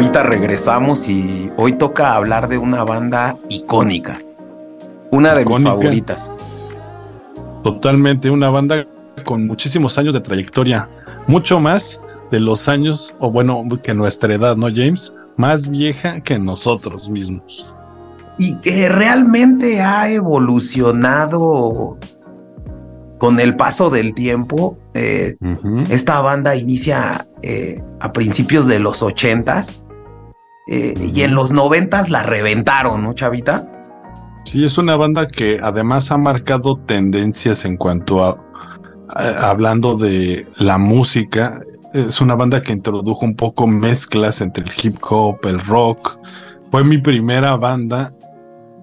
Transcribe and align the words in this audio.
Chavita, 0.00 0.22
regresamos 0.22 1.06
y 1.10 1.50
hoy 1.58 1.74
toca 1.74 2.14
hablar 2.14 2.48
de 2.48 2.56
una 2.56 2.84
banda 2.84 3.36
icónica. 3.50 4.18
Una 5.10 5.34
de 5.34 5.44
mis 5.44 5.60
favoritas. 5.60 6.32
Totalmente, 7.62 8.30
una 8.30 8.48
banda 8.48 8.86
con 9.26 9.46
muchísimos 9.46 9.98
años 9.98 10.14
de 10.14 10.22
trayectoria. 10.22 10.88
Mucho 11.26 11.60
más 11.60 12.00
de 12.30 12.40
los 12.40 12.66
años, 12.66 13.14
o 13.18 13.30
bueno, 13.30 13.62
que 13.82 13.92
nuestra 13.92 14.34
edad, 14.34 14.56
¿no, 14.56 14.68
James? 14.74 15.12
Más 15.36 15.68
vieja 15.68 16.22
que 16.22 16.38
nosotros 16.38 17.10
mismos. 17.10 17.74
Y 18.38 18.54
que 18.60 18.88
realmente 18.88 19.82
ha 19.82 20.10
evolucionado 20.10 21.98
con 23.18 23.38
el 23.38 23.54
paso 23.54 23.90
del 23.90 24.14
tiempo, 24.14 24.78
eh, 24.94 25.36
esta 25.90 26.22
banda 26.22 26.56
inicia 26.56 27.28
eh, 27.42 27.82
a 28.00 28.14
principios 28.14 28.66
de 28.66 28.78
los 28.78 29.02
ochentas 29.02 29.82
eh, 30.68 30.94
y 31.14 31.22
en 31.22 31.34
los 31.34 31.52
noventas 31.52 32.10
la 32.10 32.22
reventaron, 32.22 33.02
¿no, 33.02 33.14
Chavita? 33.14 33.66
Sí, 34.44 34.64
es 34.64 34.78
una 34.78 34.96
banda 34.96 35.28
que 35.28 35.60
además 35.62 36.10
ha 36.10 36.16
marcado 36.16 36.76
tendencias 36.76 37.64
en 37.64 37.76
cuanto 37.76 38.24
a, 38.24 38.38
hablando 39.38 39.96
de 39.96 40.46
la 40.58 40.78
música. 40.78 41.60
Es 41.92 42.20
una 42.20 42.34
banda 42.34 42.62
que 42.62 42.72
introdujo 42.72 43.24
un 43.24 43.34
poco 43.34 43.66
mezclas 43.66 44.40
entre 44.40 44.64
el 44.64 44.70
hip 44.82 44.96
hop, 45.08 45.38
el 45.44 45.60
rock. 45.60 46.18
Fue 46.70 46.84
mi 46.84 46.98
primera 46.98 47.56
banda, 47.56 48.14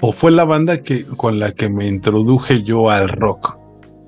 o 0.02 0.11
fue 0.11 0.31
la 0.31 0.45
banda 0.45 0.81
que, 0.81 1.05
con 1.05 1.39
la 1.39 1.52
que 1.52 1.70
me 1.70 1.88
introduje 1.88 2.64
yo 2.64 2.89
al 2.89 3.09
rock. 3.09 3.58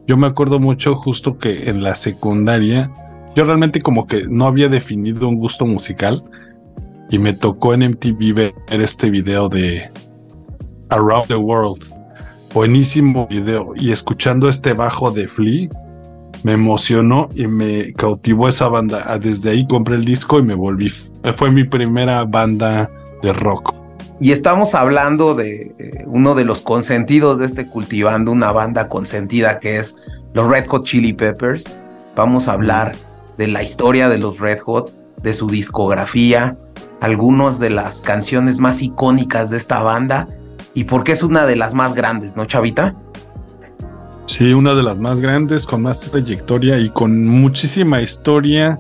Yo 0.08 0.18
me 0.18 0.28
acuerdo 0.28 0.60
mucho 0.60 0.96
justo 0.96 1.38
que 1.38 1.70
en 1.70 1.84
la 1.84 1.96
secundaria, 1.96 2.92
yo 3.36 3.46
realmente 3.46 3.82
como 3.82 4.06
que 4.06 4.26
no 4.28 4.48
había 4.48 4.68
definido 4.68 5.28
un 5.30 5.36
gusto 5.36 5.66
musical 5.66 6.24
y 7.10 7.20
me 7.20 7.34
tocó 7.34 7.74
en 7.74 7.82
MTV 7.90 8.34
ver 8.34 8.54
este 8.70 9.10
video 9.10 9.50
de 9.50 9.90
Around 10.90 11.28
the 11.28 11.36
World. 11.36 11.84
Buenísimo 12.54 13.28
video. 13.28 13.74
Y 13.76 13.92
escuchando 13.92 14.48
este 14.48 14.74
bajo 14.74 15.12
de 15.12 15.28
Flea, 15.28 15.70
me 16.44 16.54
emocionó 16.54 17.28
y 17.36 17.48
me 17.48 17.94
cautivó 17.94 18.48
esa 18.48 18.68
banda. 18.68 19.04
Ah, 19.08 19.20
desde 19.20 19.52
ahí 19.52 19.68
compré 19.68 19.96
el 19.96 20.06
disco 20.06 20.40
y 20.40 20.44
me 20.44 20.56
volví. 20.56 20.90
Fue 21.36 21.52
mi 21.52 21.64
primera 21.64 22.26
banda 22.26 22.90
de 23.22 23.34
rock. 23.34 23.74
Y 24.22 24.32
estamos 24.32 24.76
hablando 24.76 25.34
de 25.34 25.74
eh, 25.80 26.04
uno 26.06 26.36
de 26.36 26.44
los 26.44 26.62
consentidos 26.62 27.40
de 27.40 27.46
este 27.46 27.68
cultivando, 27.68 28.32
una 28.32 28.52
banda 28.52 28.90
consentida 28.90 29.60
que 29.60 29.78
es 29.78 29.96
los 30.34 30.50
Red 30.50 30.68
Hot 30.68 30.86
Chili 30.86 31.14
Peppers. 31.14 31.76
Vamos 32.16 32.48
a 32.48 32.54
hablar 32.54 32.96
de 33.38 33.48
la 33.48 33.64
historia 33.64 34.10
de 34.10 34.18
los 34.18 34.40
Red 34.40 34.60
Hot, 34.60 34.99
de 35.22 35.34
su 35.34 35.48
discografía, 35.48 36.58
algunas 37.02 37.60
de 37.60 37.70
las 37.70 38.02
canciones 38.02 38.60
más 38.60 38.82
icónicas 38.82 39.50
de 39.50 39.58
esta 39.58 39.82
banda 39.82 40.28
y 40.74 40.86
por 40.86 41.04
qué 41.04 41.14
es 41.14 41.24
una 41.24 41.46
de 41.46 41.56
las 41.56 41.74
más 41.74 41.94
grandes, 41.94 42.36
¿no, 42.36 42.46
Chavita? 42.46 42.96
Sí, 44.26 44.54
una 44.54 44.76
de 44.76 44.84
las 44.84 45.00
más 45.00 45.20
grandes, 45.20 45.66
con 45.66 45.82
más 45.82 46.02
trayectoria 46.02 46.78
y 46.78 46.90
con 46.92 47.26
muchísima 47.26 48.02
historia 48.02 48.80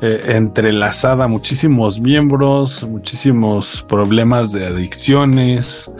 eh, 0.00 0.20
entrelazada, 0.28 1.28
muchísimos 1.28 2.00
miembros, 2.00 2.86
muchísimos 2.88 3.84
problemas 3.88 4.52
de 4.52 4.66
adicciones, 4.66 5.90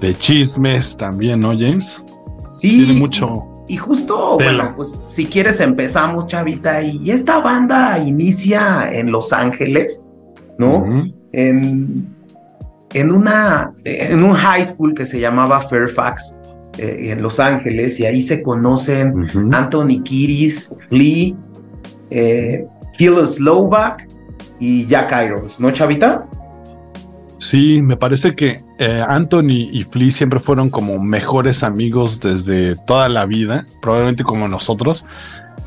de 0.00 0.16
chismes 0.16 0.96
también, 0.96 1.40
¿no, 1.40 1.48
James? 1.58 2.02
Sí. 2.50 2.84
Tiene 2.84 3.00
mucho. 3.00 3.51
Y 3.68 3.76
justo, 3.76 4.36
bueno, 4.38 4.74
pues 4.76 5.04
si 5.06 5.26
quieres 5.26 5.60
empezamos, 5.60 6.26
Chavita, 6.26 6.82
y 6.82 7.10
esta 7.10 7.38
banda 7.38 7.98
inicia 7.98 8.90
en 8.92 9.12
Los 9.12 9.32
Ángeles, 9.32 10.04
¿no? 10.58 11.04
En 11.32 12.12
en 12.94 13.10
una 13.10 13.72
en 13.84 14.22
un 14.22 14.34
high 14.34 14.64
school 14.64 14.94
que 14.94 15.06
se 15.06 15.18
llamaba 15.18 15.60
Fairfax 15.60 16.38
eh, 16.78 17.10
en 17.12 17.22
Los 17.22 17.40
Ángeles. 17.40 17.98
Y 18.00 18.06
ahí 18.06 18.22
se 18.22 18.42
conocen 18.42 19.26
Anthony 19.52 20.02
Kiris, 20.02 20.70
Lee, 20.90 21.36
eh, 22.10 22.66
Hill 22.98 23.26
Slovak 23.26 24.08
y 24.60 24.86
Jack 24.86 25.12
Irons, 25.24 25.60
¿no, 25.60 25.70
Chavita? 25.70 26.26
Sí, 27.38 27.82
me 27.82 27.96
parece 27.96 28.34
que 28.36 28.62
eh, 28.84 29.00
Anthony 29.06 29.68
y 29.70 29.84
Flea 29.84 30.10
siempre 30.10 30.40
fueron 30.40 30.68
como 30.68 30.98
mejores 30.98 31.62
amigos 31.62 32.18
desde 32.18 32.74
toda 32.74 33.08
la 33.08 33.26
vida, 33.26 33.64
probablemente 33.80 34.24
como 34.24 34.48
nosotros. 34.48 35.06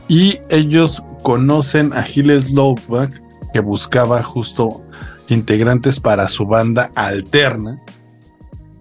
Y 0.09 0.39
ellos 0.49 1.01
conocen 1.23 1.93
a 1.93 2.05
Hill 2.05 2.41
Slovak, 2.43 3.21
que 3.53 3.61
buscaba 3.61 4.21
justo 4.21 4.83
integrantes 5.29 5.97
para 5.97 6.27
su 6.27 6.45
banda 6.45 6.91
alterna. 6.95 7.81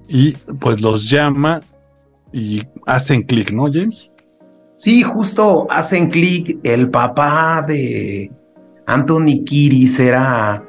Y 0.08 0.32
pues 0.32 0.80
los 0.80 1.08
llama 1.08 1.62
y 2.32 2.64
hacen 2.86 3.22
clic, 3.22 3.52
¿no, 3.52 3.66
James? 3.72 4.12
Sí, 4.74 5.02
justo 5.02 5.68
hacen 5.70 6.10
clic. 6.10 6.58
El 6.64 6.90
papá 6.90 7.64
de 7.68 8.32
Anthony 8.86 9.44
Kiris 9.46 10.00
era 10.00 10.66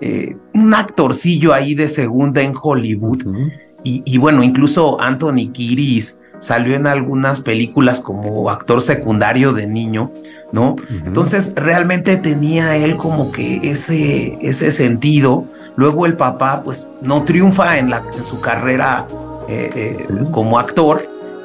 eh, 0.00 0.36
un 0.54 0.74
actorcillo 0.74 1.52
ahí 1.52 1.74
de 1.74 1.88
segunda 1.88 2.42
en 2.42 2.54
Hollywood. 2.60 3.24
y, 3.84 4.18
bueno, 4.18 4.42
incluso 4.42 5.00
Anthony 5.00 5.50
Kiris 5.52 6.18
salió 6.40 6.74
en 6.74 6.86
algunas 6.86 7.40
películas 7.40 8.00
como 8.00 8.50
actor 8.50 8.80
secundario 8.80 9.52
de 9.52 9.66
niño, 9.66 10.12
¿no? 10.52 10.76
Entonces 11.04 11.52
realmente 11.56 12.16
tenía 12.16 12.76
él 12.76 12.96
como 12.96 13.32
que 13.32 13.60
ese, 13.62 14.38
ese 14.40 14.72
sentido. 14.72 15.44
Luego 15.76 16.06
el 16.06 16.16
papá 16.16 16.62
pues 16.64 16.90
no 17.02 17.24
triunfa 17.24 17.78
en, 17.78 17.90
la, 17.90 18.04
en 18.16 18.24
su 18.24 18.40
carrera 18.40 19.06
eh, 19.48 19.70
eh, 19.74 20.06
como 20.30 20.58
actor 20.58 21.02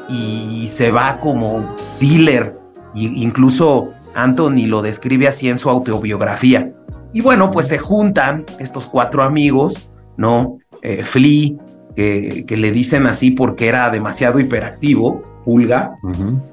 y 0.10 0.68
se 0.68 0.92
va 0.92 1.20
como 1.20 1.76
dealer. 2.00 2.58
incluso 2.94 3.90
Anthony 4.16 4.68
lo 4.68 4.82
describe 4.82 5.28
así 5.28 5.50
en 5.50 5.58
su 5.58 5.70
autobiografía. 5.70 6.72
Y 7.14 7.22
bueno, 7.22 7.52
pues 7.52 7.68
se 7.68 7.78
juntan 7.78 8.46
estos 8.60 8.88
cuatro 8.88 9.24
amigos, 9.24 9.90
¿no? 10.18 10.58
Eh, 10.82 11.04
Flea, 11.04 11.52
que, 11.96 12.46
le 12.50 12.72
dicen 12.72 13.06
así 13.06 13.32
porque 13.32 13.68
era 13.68 13.90
demasiado 13.90 14.40
hiperactivo, 14.40 15.20
Pulga. 15.46 15.96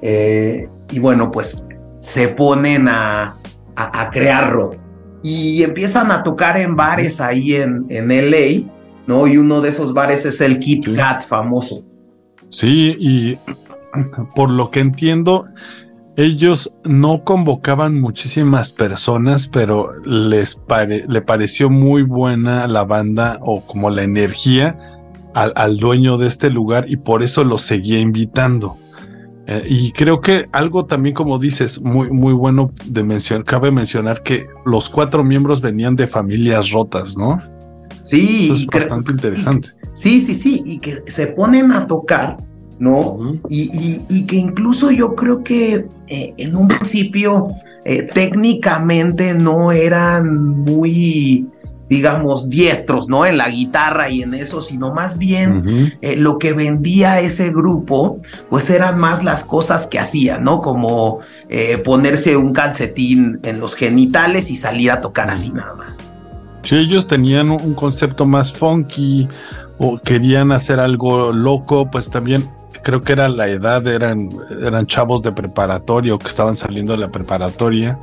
Eh, 0.01 0.67
y 0.91 0.99
bueno, 0.99 1.31
pues 1.31 1.65
se 2.01 2.27
ponen 2.29 2.87
a, 2.87 3.35
a, 3.75 4.09
crear 4.11 4.51
rock. 4.51 4.77
Y 5.23 5.63
empiezan 5.63 6.11
a 6.11 6.23
tocar 6.23 6.57
en 6.57 6.75
bares 6.75 7.21
ahí 7.21 7.55
en, 7.55 7.85
en 7.89 8.09
LA, 8.09 8.71
¿no? 9.07 9.27
Y 9.27 9.37
uno 9.37 9.61
de 9.61 9.69
esos 9.69 9.93
bares 9.93 10.25
es 10.25 10.41
el 10.41 10.59
Kit 10.59 10.95
Kat 10.95 11.23
famoso. 11.23 11.83
Sí, 12.49 12.95
y 12.99 13.37
por 14.35 14.49
lo 14.49 14.71
que 14.71 14.79
entiendo, 14.79 15.45
ellos 16.17 16.75
no 16.83 17.23
convocaban 17.23 17.99
muchísimas 17.99 18.73
personas, 18.73 19.47
pero 19.47 19.91
les 20.03 20.59
le 21.07 21.21
pareció 21.21 21.69
muy 21.69 22.03
buena 22.03 22.67
la 22.67 22.83
banda 22.83 23.39
o 23.41 23.61
como 23.65 23.89
la 23.89 24.03
energía 24.03 24.77
al, 25.33 25.77
dueño 25.77 26.17
de 26.17 26.27
este 26.27 26.49
lugar 26.49 26.85
y 26.89 26.97
por 26.97 27.23
eso 27.23 27.43
lo 27.43 27.57
seguía 27.57 27.99
invitando. 27.99 28.77
Eh, 29.47 29.63
y 29.67 29.91
creo 29.91 30.21
que 30.21 30.47
algo 30.51 30.85
también, 30.85 31.15
como 31.15 31.39
dices, 31.39 31.81
muy, 31.81 32.11
muy 32.11 32.33
bueno 32.33 32.71
de 32.85 33.03
mencionar, 33.03 33.45
cabe 33.45 33.71
mencionar 33.71 34.21
que 34.23 34.45
los 34.65 34.89
cuatro 34.89 35.23
miembros 35.23 35.61
venían 35.61 35.95
de 35.95 36.07
familias 36.07 36.71
rotas, 36.71 37.17
¿no? 37.17 37.39
Sí, 38.03 38.51
es 38.51 38.65
bastante 38.65 39.11
interesante. 39.11 39.69
sí, 39.93 40.21
sí, 40.21 40.35
sí, 40.35 40.61
y 40.65 40.79
que 40.79 41.03
se 41.07 41.27
ponen 41.27 41.71
a 41.71 41.87
tocar, 41.87 42.37
¿no? 42.81 43.35
y, 43.47 44.25
que 44.25 44.35
incluso 44.35 44.91
yo 44.91 45.15
creo 45.15 45.43
que 45.43 45.85
eh, 46.07 46.33
en 46.37 46.55
un 46.55 46.67
principio 46.67 47.47
eh, 47.85 48.03
técnicamente 48.13 49.33
no 49.33 49.71
eran 49.71 50.49
muy 50.63 51.47
digamos, 51.91 52.49
diestros, 52.49 53.09
¿no? 53.09 53.25
En 53.25 53.37
la 53.37 53.49
guitarra 53.49 54.09
y 54.09 54.21
en 54.21 54.33
eso, 54.33 54.61
sino 54.61 54.93
más 54.93 55.17
bien 55.17 55.91
eh, 55.99 56.15
lo 56.15 56.37
que 56.37 56.53
vendía 56.53 57.19
ese 57.19 57.49
grupo, 57.49 58.21
pues 58.49 58.69
eran 58.69 58.97
más 58.97 59.25
las 59.25 59.43
cosas 59.43 59.87
que 59.87 59.99
hacían, 59.99 60.45
¿no? 60.45 60.61
Como 60.61 61.19
eh, 61.49 61.77
ponerse 61.79 62.37
un 62.37 62.53
calcetín 62.53 63.41
en 63.43 63.59
los 63.59 63.75
genitales 63.75 64.49
y 64.49 64.55
salir 64.55 64.89
a 64.89 65.01
tocar 65.01 65.29
así 65.29 65.51
nada 65.51 65.75
más. 65.75 65.99
Sí, 66.61 66.77
ellos 66.77 67.07
tenían 67.07 67.51
un 67.51 67.73
concepto 67.73 68.25
más 68.25 68.53
funky 68.53 69.27
o 69.77 69.99
querían 69.99 70.53
hacer 70.53 70.79
algo 70.79 71.33
loco, 71.33 71.91
pues 71.91 72.09
también 72.09 72.47
creo 72.83 73.01
que 73.01 73.13
era 73.13 73.29
la 73.29 73.47
edad, 73.47 73.85
eran, 73.87 74.29
eran 74.63 74.85
chavos 74.87 75.21
de 75.21 75.31
preparatoria 75.31 76.15
o 76.15 76.19
que 76.19 76.27
estaban 76.27 76.55
saliendo 76.55 76.93
de 76.93 76.99
la 76.99 77.11
preparatoria 77.11 77.99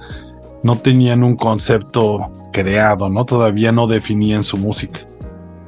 no 0.62 0.78
tenían 0.78 1.22
un 1.22 1.36
concepto 1.36 2.30
creado, 2.52 3.08
¿no? 3.08 3.24
Todavía 3.24 3.72
no 3.72 3.86
definían 3.86 4.42
su 4.42 4.56
música. 4.56 5.00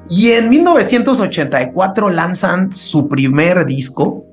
Y 0.09 0.33
en 0.33 0.49
1984 0.51 2.11
lanzan 2.11 2.75
su 2.75 3.09
primer 3.09 3.65
disco. 3.65 4.25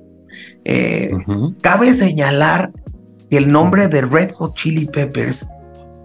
Eh, 0.64 1.10
cabe 1.60 1.94
señalar 1.94 2.72
que 3.30 3.36
el 3.36 3.50
nombre 3.50 3.88
de 3.88 4.02
Red 4.02 4.32
Hot 4.32 4.56
Chili 4.56 4.86
Peppers 4.86 5.48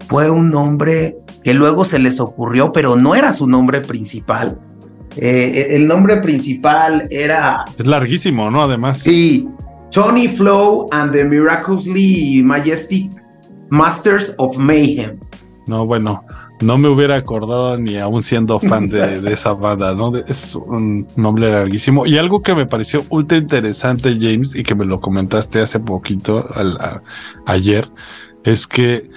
fue 0.08 0.30
un 0.30 0.50
nombre 0.50 1.16
que 1.42 1.54
luego 1.54 1.84
se 1.84 1.98
les 1.98 2.20
ocurrió, 2.20 2.70
pero 2.72 2.96
no 2.96 3.14
era 3.14 3.32
su 3.32 3.46
nombre 3.46 3.80
principal. 3.80 4.58
Eh, 5.16 5.68
el 5.70 5.86
nombre 5.86 6.18
principal 6.18 7.06
era... 7.10 7.64
Es 7.78 7.86
larguísimo, 7.86 8.50
¿no? 8.50 8.62
Además. 8.62 9.00
Sí, 9.00 9.48
Tony 9.90 10.28
Flow 10.28 10.88
and 10.90 11.12
the 11.12 11.24
Miraculously 11.24 12.42
Majestic 12.42 13.10
Masters 13.70 14.34
of 14.38 14.56
Mayhem. 14.56 15.18
No, 15.66 15.86
bueno, 15.86 16.24
no 16.60 16.78
me 16.78 16.88
hubiera 16.88 17.16
acordado 17.16 17.76
ni 17.76 17.96
aún 17.96 18.22
siendo 18.22 18.58
fan 18.58 18.88
de, 18.88 19.20
esa 19.32 19.52
banda, 19.52 19.94
¿no? 19.94 20.14
Es 20.16 20.56
un 20.56 21.06
nombre 21.16 21.50
larguísimo. 21.50 22.06
Y 22.06 22.18
algo 22.18 22.42
que 22.42 22.54
me 22.54 22.66
pareció 22.66 23.04
ultra 23.08 23.38
interesante, 23.38 24.16
James, 24.20 24.54
y 24.54 24.62
que 24.62 24.74
me 24.74 24.84
lo 24.84 25.00
comentaste 25.00 25.60
hace 25.60 25.80
poquito, 25.80 26.46
ayer, 27.46 27.88
es 28.44 28.66
que 28.66 29.10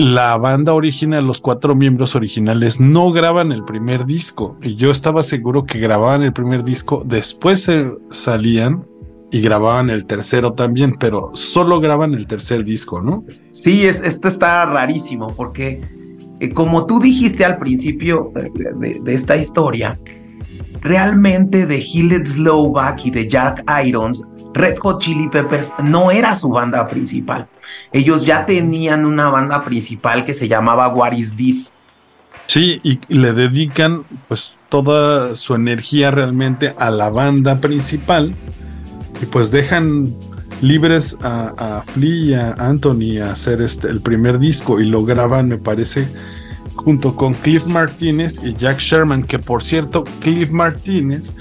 la 0.00 0.38
banda 0.38 0.72
original, 0.72 1.26
los 1.26 1.42
cuatro 1.42 1.74
miembros 1.74 2.16
originales, 2.16 2.80
no 2.80 3.12
graban 3.12 3.52
el 3.52 3.64
primer 3.64 4.06
disco. 4.06 4.56
Y 4.62 4.74
yo 4.76 4.90
estaba 4.90 5.22
seguro 5.22 5.64
que 5.64 5.78
grababan 5.78 6.22
el 6.22 6.32
primer 6.32 6.64
disco, 6.64 7.02
después 7.04 7.70
salían 8.10 8.86
y 9.30 9.42
grababan 9.42 9.90
el 9.90 10.06
tercero 10.06 10.54
también, 10.54 10.96
pero 10.98 11.30
solo 11.34 11.80
graban 11.80 12.14
el 12.14 12.26
tercer 12.26 12.64
disco, 12.64 13.02
¿no? 13.02 13.24
Sí, 13.50 13.86
es, 13.86 14.00
esto 14.00 14.28
está 14.28 14.64
rarísimo 14.64 15.34
porque 15.36 15.82
eh, 16.40 16.50
como 16.50 16.86
tú 16.86 16.98
dijiste 16.98 17.44
al 17.44 17.58
principio 17.58 18.32
de, 18.80 19.02
esta 19.12 19.36
historia, 19.36 20.00
realmente 20.80 21.66
de 21.66 21.78
Hilled 21.78 22.26
Slowback 22.26 23.04
y 23.04 23.10
de 23.10 23.28
Jack 23.28 23.62
Irons, 23.84 24.22
Red 24.54 24.78
Hot 24.78 25.00
Chili 25.00 25.28
Peppers 25.28 25.72
no 25.84 26.10
era 26.10 26.36
su 26.36 26.48
banda 26.48 26.88
principal. 26.88 27.48
Ellos 27.92 28.26
ya 28.26 28.46
tenían 28.46 29.04
una 29.04 29.30
banda 29.30 29.64
principal 29.64 30.24
que 30.24 30.34
se 30.34 30.48
llamaba 30.48 30.88
What 30.88 31.12
Is 31.12 31.36
This. 31.36 31.72
Sí, 32.46 32.80
y 32.82 32.98
le 33.08 33.32
dedican 33.32 34.02
pues 34.26 34.54
toda 34.68 35.36
su 35.36 35.54
energía 35.54 36.10
realmente 36.10 36.74
a 36.78 36.90
la 36.90 37.10
banda 37.10 37.60
principal 37.60 38.34
y 39.22 39.26
pues 39.26 39.50
dejan 39.50 40.14
libres 40.62 41.16
a, 41.22 41.54
a 41.58 41.82
Flea 41.82 42.10
y 42.10 42.34
a 42.34 42.52
Anthony 42.54 43.18
a 43.22 43.32
hacer 43.32 43.60
este, 43.60 43.88
el 43.88 44.00
primer 44.00 44.38
disco 44.38 44.80
y 44.80 44.86
lo 44.86 45.04
graban, 45.04 45.48
me 45.48 45.58
parece, 45.58 46.08
junto 46.74 47.14
con 47.16 47.34
Cliff 47.34 47.66
Martínez 47.66 48.42
y 48.42 48.54
Jack 48.54 48.78
Sherman, 48.78 49.24
que 49.24 49.38
por 49.38 49.62
cierto, 49.62 50.04
Cliff 50.20 50.50
Martínez 50.50 51.34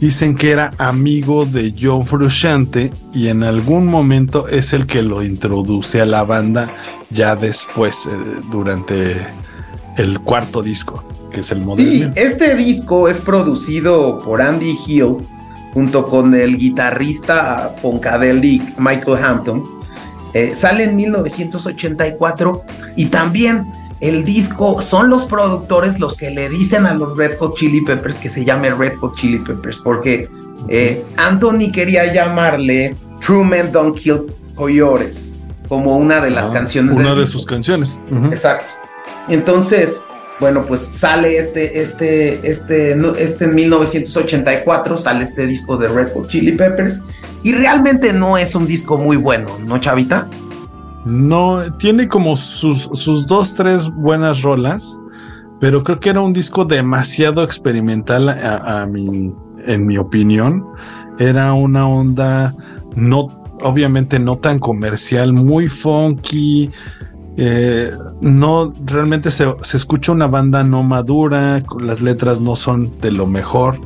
dicen 0.00 0.36
que 0.36 0.50
era 0.50 0.72
amigo 0.78 1.44
de 1.44 1.74
John 1.78 2.06
Frusciante 2.06 2.92
y 3.12 3.28
en 3.28 3.42
algún 3.42 3.86
momento 3.86 4.48
es 4.48 4.72
el 4.72 4.86
que 4.86 5.02
lo 5.02 5.22
introduce 5.22 6.00
a 6.00 6.06
la 6.06 6.24
banda 6.24 6.68
ya 7.10 7.36
después, 7.36 8.06
eh, 8.06 8.10
durante 8.50 9.16
el 9.96 10.20
cuarto 10.20 10.62
disco, 10.62 11.04
que 11.32 11.40
es 11.40 11.50
el 11.50 11.60
modelo. 11.60 11.90
Sí, 11.90 12.10
este 12.14 12.54
disco 12.54 13.08
es 13.08 13.18
producido 13.18 14.18
por 14.18 14.40
Andy 14.40 14.76
Hill 14.86 15.16
junto 15.74 16.08
con 16.08 16.34
el 16.34 16.56
guitarrista 16.56 17.74
Poncadelic 17.82 18.78
Michael 18.78 19.22
Hampton. 19.22 19.62
Eh, 20.34 20.52
sale 20.54 20.84
en 20.84 20.96
1984 20.96 22.62
y 22.96 23.06
también 23.06 23.66
el 24.00 24.24
disco 24.24 24.80
son 24.80 25.10
los 25.10 25.24
productores 25.24 25.98
los 25.98 26.16
que 26.16 26.30
le 26.30 26.48
dicen 26.48 26.86
a 26.86 26.94
los 26.94 27.16
Red 27.16 27.38
Hot 27.38 27.56
Chili 27.56 27.80
Peppers 27.80 28.16
que 28.16 28.28
se 28.28 28.44
llame 28.44 28.70
Red 28.70 28.96
Hot 28.96 29.16
Chili 29.16 29.38
Peppers 29.38 29.78
porque 29.78 30.28
eh, 30.68 31.04
Anthony 31.16 31.72
quería 31.72 32.12
llamarle 32.12 32.94
True 33.20 33.44
Men 33.44 33.72
Don't 33.72 33.96
Kill 33.96 34.22
Coyotes 34.54 35.32
como 35.68 35.96
una 35.96 36.20
de 36.20 36.30
las 36.30 36.48
ah, 36.48 36.52
canciones 36.52 36.94
una 36.94 37.14
de 37.14 37.26
sus 37.26 37.44
canciones. 37.44 38.00
Exacto. 38.30 38.72
Entonces 39.28 40.02
bueno, 40.40 40.64
pues 40.64 40.88
sale 40.92 41.38
este, 41.38 41.80
este, 41.80 42.48
este, 42.48 42.92
este 43.18 43.44
en 43.44 43.54
1984, 43.54 44.98
sale 44.98 45.24
este 45.24 45.46
disco 45.46 45.76
de 45.76 45.88
Red 45.88 46.12
Hot 46.14 46.28
Chili 46.28 46.52
Peppers, 46.52 47.00
y 47.42 47.52
realmente 47.52 48.12
no 48.12 48.38
es 48.38 48.54
un 48.54 48.66
disco 48.66 48.96
muy 48.96 49.16
bueno, 49.16 49.48
¿no, 49.66 49.78
Chavita? 49.78 50.28
No, 51.08 51.72
tiene 51.78 52.06
como 52.06 52.36
sus, 52.36 52.90
sus 52.92 53.26
dos, 53.26 53.54
tres 53.54 53.88
buenas 53.88 54.42
rolas, 54.42 55.00
pero 55.58 55.82
creo 55.82 55.98
que 55.98 56.10
era 56.10 56.20
un 56.20 56.34
disco 56.34 56.66
demasiado 56.66 57.42
experimental 57.42 58.28
a, 58.28 58.86
mi, 58.86 59.32
en 59.64 59.86
mi 59.86 59.96
opinión. 59.96 60.66
Era 61.18 61.54
una 61.54 61.88
onda 61.88 62.54
no, 62.94 63.26
obviamente 63.62 64.18
no 64.18 64.36
tan 64.36 64.58
comercial, 64.58 65.32
muy 65.32 65.66
funky, 65.68 66.68
eh, 67.38 67.90
no, 68.20 68.74
realmente 68.84 69.30
se, 69.30 69.46
escucha 69.72 70.12
una 70.12 70.26
banda 70.26 70.62
no 70.62 70.82
madura, 70.82 71.62
las 71.80 72.02
letras 72.02 72.42
no 72.42 72.54
son 72.54 73.00
de 73.00 73.12
lo 73.12 73.26
mejor, 73.26 73.80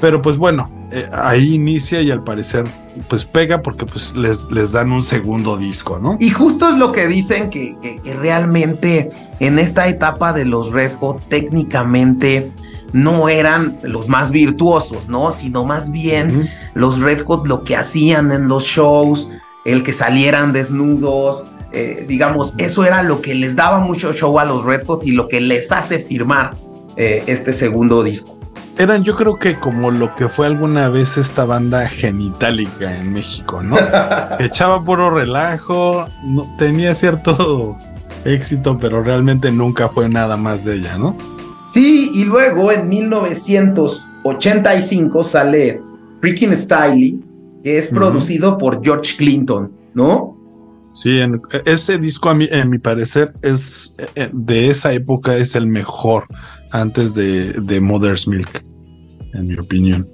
pero 0.00 0.20
pues 0.20 0.36
bueno, 0.36 0.68
eh, 0.92 1.08
ahí 1.12 1.54
inicia 1.54 2.02
y 2.02 2.10
al 2.10 2.24
parecer 2.24 2.64
pues 3.08 3.24
pega 3.24 3.62
porque 3.62 3.86
pues 3.86 4.14
les, 4.16 4.50
les 4.50 4.72
dan 4.72 4.90
un 4.90 5.02
segundo 5.02 5.56
disco, 5.56 5.98
¿no? 5.98 6.16
Y 6.20 6.30
justo 6.30 6.68
es 6.68 6.78
lo 6.78 6.90
que 6.92 7.06
dicen 7.06 7.50
que, 7.50 7.76
realmente 8.18 9.10
en 9.38 9.58
esta 9.58 9.88
etapa 9.88 10.32
de 10.32 10.44
los 10.44 10.72
Red 10.72 10.94
Hot 10.94 11.22
técnicamente 11.28 12.52
no 12.92 13.28
eran 13.28 13.78
los 13.82 14.08
más 14.08 14.32
virtuosos, 14.32 15.08
¿no? 15.08 15.30
Sino 15.30 15.64
más 15.64 15.90
bien 15.92 16.48
los 16.74 16.98
Red 16.98 17.22
Hot 17.22 17.46
lo 17.46 17.62
que 17.62 17.76
hacían 17.76 18.32
en 18.32 18.48
los 18.48 18.64
shows, 18.64 19.30
el 19.64 19.84
que 19.84 19.92
salieran 19.92 20.52
desnudos, 20.52 21.44
eh, 21.72 22.04
digamos, 22.08 22.54
eso 22.58 22.84
era 22.84 23.04
lo 23.04 23.22
que 23.22 23.34
les 23.34 23.54
daba 23.54 23.78
mucho 23.78 24.12
show 24.12 24.38
a 24.40 24.44
los 24.44 24.64
Red 24.64 24.86
Hot 24.86 25.06
y 25.06 25.12
lo 25.12 25.28
que 25.28 25.40
les 25.40 25.70
hace 25.70 26.00
firmar 26.00 26.56
eh, 26.96 27.22
este 27.26 27.52
segundo 27.52 28.02
disco. 28.02 28.39
Eran 28.78 29.04
yo 29.04 29.14
creo 29.14 29.36
que 29.36 29.56
como 29.56 29.90
lo 29.90 30.14
que 30.14 30.28
fue 30.28 30.46
alguna 30.46 30.88
vez 30.88 31.18
esta 31.18 31.44
banda 31.44 31.86
genitálica 31.86 32.96
en 32.96 33.12
México, 33.12 33.62
¿no? 33.62 33.76
Echaba 34.38 34.82
puro 34.82 35.10
relajo, 35.10 36.08
no, 36.24 36.56
tenía 36.56 36.94
cierto 36.94 37.76
éxito, 38.24 38.78
pero 38.78 39.02
realmente 39.02 39.52
nunca 39.52 39.88
fue 39.88 40.08
nada 40.08 40.36
más 40.36 40.64
de 40.64 40.76
ella, 40.76 40.96
¿no? 40.98 41.16
Sí, 41.66 42.10
y 42.14 42.24
luego 42.24 42.70
en 42.72 42.88
1985 42.88 45.22
sale 45.22 45.82
Freaking 46.20 46.56
Styly, 46.56 47.22
que 47.62 47.76
es 47.78 47.88
producido 47.88 48.56
por 48.58 48.82
George 48.82 49.16
Clinton, 49.16 49.70
¿no? 49.94 50.36
Sí, 50.92 51.20
en, 51.20 51.40
ese 51.66 51.98
disco 51.98 52.28
a 52.28 52.34
mí, 52.34 52.48
en 52.50 52.68
mi 52.70 52.78
parecer 52.78 53.32
es 53.42 53.94
eh, 54.16 54.28
de 54.32 54.70
esa 54.70 54.92
época 54.92 55.36
es 55.36 55.54
el 55.54 55.68
mejor 55.68 56.26
antes 56.70 57.14
de, 57.14 57.52
de 57.52 57.80
Mother's 57.80 58.26
Milk, 58.26 58.62
en 59.34 59.46
mi 59.46 59.56
opinión. 59.56 60.08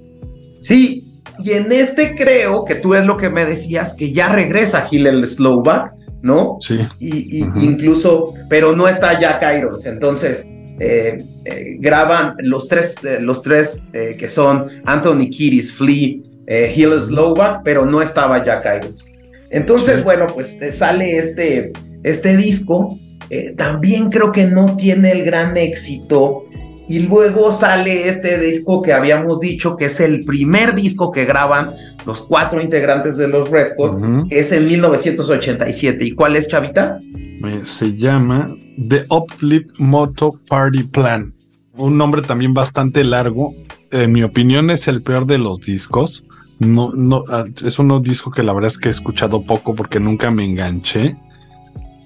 Sí, 0.61 1.03
y 1.39 1.51
en 1.51 1.71
este 1.71 2.15
creo 2.15 2.65
que 2.65 2.75
tú 2.75 2.95
es 2.95 3.05
lo 3.05 3.17
que 3.17 3.29
me 3.29 3.45
decías 3.45 3.95
que 3.95 4.11
ya 4.11 4.29
regresa 4.29 4.87
Hillel 4.89 5.25
Slowback, 5.27 5.93
¿no? 6.21 6.57
Sí. 6.59 6.79
Y, 6.99 7.43
incluso, 7.63 8.33
pero 8.49 8.75
no 8.75 8.87
está 8.87 9.19
Jack 9.19 9.43
Irons, 9.57 9.85
entonces 9.85 10.47
eh, 10.79 11.23
eh, 11.45 11.77
graban 11.79 12.35
los 12.39 12.67
tres, 12.67 12.95
los 13.19 13.41
tres 13.41 13.81
que 13.91 14.27
son 14.27 14.65
Anthony 14.85 15.29
Kiris, 15.29 15.73
Flea, 15.73 16.17
Hillel 16.47 17.01
Slowback, 17.01 17.61
pero 17.63 17.85
no 17.85 18.01
estaba 18.01 18.43
Jack 18.43 18.65
Irons. 18.77 19.05
Entonces, 19.49 20.03
bueno, 20.03 20.27
pues 20.27 20.57
eh, 20.61 20.71
sale 20.71 21.17
este, 21.17 21.71
este 22.03 22.35
disco. 22.35 22.97
Eh, 23.29 23.53
también 23.57 24.09
creo 24.09 24.31
que 24.31 24.45
no 24.45 24.77
tiene 24.77 25.11
el 25.11 25.23
gran 25.23 25.57
éxito. 25.57 26.45
Y 26.89 26.99
luego 26.99 27.51
sale 27.51 28.07
este 28.07 28.39
disco 28.39 28.81
que 28.81 28.93
habíamos 28.93 29.39
dicho 29.39 29.75
que 29.75 29.85
es 29.85 29.99
el 29.99 30.23
primer 30.23 30.73
disco 30.73 31.11
que 31.11 31.25
graban 31.25 31.73
los 32.05 32.21
cuatro 32.21 32.61
integrantes 32.61 33.17
de 33.17 33.27
los 33.27 33.49
Red 33.49 33.73
Hot, 33.77 34.29
que 34.29 34.39
es 34.39 34.51
en 34.51 34.67
1987. 34.67 36.05
¿Y 36.05 36.11
cuál 36.11 36.35
es, 36.37 36.47
Chavita? 36.47 36.99
Eh, 37.11 37.61
se 37.63 37.95
llama 37.95 38.55
The 38.87 39.05
Uplift 39.09 39.79
Moto 39.79 40.39
Party 40.47 40.83
Plan. 40.83 41.33
Un 41.73 41.97
nombre 41.97 42.21
también 42.21 42.53
bastante 42.53 43.03
largo. 43.03 43.53
En 43.91 44.11
mi 44.11 44.23
opinión 44.23 44.69
es 44.69 44.87
el 44.87 45.01
peor 45.01 45.25
de 45.25 45.37
los 45.37 45.59
discos 45.59 46.23
no, 46.59 46.91
no, 46.93 47.23
ah, 47.29 47.43
es 47.63 47.77
un 47.79 48.01
disco 48.01 48.31
que 48.31 48.43
la 48.43 48.53
verdad 48.53 48.69
es 48.69 48.77
que 48.77 48.89
he 48.89 48.91
escuchado 48.91 49.43
poco 49.43 49.75
porque 49.75 49.99
nunca 49.99 50.31
me 50.31 50.45
enganché. 50.45 51.15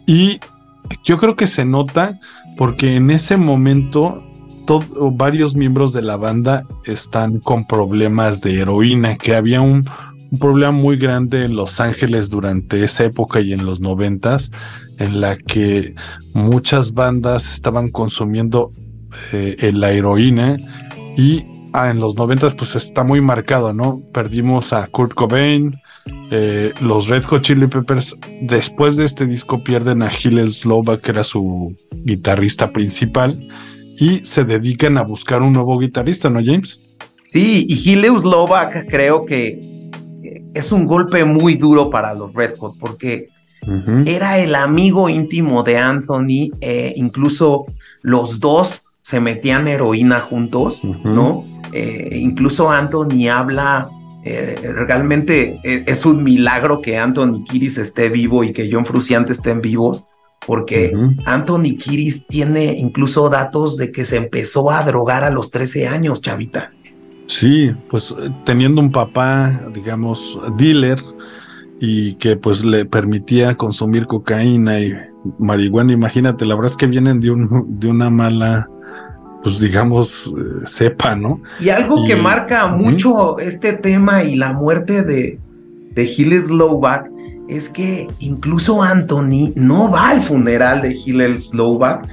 Y 0.05 0.39
yo 1.03 1.17
creo 1.17 1.35
que 1.35 1.47
se 1.47 1.63
nota 1.63 2.19
porque 2.57 2.95
en 2.95 3.11
ese 3.11 3.37
momento 3.37 4.25
varios 5.13 5.55
miembros 5.55 5.93
de 5.93 6.01
la 6.01 6.17
banda 6.17 6.65
están 6.85 7.39
con 7.39 7.65
problemas 7.65 8.41
de 8.41 8.59
heroína, 8.59 9.17
que 9.17 9.35
había 9.35 9.61
un, 9.61 9.85
problema 10.39 10.71
muy 10.71 10.97
grande 10.97 11.43
en 11.43 11.55
Los 11.55 11.81
Ángeles 11.81 12.29
durante 12.29 12.83
esa 12.83 13.03
época 13.03 13.41
y 13.41 13.51
en 13.51 13.65
los 13.65 13.81
noventas, 13.81 14.51
en 14.97 15.19
la 15.19 15.35
que 15.35 15.93
muchas 16.33 16.93
bandas 16.93 17.51
estaban 17.51 17.89
consumiendo 17.89 18.71
eh, 19.33 19.71
la 19.73 19.91
heroína 19.91 20.57
y 21.17 21.45
ah, 21.73 21.89
en 21.89 21.99
los 21.99 22.15
90 22.15 22.51
pues 22.51 22.75
está 22.75 23.03
muy 23.03 23.19
marcado, 23.19 23.73
¿no? 23.73 24.01
Perdimos 24.13 24.71
a 24.71 24.87
Kurt 24.87 25.13
Cobain, 25.13 25.75
eh, 26.31 26.71
los 26.79 27.07
Red 27.07 27.23
Hot 27.25 27.41
Chili 27.41 27.67
Peppers, 27.67 28.15
después 28.41 28.95
de 28.95 29.05
este 29.05 29.25
disco, 29.25 29.63
pierden 29.63 30.01
a 30.01 30.11
Hillel 30.11 30.53
Slovak, 30.53 31.01
que 31.01 31.11
era 31.11 31.23
su 31.23 31.75
guitarrista 32.05 32.71
principal, 32.71 33.47
y 34.01 34.25
se 34.25 34.43
dedican 34.43 34.97
a 34.97 35.03
buscar 35.03 35.43
un 35.43 35.53
nuevo 35.53 35.77
guitarrista, 35.77 36.27
¿no, 36.27 36.39
James? 36.43 36.79
Sí, 37.27 37.67
y 37.69 37.75
Hillel 37.75 38.17
Slovak 38.17 38.87
creo 38.89 39.23
que 39.23 39.61
es 40.55 40.71
un 40.71 40.87
golpe 40.87 41.23
muy 41.23 41.53
duro 41.53 41.91
para 41.91 42.15
los 42.15 42.33
Red 42.33 42.57
Hot, 42.57 42.79
porque 42.79 43.27
era 44.05 44.39
el 44.39 44.55
amigo 44.55 45.07
íntimo 45.07 45.61
de 45.61 45.77
Anthony, 45.77 46.49
eh, 46.61 46.93
incluso 46.95 47.67
los 48.01 48.39
dos 48.39 48.83
se 49.03 49.19
metían 49.19 49.67
heroína 49.67 50.19
juntos, 50.19 50.81
¿no? 51.03 51.45
Eh, 51.71 52.17
incluso 52.19 52.71
Anthony 52.71 53.29
habla, 53.31 53.87
eh, 54.25 54.55
realmente 54.63 55.59
es 55.63 56.05
un 56.07 56.23
milagro 56.23 56.81
que 56.81 56.97
Anthony 56.97 57.43
Kiris 57.43 57.77
esté 57.77 58.09
vivo 58.09 58.43
y 58.43 58.51
que 58.51 58.67
John 58.71 58.85
Fruciante 58.85 59.33
estén 59.33 59.61
vivos, 59.61 60.07
porque 60.45 60.91
Anthony 61.25 61.77
Kiris 61.77 62.25
tiene 62.25 62.73
incluso 62.77 63.29
datos 63.29 63.77
de 63.77 63.91
que 63.91 64.05
se 64.05 64.17
empezó 64.17 64.71
a 64.71 64.83
drogar 64.83 65.23
a 65.23 65.29
los 65.29 65.51
13 65.51 65.87
años, 65.87 66.21
chavita. 66.21 66.71
Sí, 67.27 67.73
pues 67.89 68.13
teniendo 68.43 68.81
un 68.81 68.91
papá, 68.91 69.51
digamos, 69.73 70.39
dealer, 70.57 70.99
y 71.83 72.13
que 72.15 72.37
pues 72.37 72.63
le 72.63 72.85
permitía 72.85 73.55
consumir 73.55 74.05
cocaína 74.05 74.79
y 74.79 74.93
marihuana. 75.39 75.91
Imagínate, 75.91 76.45
la 76.45 76.53
verdad 76.53 76.69
es 76.69 76.77
que 76.77 76.85
vienen 76.85 77.19
de, 77.19 77.31
un, 77.31 77.79
de 77.79 77.87
una 77.87 78.11
mala, 78.11 78.69
pues 79.41 79.59
digamos, 79.59 80.31
eh, 80.37 80.67
cepa, 80.67 81.15
¿no? 81.15 81.41
Y 81.59 81.69
algo 81.69 82.05
que 82.05 82.15
marca 82.15 82.67
mucho 82.67 83.39
este 83.39 83.73
tema 83.73 84.23
y 84.23 84.35
la 84.35 84.53
muerte 84.53 85.01
de, 85.01 85.39
de 85.95 86.05
Gilles 86.05 86.49
Slovak 86.49 87.09
es 87.51 87.67
que 87.67 88.07
incluso 88.19 88.81
Anthony 88.81 89.51
no 89.55 89.91
va 89.91 90.11
al 90.11 90.21
funeral 90.21 90.81
de 90.81 90.95
Hillel 90.95 91.37
Slovak. 91.37 92.07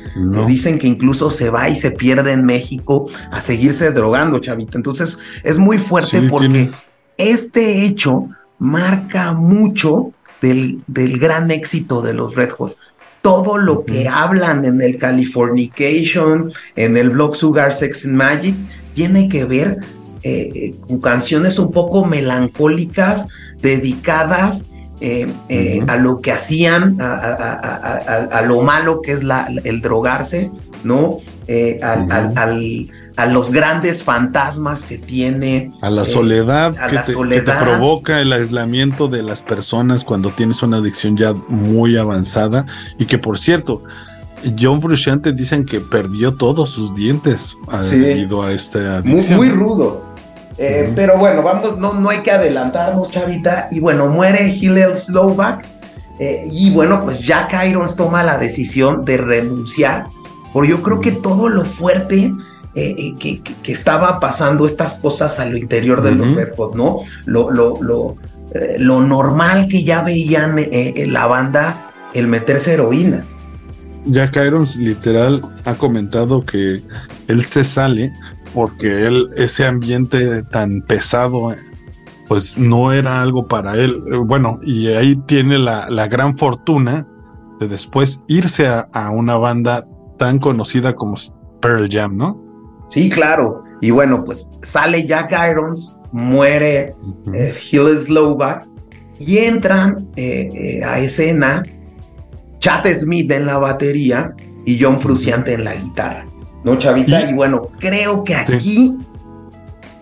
Dicen 0.49 0.81
que 0.81 0.89
incluso 0.89 1.31
se 1.31 1.49
va 1.49 1.69
y 1.69 1.77
se 1.77 1.93
pierde 1.93 2.33
en 2.33 2.45
México 2.45 3.09
a 3.31 3.41
seguirse 3.41 3.93
drogando, 3.93 4.41
chavita. 4.41 4.77
Entonces 4.77 5.17
es 5.45 5.59
muy 5.59 5.79
fuerte 5.79 6.23
porque 6.23 6.71
este 7.17 7.85
hecho 7.85 8.29
marca 8.59 9.33
mucho 9.33 10.11
del, 10.43 10.83
del, 10.89 11.21
gran 11.21 11.53
éxito 11.53 12.03
de 12.03 12.15
los 12.15 12.35
Red 12.35 12.51
Hot. 12.59 12.77
Todo 13.23 13.59
lo 13.59 13.85
que 13.85 14.09
hablan 14.09 14.65
en 14.65 14.83
el 14.83 14.99
Californication, 14.99 16.53
en 16.75 16.97
el 16.97 17.11
blog 17.11 17.37
Sugar 17.37 17.73
Sex 17.73 18.05
and 18.05 18.15
Magic, 18.15 18.57
tiene 18.95 19.29
que 19.29 19.45
ver 19.45 19.79
eh, 20.25 20.51
eh, 20.53 20.75
con 20.89 21.01
canciones 21.01 21.61
un 21.61 21.71
poco 21.71 22.05
melancólicas, 22.05 23.29
dedicadas 23.61 24.67
eh, 25.01 25.85
a 25.87 25.97
lo 25.97 26.21
que 26.21 26.33
hacían, 26.33 26.99
a, 27.01 28.43
lo 28.47 28.63
malo 28.63 29.01
que 29.03 29.13
es 29.13 29.23
la, 29.23 29.49
el 29.65 29.81
drogarse, 29.81 30.51
¿no? 30.85 31.19
al, 31.83 32.91
a 33.19 33.27
los 33.27 33.51
grandes 33.51 34.05
fantasmas 34.05 34.83
que 34.85 34.97
tiene. 34.97 35.73
A 35.83 35.91
la 35.91 36.03
eh, 36.03 36.05
soledad, 36.05 36.73
que, 36.89 36.99
te, 37.41 37.53
provoca 37.53 38.21
el 38.21 38.33
aislamiento 38.33 39.09
de 39.09 39.25
las 39.25 39.43
personas 39.43 40.05
cuando 40.05 40.31
tienes 40.31 40.63
una 40.63 40.77
adicción 40.77 41.17
ya 41.17 41.35
muy 41.49 41.97
avanzada. 41.97 42.65
Y 42.97 43.07
que 43.07 43.19
por 43.19 43.41
cierto, 43.41 43.83
John 44.57 44.81
Frusciante 44.81 45.33
dicen 45.33 45.67
que 45.67 45.81
perdió 45.81 46.35
todos 46.35 46.71
sus 46.71 46.95
dientes 46.95 47.57
debido 47.91 48.45
a 48.45 48.53
esta 48.53 48.99
adicción. 48.99 49.37
Muy, 49.37 49.49
muy 49.49 49.57
rudo. 49.57 50.05
Eh, 50.59 50.93
pero 50.95 51.17
bueno, 51.17 51.43
vamos, 51.43 51.79
no, 51.79 51.95
no 51.95 52.09
hay 52.11 52.23
que 52.23 52.33
adelantarnos, 52.33 53.11
chavita. 53.11 53.69
Y 53.71 53.81
bueno, 53.81 54.09
muere 54.09 54.49
Hillel 54.49 54.97
Slovak. 54.97 55.65
Eh, 56.19 56.45
y 56.51 56.71
bueno, 56.71 57.01
pues 57.01 57.21
Jack 57.21 57.55
Irons 57.67 57.95
toma 57.95 58.23
la 58.23 58.39
decisión 58.39 59.05
de 59.05 59.17
renunciar. 59.17 60.07
Porque 60.53 60.71
yo 60.71 60.83
creo 60.83 61.01
que 61.01 61.13
todo 61.13 61.49
lo 61.49 61.65
fuerte 61.65 62.33
eh, 62.75 63.15
eh, 63.23 63.41
que, 63.63 63.73
estaba 63.73 64.19
pasando 64.19 64.67
estas 64.67 64.95
cosas 64.95 65.39
a 65.39 65.47
lo 65.47 65.57
interior 65.57 66.03
de 66.03 66.13
los 66.13 66.35
Red 66.35 66.55
Hot, 66.57 66.75
¿no? 66.75 67.01
Lo, 67.27 67.51
lo, 67.51 67.79
lo, 67.81 68.17
lo 68.79 69.01
normal 69.01 69.69
que 69.69 69.85
ya 69.85 70.03
veían 70.03 70.57
en 70.59 71.13
la 71.13 71.27
banda 71.27 71.93
el 72.15 72.27
meterse 72.27 72.73
heroína. 72.73 73.25
Jack 74.07 74.37
Irons 74.37 74.77
literal 74.77 75.41
ha 75.65 75.75
comentado 75.75 76.45
que 76.45 76.81
él 77.29 77.45
se 77.45 77.65
sale 77.65 78.13
porque 78.55 79.07
él 79.07 79.29
ese 79.37 79.67
ambiente 79.67 80.43
tan 80.45 80.83
pesado 80.83 81.55
pues 82.29 82.59
no 82.59 82.93
era 82.93 83.23
algo 83.23 83.49
para 83.49 83.77
él. 83.77 84.03
Bueno, 84.25 84.59
y 84.63 84.89
ahí 84.89 85.17
tiene 85.27 85.59
la, 85.59 85.89
la 85.89 86.09
gran 86.09 86.37
fortuna 86.37 87.07
de 87.59 87.69
después 87.69 88.23
irse 88.29 88.67
a, 88.67 88.89
a, 88.93 89.11
una 89.11 89.37
banda 89.37 89.87
tan 90.19 90.39
conocida 90.39 90.95
como 90.95 91.17
Pearl 91.61 91.89
Jam, 91.91 92.17
¿no? 92.17 92.41
Sí, 92.89 93.09
claro. 93.09 93.61
Y 93.81 93.91
bueno, 93.91 94.25
pues 94.25 94.47
sale 94.63 95.07
Jack 95.07 95.33
Irons, 95.51 95.99
muere 96.13 96.95
uh 97.27 97.97
Slovak 97.97 98.67
y 99.19 99.39
entran 99.39 100.09
eh, 100.17 100.49
eh, 100.53 100.85
a 100.85 100.99
escena 100.99 101.63
Chad 102.69 102.87
Smith 102.95 103.31
en 103.31 103.47
la 103.47 103.57
batería 103.59 104.35
y 104.67 104.79
John 104.79 105.01
Fruciante 105.01 105.55
en 105.55 105.65
la 105.65 105.75
guitarra. 105.75 106.27
¿No, 106.65 106.77
Chavita? 106.77 107.31
Y, 107.31 107.35
bueno, 107.35 107.69
creo 107.79 108.25
que 108.25 108.35
aquí 108.35 108.97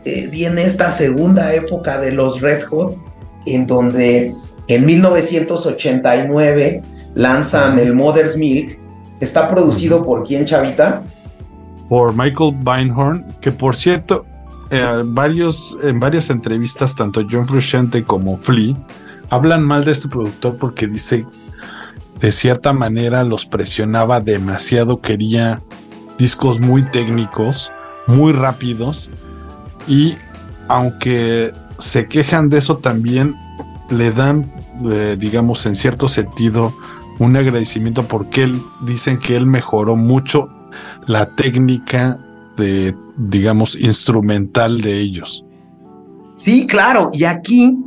viene 0.04 0.64
esta 0.64 0.90
segunda 0.90 1.54
época 1.54 2.00
de 2.00 2.10
los 2.10 2.40
Red 2.40 2.64
Hot, 2.64 2.96
en 3.46 3.68
donde 3.68 4.34
en 4.66 4.86
1989 4.86 6.82
lanzan 7.14 7.78
el 7.78 7.94
Mother's 7.94 8.36
Milk. 8.36 8.80
Está 9.20 9.48
producido 9.48 10.04
por 10.04 10.24
quién, 10.24 10.44
Chavita? 10.44 11.02
por 11.88 12.16
Michael 12.16 12.56
Beinhorn, 12.62 13.24
que 13.40 13.52
por 13.52 13.76
cierto, 13.76 14.26
eh, 14.70 15.02
varios, 15.04 15.76
en 15.82 16.00
varias 16.00 16.30
entrevistas, 16.30 16.94
tanto 16.94 17.22
John 17.30 17.46
Frusciante 17.46 18.02
como 18.02 18.36
Flea, 18.36 18.74
hablan 19.30 19.62
mal 19.62 19.84
de 19.84 19.92
este 19.92 20.08
productor 20.08 20.56
porque 20.56 20.86
dice, 20.86 21.26
de 22.20 22.32
cierta 22.32 22.72
manera 22.72 23.24
los 23.24 23.46
presionaba 23.46 24.20
demasiado, 24.20 25.00
quería 25.00 25.62
discos 26.18 26.60
muy 26.60 26.82
técnicos, 26.90 27.70
muy 28.06 28.32
rápidos, 28.32 29.10
y 29.86 30.14
aunque 30.68 31.52
se 31.78 32.06
quejan 32.06 32.48
de 32.48 32.58
eso 32.58 32.76
también, 32.78 33.34
le 33.90 34.10
dan, 34.10 34.52
eh, 34.90 35.16
digamos, 35.18 35.66
en 35.66 35.74
cierto 35.74 36.08
sentido, 36.08 36.72
un 37.18 37.36
agradecimiento 37.36 38.02
porque 38.04 38.44
él 38.44 38.60
dicen 38.82 39.18
que 39.18 39.36
él 39.36 39.46
mejoró 39.46 39.96
mucho 39.96 40.48
la 41.06 41.34
técnica 41.34 42.18
de, 42.56 42.94
digamos, 43.16 43.78
instrumental 43.78 44.80
de 44.80 44.98
ellos. 44.98 45.44
Sí, 46.36 46.66
claro, 46.66 47.10
y 47.12 47.24
aquí 47.24 47.78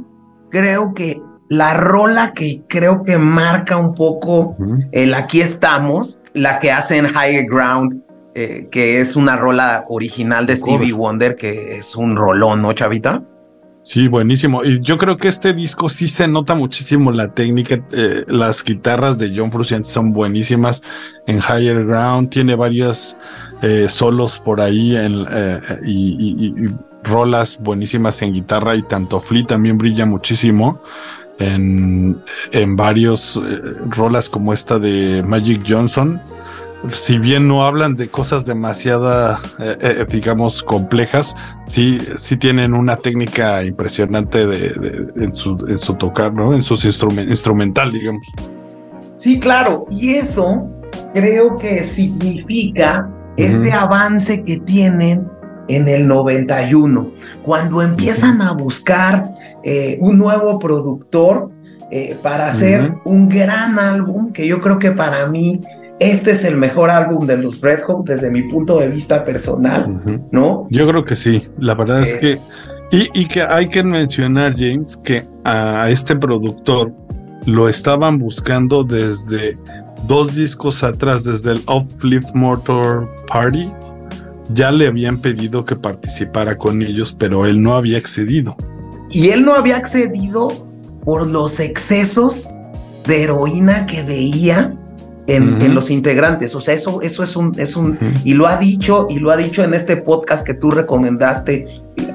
creo 0.49 0.93
que 0.93 1.21
la 1.49 1.73
rola 1.73 2.33
que 2.33 2.61
creo 2.67 3.03
que 3.03 3.17
marca 3.17 3.77
un 3.77 3.93
poco 3.93 4.55
el 4.91 5.13
aquí 5.13 5.41
estamos, 5.41 6.19
la 6.33 6.59
que 6.59 6.71
hacen 6.71 7.07
Higher 7.07 7.45
Ground, 7.45 8.01
eh, 8.35 8.67
que 8.71 9.01
es 9.01 9.15
una 9.15 9.35
rola 9.35 9.85
original 9.89 10.45
de 10.45 10.55
Stevie 10.55 10.93
Wonder, 10.93 11.35
que 11.35 11.77
es 11.77 11.95
un 11.95 12.15
rolón, 12.15 12.61
¿no, 12.61 12.71
Chavita? 12.73 13.23
Sí, 13.81 14.07
buenísimo. 14.07 14.63
Y 14.63 14.79
yo 14.81 14.97
creo 14.97 15.17
que 15.17 15.29
este 15.29 15.53
disco 15.53 15.89
sí 15.89 16.07
se 16.07 16.27
nota 16.27 16.53
muchísimo 16.53 17.11
la 17.11 17.33
técnica. 17.33 17.83
Eh, 17.91 18.23
las 18.27 18.63
guitarras 18.63 19.17
de 19.17 19.33
John 19.35 19.51
Frusciante 19.51 19.89
son 19.89 20.11
buenísimas 20.11 20.83
en 21.25 21.39
Higher 21.39 21.85
Ground. 21.85 22.29
Tiene 22.29 22.55
varias 22.55 23.17
eh, 23.63 23.87
solos 23.89 24.37
por 24.37 24.61
ahí 24.61 24.95
en, 24.95 25.25
eh, 25.31 25.59
y, 25.85 26.65
rolas 27.03 27.57
buenísimas 27.59 28.21
en 28.21 28.33
guitarra. 28.33 28.75
Y 28.75 28.83
tanto 28.83 29.19
Flea 29.19 29.47
también 29.47 29.77
brilla 29.77 30.05
muchísimo 30.05 30.81
en, 31.39 32.21
en 32.51 32.75
varios 32.75 33.39
rolas 33.87 34.29
como 34.29 34.53
esta 34.53 34.79
de 34.79 35.23
Magic 35.23 35.63
Johnson 35.67 36.21
si 36.91 37.17
bien 37.17 37.47
no 37.47 37.65
hablan 37.65 37.95
de 37.95 38.07
cosas 38.07 38.45
demasiado, 38.45 39.33
eh, 39.59 39.77
eh, 39.81 40.05
digamos, 40.09 40.63
complejas, 40.63 41.35
sí, 41.67 41.99
sí 42.17 42.37
tienen 42.37 42.73
una 42.73 42.95
técnica 42.95 43.63
impresionante 43.63 44.47
de, 44.47 45.11
en, 45.17 45.35
su, 45.35 45.57
en, 45.67 45.77
su, 45.77 45.95
tocar, 45.95 46.33
¿no? 46.33 46.53
En 46.53 46.61
su 46.61 46.75
instrumental, 46.85 47.91
digamos. 47.91 48.25
Sí, 49.17 49.39
claro, 49.39 49.85
y 49.89 50.11
eso 50.15 50.69
creo 51.13 51.57
que 51.57 51.83
significa 51.83 53.09
este 53.35 53.71
avance 53.71 54.43
que 54.43 54.57
tienen 54.57 55.27
en 55.69 55.87
el 55.87 56.07
91, 56.07 57.11
cuando 57.43 57.81
empiezan 57.81 58.41
a 58.41 58.51
buscar 58.51 59.23
eh, 59.63 59.97
un 60.01 60.17
nuevo 60.17 60.59
productor 60.59 61.51
para 62.21 62.49
hacer 62.49 62.93
un 63.03 63.27
gran 63.27 63.79
álbum 63.79 64.31
que 64.31 64.45
yo 64.45 64.61
creo 64.61 64.77
que 64.77 64.91
para 64.91 65.25
mí 65.25 65.59
este 65.99 66.31
es 66.31 66.45
el 66.45 66.55
mejor 66.55 66.89
álbum 66.89 67.25
de 67.27 67.37
los 67.37 67.59
Red 67.59 67.81
Hot 67.83 68.05
desde 68.05 68.31
mi 68.31 68.43
punto 68.43 68.79
de 68.79 68.87
vista 68.87 69.23
personal, 69.25 70.01
¿no? 70.31 70.67
Yo 70.69 70.87
creo 70.87 71.03
que 71.03 71.15
sí. 71.15 71.47
La 71.57 71.75
verdad 71.75 72.01
es 72.01 72.13
eh, 72.13 72.19
que 72.19 72.39
Y, 73.13 73.27
que 73.27 73.41
hay 73.41 73.67
que 73.67 73.83
mencionar, 73.83 74.53
James, 74.57 74.97
que 75.03 75.23
a 75.43 75.89
este 75.89 76.15
productor 76.15 76.93
lo 77.45 77.67
estaban 77.67 78.17
buscando 78.17 78.83
desde 78.83 79.57
dos 80.07 80.35
discos 80.35 80.83
atrás, 80.83 81.25
desde 81.25 81.51
el 81.51 81.61
Uplift 81.67 82.33
Motor 82.33 83.09
Party. 83.27 83.69
Ya 84.53 84.71
le 84.71 84.87
habían 84.87 85.19
pedido 85.19 85.65
que 85.65 85.75
participara 85.75 86.57
con 86.57 86.81
ellos, 86.81 87.15
pero 87.17 87.45
él 87.45 87.61
no 87.61 87.75
había 87.75 87.97
accedido. 87.97 88.55
Y 89.11 89.29
él 89.29 89.43
no 89.43 89.53
había 89.53 89.77
accedido 89.77 90.67
por 91.03 91.27
los 91.27 91.59
excesos 91.59 92.49
de 93.05 93.23
heroína 93.23 93.85
que 93.85 94.03
veía 94.03 94.75
en, 95.27 95.75
los 95.75 95.89
integrantes. 95.89 96.55
O 96.55 96.61
sea, 96.61 96.73
eso, 96.73 97.01
eso 97.01 97.23
es 97.23 97.35
un, 97.35 97.53
es 97.57 97.75
un, 97.75 97.97
y 98.23 98.33
lo 98.33 98.47
ha 98.47 98.57
dicho, 98.57 99.07
y 99.09 99.19
lo 99.19 99.31
ha 99.31 99.37
dicho 99.37 99.63
en 99.63 99.73
este 99.73 99.97
podcast 99.97 100.45
que 100.45 100.53
tú 100.53 100.71
recomendaste 100.71 101.67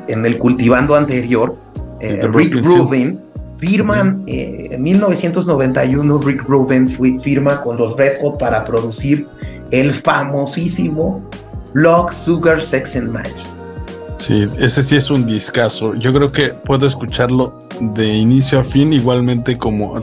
en 0.08 0.26
el 0.26 0.38
cultivando 0.38 0.94
anterior, 0.94 1.56
eh, 2.00 2.26
Rick 2.32 2.56
Rubin. 2.64 3.20
Firman 3.56 4.24
eh, 4.26 4.70
en 4.72 4.82
1991, 4.82 6.18
Rick 6.18 6.42
Rubin 6.42 6.88
firma 7.20 7.62
con 7.62 7.78
los 7.78 7.96
Red 7.96 8.20
Hot 8.20 8.36
para 8.36 8.64
producir 8.64 9.28
el 9.70 9.94
famosísimo 9.94 11.22
Block 11.74 12.12
Sugar 12.12 12.60
Sex 12.60 12.96
and 12.96 13.10
Magic. 13.10 13.34
Sí, 14.16 14.48
ese 14.58 14.82
sí 14.82 14.96
es 14.96 15.10
un 15.10 15.26
discazo. 15.26 15.94
Yo 15.96 16.12
creo 16.12 16.30
que 16.30 16.48
puedo 16.48 16.86
escucharlo 16.86 17.66
de 17.80 18.14
inicio 18.14 18.60
a 18.60 18.64
fin, 18.64 18.92
igualmente 18.92 19.58
como 19.58 20.02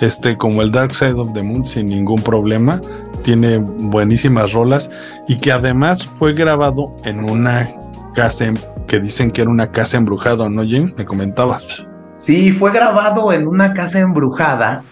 este, 0.00 0.36
como 0.36 0.62
el 0.62 0.70
Dark 0.70 0.94
Side 0.94 1.14
of 1.14 1.32
the 1.32 1.42
Moon 1.42 1.66
sin 1.66 1.86
ningún 1.86 2.22
problema. 2.22 2.80
Tiene 3.22 3.58
buenísimas 3.58 4.52
rolas 4.52 4.90
y 5.28 5.36
que 5.36 5.52
además 5.52 6.04
fue 6.04 6.32
grabado 6.32 6.94
en 7.04 7.28
una 7.28 7.70
casa 8.14 8.46
que 8.86 9.00
dicen 9.00 9.30
que 9.30 9.42
era 9.42 9.50
una 9.50 9.70
casa 9.70 9.96
embrujada, 9.96 10.48
¿no, 10.48 10.62
James? 10.62 10.96
Me 10.96 11.04
comentabas. 11.04 11.86
Sí, 12.18 12.52
fue 12.52 12.72
grabado 12.72 13.32
en 13.32 13.46
una 13.46 13.74
casa 13.74 13.98
embrujada 13.98 14.82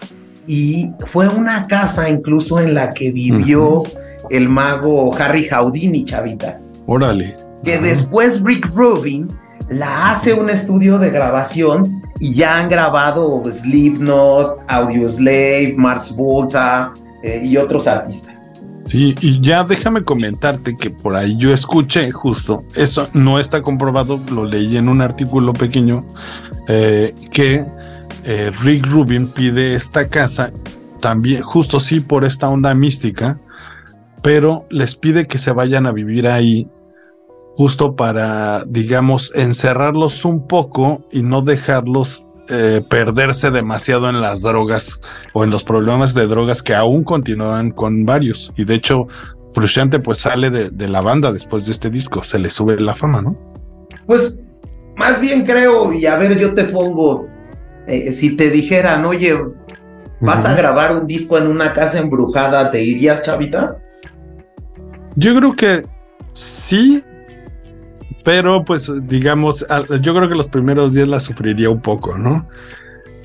y 0.46 0.90
fue 1.06 1.28
una 1.28 1.66
casa 1.66 2.08
incluso 2.08 2.58
en 2.58 2.75
la 2.75 2.90
que 2.90 3.12
vivió 3.12 3.82
el 4.30 4.49
mago 4.49 5.14
Harry 5.16 5.49
Houdini, 5.49 6.04
chavita. 6.04 6.61
Órale. 6.87 7.37
Que 7.64 7.78
después 7.78 8.42
Rick 8.42 8.68
Rubin 8.75 9.28
la 9.68 10.11
hace 10.11 10.32
un 10.32 10.49
estudio 10.49 10.99
de 10.99 11.11
grabación 11.11 12.02
y 12.20 12.35
ya 12.35 12.58
han 12.58 12.68
grabado 12.68 13.42
Slipknot, 13.44 14.58
Audioslave, 14.68 15.75
Mars 15.76 16.14
Volta 16.14 16.92
eh, 17.23 17.42
y 17.44 17.56
otros 17.56 17.87
artistas. 17.87 18.42
Sí, 18.85 19.14
y 19.20 19.38
ya 19.42 19.64
déjame 19.64 20.02
comentarte 20.02 20.75
que 20.75 20.88
por 20.88 21.14
ahí 21.14 21.37
yo 21.37 21.52
escuché 21.52 22.11
justo, 22.11 22.64
eso 22.75 23.11
no 23.12 23.38
está 23.38 23.61
comprobado, 23.61 24.18
lo 24.32 24.47
leí 24.47 24.78
en 24.78 24.88
un 24.88 25.02
artículo 25.02 25.52
pequeño, 25.52 26.06
eh, 26.68 27.14
que 27.30 27.66
eh, 28.25 28.50
Rick 28.62 28.87
Rubin 28.87 29.28
pide 29.28 29.75
esta 29.75 30.08
casa 30.08 30.52
también, 31.00 31.42
justo 31.42 31.80
sí 31.80 32.00
por 32.00 32.25
esta 32.25 32.49
onda 32.49 32.75
mística, 32.75 33.38
pero 34.22 34.66
les 34.70 34.96
pide 34.96 35.26
que 35.26 35.38
se 35.38 35.52
vayan 35.52 35.87
a 35.87 35.92
vivir 35.92 36.26
ahí 36.28 36.68
justo 37.56 37.96
para, 37.96 38.62
digamos, 38.68 39.32
encerrarlos 39.34 40.25
un 40.25 40.46
poco 40.46 41.04
y 41.10 41.22
no 41.22 41.42
dejarlos 41.42 42.25
eh, 42.50 42.82
perderse 42.88 43.50
demasiado 43.50 44.08
en 44.08 44.20
las 44.20 44.42
drogas 44.42 45.00
o 45.34 45.44
en 45.44 45.50
los 45.50 45.64
problemas 45.64 46.14
de 46.14 46.26
drogas 46.26 46.62
que 46.62 46.75
aún 46.75 47.04
continúan 47.04 47.72
con 47.72 48.06
varios. 48.06 48.52
Y 48.56 48.64
de 48.64 48.75
hecho, 48.75 49.06
Frustrante 49.50 49.98
pues 49.98 50.18
sale 50.18 50.50
de, 50.50 50.88
la 50.88 51.00
banda 51.00 51.32
después 51.32 51.66
de 51.66 51.72
este 51.72 51.90
disco, 51.90 52.22
se 52.22 52.38
le 52.38 52.48
sube 52.48 52.78
la 52.78 52.94
fama, 52.94 53.22
¿no? 53.22 53.37
Pues 54.06 54.38
más 54.96 55.20
bien 55.20 55.44
creo, 55.44 55.92
y 55.92 56.07
a 56.07 56.16
ver, 56.16 56.38
yo 56.38 56.54
te 56.54 56.64
pongo, 56.64 57.28
eh, 57.87 58.12
si 58.12 58.37
te 58.37 58.50
dijeran, 58.50 59.04
oye, 59.04 59.38
vas 60.20 60.44
a 60.44 60.54
grabar 60.54 60.96
un 60.96 61.07
disco 61.07 61.38
en 61.38 61.46
una 61.46 61.72
casa 61.72 61.98
embrujada, 61.98 62.70
¿te 62.70 62.83
irías, 62.83 63.22
chavita? 63.22 63.78
Yo 65.18 65.35
creo 65.35 65.57
que 65.57 65.83
sí, 66.33 67.02
pero 68.24 68.64
pues 68.64 68.88
digamos, 69.09 69.66
yo 70.00 70.14
creo 70.14 70.28
que 70.28 70.37
los 70.37 70.46
primeros 70.46 70.94
días 70.94 71.09
la 71.09 71.18
sufriría 71.18 71.70
un 71.70 71.81
poco, 71.81 72.16
¿no? 72.16 72.48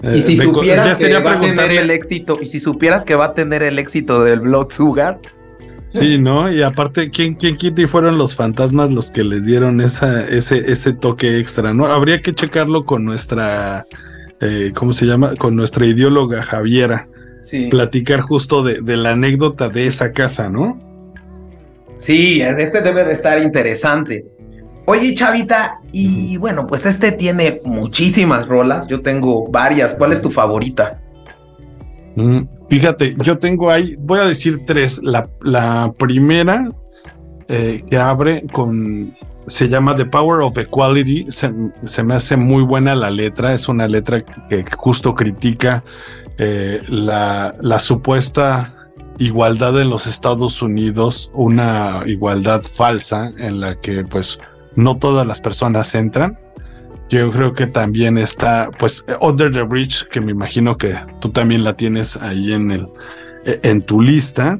Y 0.01 0.21
si 0.23 0.33
eh, 0.33 0.43
supieras 0.43 0.97
que 0.97 1.19
va 1.19 1.33
a 1.33 1.39
tener 1.39 1.71
el 1.71 1.91
éxito, 1.91 2.39
y 2.41 2.47
si 2.47 2.59
supieras 2.59 3.05
que 3.05 3.13
va 3.13 3.25
a 3.25 3.33
tener 3.35 3.61
el 3.61 3.77
éxito 3.77 4.23
del 4.23 4.39
Blood 4.39 4.71
Sugar. 4.71 5.19
Sí, 5.87 6.17
¿no? 6.17 6.51
Y 6.51 6.63
aparte, 6.63 7.11
¿quién, 7.11 7.35
quién 7.35 7.57
y 7.61 7.85
fueron 7.85 8.17
los 8.17 8.35
fantasmas 8.35 8.91
los 8.91 9.11
que 9.11 9.23
les 9.23 9.45
dieron 9.45 9.79
esa, 9.79 10.27
ese, 10.27 10.71
ese 10.71 10.93
toque 10.93 11.37
extra, 11.37 11.75
¿no? 11.75 11.85
Habría 11.85 12.23
que 12.23 12.33
checarlo 12.33 12.85
con 12.85 13.05
nuestra, 13.05 13.85
eh, 14.41 14.71
¿cómo 14.73 14.93
se 14.93 15.05
llama? 15.05 15.35
Con 15.35 15.55
nuestra 15.55 15.85
ideóloga 15.85 16.41
Javiera. 16.41 17.07
Sí. 17.43 17.67
Platicar 17.69 18.21
justo 18.21 18.63
de, 18.63 18.81
de 18.81 18.97
la 18.97 19.11
anécdota 19.11 19.69
de 19.69 19.85
esa 19.85 20.11
casa, 20.11 20.49
¿no? 20.49 20.92
Sí, 21.97 22.41
este 22.41 22.81
debe 22.81 23.03
de 23.03 23.13
estar 23.13 23.39
interesante. 23.39 24.25
Oye, 24.85 25.13
Chavita, 25.15 25.79
y 25.93 26.35
bueno, 26.37 26.67
pues 26.67 26.85
este 26.85 27.13
tiene 27.13 27.61
muchísimas 27.63 28.47
rolas. 28.47 28.85
Yo 28.87 29.01
tengo 29.01 29.49
varias. 29.49 29.95
¿Cuál 29.95 30.11
es 30.11 30.21
tu 30.21 30.29
favorita? 30.29 30.99
Mm, 32.15 32.41
fíjate, 32.69 33.15
yo 33.19 33.37
tengo 33.37 33.71
ahí, 33.71 33.95
voy 33.99 34.19
a 34.19 34.25
decir 34.25 34.65
tres. 34.67 35.01
La, 35.01 35.29
la 35.41 35.93
primera 35.97 36.69
eh, 37.47 37.81
que 37.89 37.97
abre 37.97 38.43
con, 38.51 39.15
se 39.47 39.69
llama 39.69 39.95
The 39.95 40.05
Power 40.05 40.41
of 40.41 40.57
Equality. 40.57 41.27
Se, 41.29 42.03
me 42.03 42.15
hace 42.15 42.35
muy 42.35 42.63
buena 42.63 42.93
la 42.93 43.09
letra. 43.09 43.53
Es 43.53 43.69
una 43.69 43.87
letra 43.87 44.21
que 44.21 44.65
justo 44.75 45.15
critica 45.15 45.81
eh, 46.37 46.81
la, 46.89 47.55
la 47.61 47.79
supuesta 47.79 48.82
igualdad 49.19 49.79
en 49.81 49.89
los 49.89 50.07
Estados 50.07 50.61
Unidos, 50.61 51.31
una 51.33 52.01
igualdad 52.05 52.63
falsa 52.63 53.31
en 53.37 53.59
la 53.59 53.79
que 53.79 54.03
pues 54.03 54.39
no 54.75 54.97
todas 54.97 55.25
las 55.25 55.41
personas 55.41 55.93
entran. 55.95 56.39
Yo 57.09 57.29
creo 57.31 57.53
que 57.53 57.67
también 57.67 58.17
está, 58.17 58.71
pues, 58.79 59.05
Under 59.21 59.51
the 59.51 59.61
Bridge, 59.61 60.07
que 60.07 60.19
me 60.19 60.31
imagino 60.31 60.77
que 60.77 60.95
tú 61.19 61.29
también 61.29 61.63
la 61.63 61.75
tienes 61.75 62.17
ahí 62.17 62.53
en 62.53 62.71
el, 62.71 62.87
e, 63.45 63.59
en 63.63 63.85
tu 63.85 64.01
lista. 64.01 64.59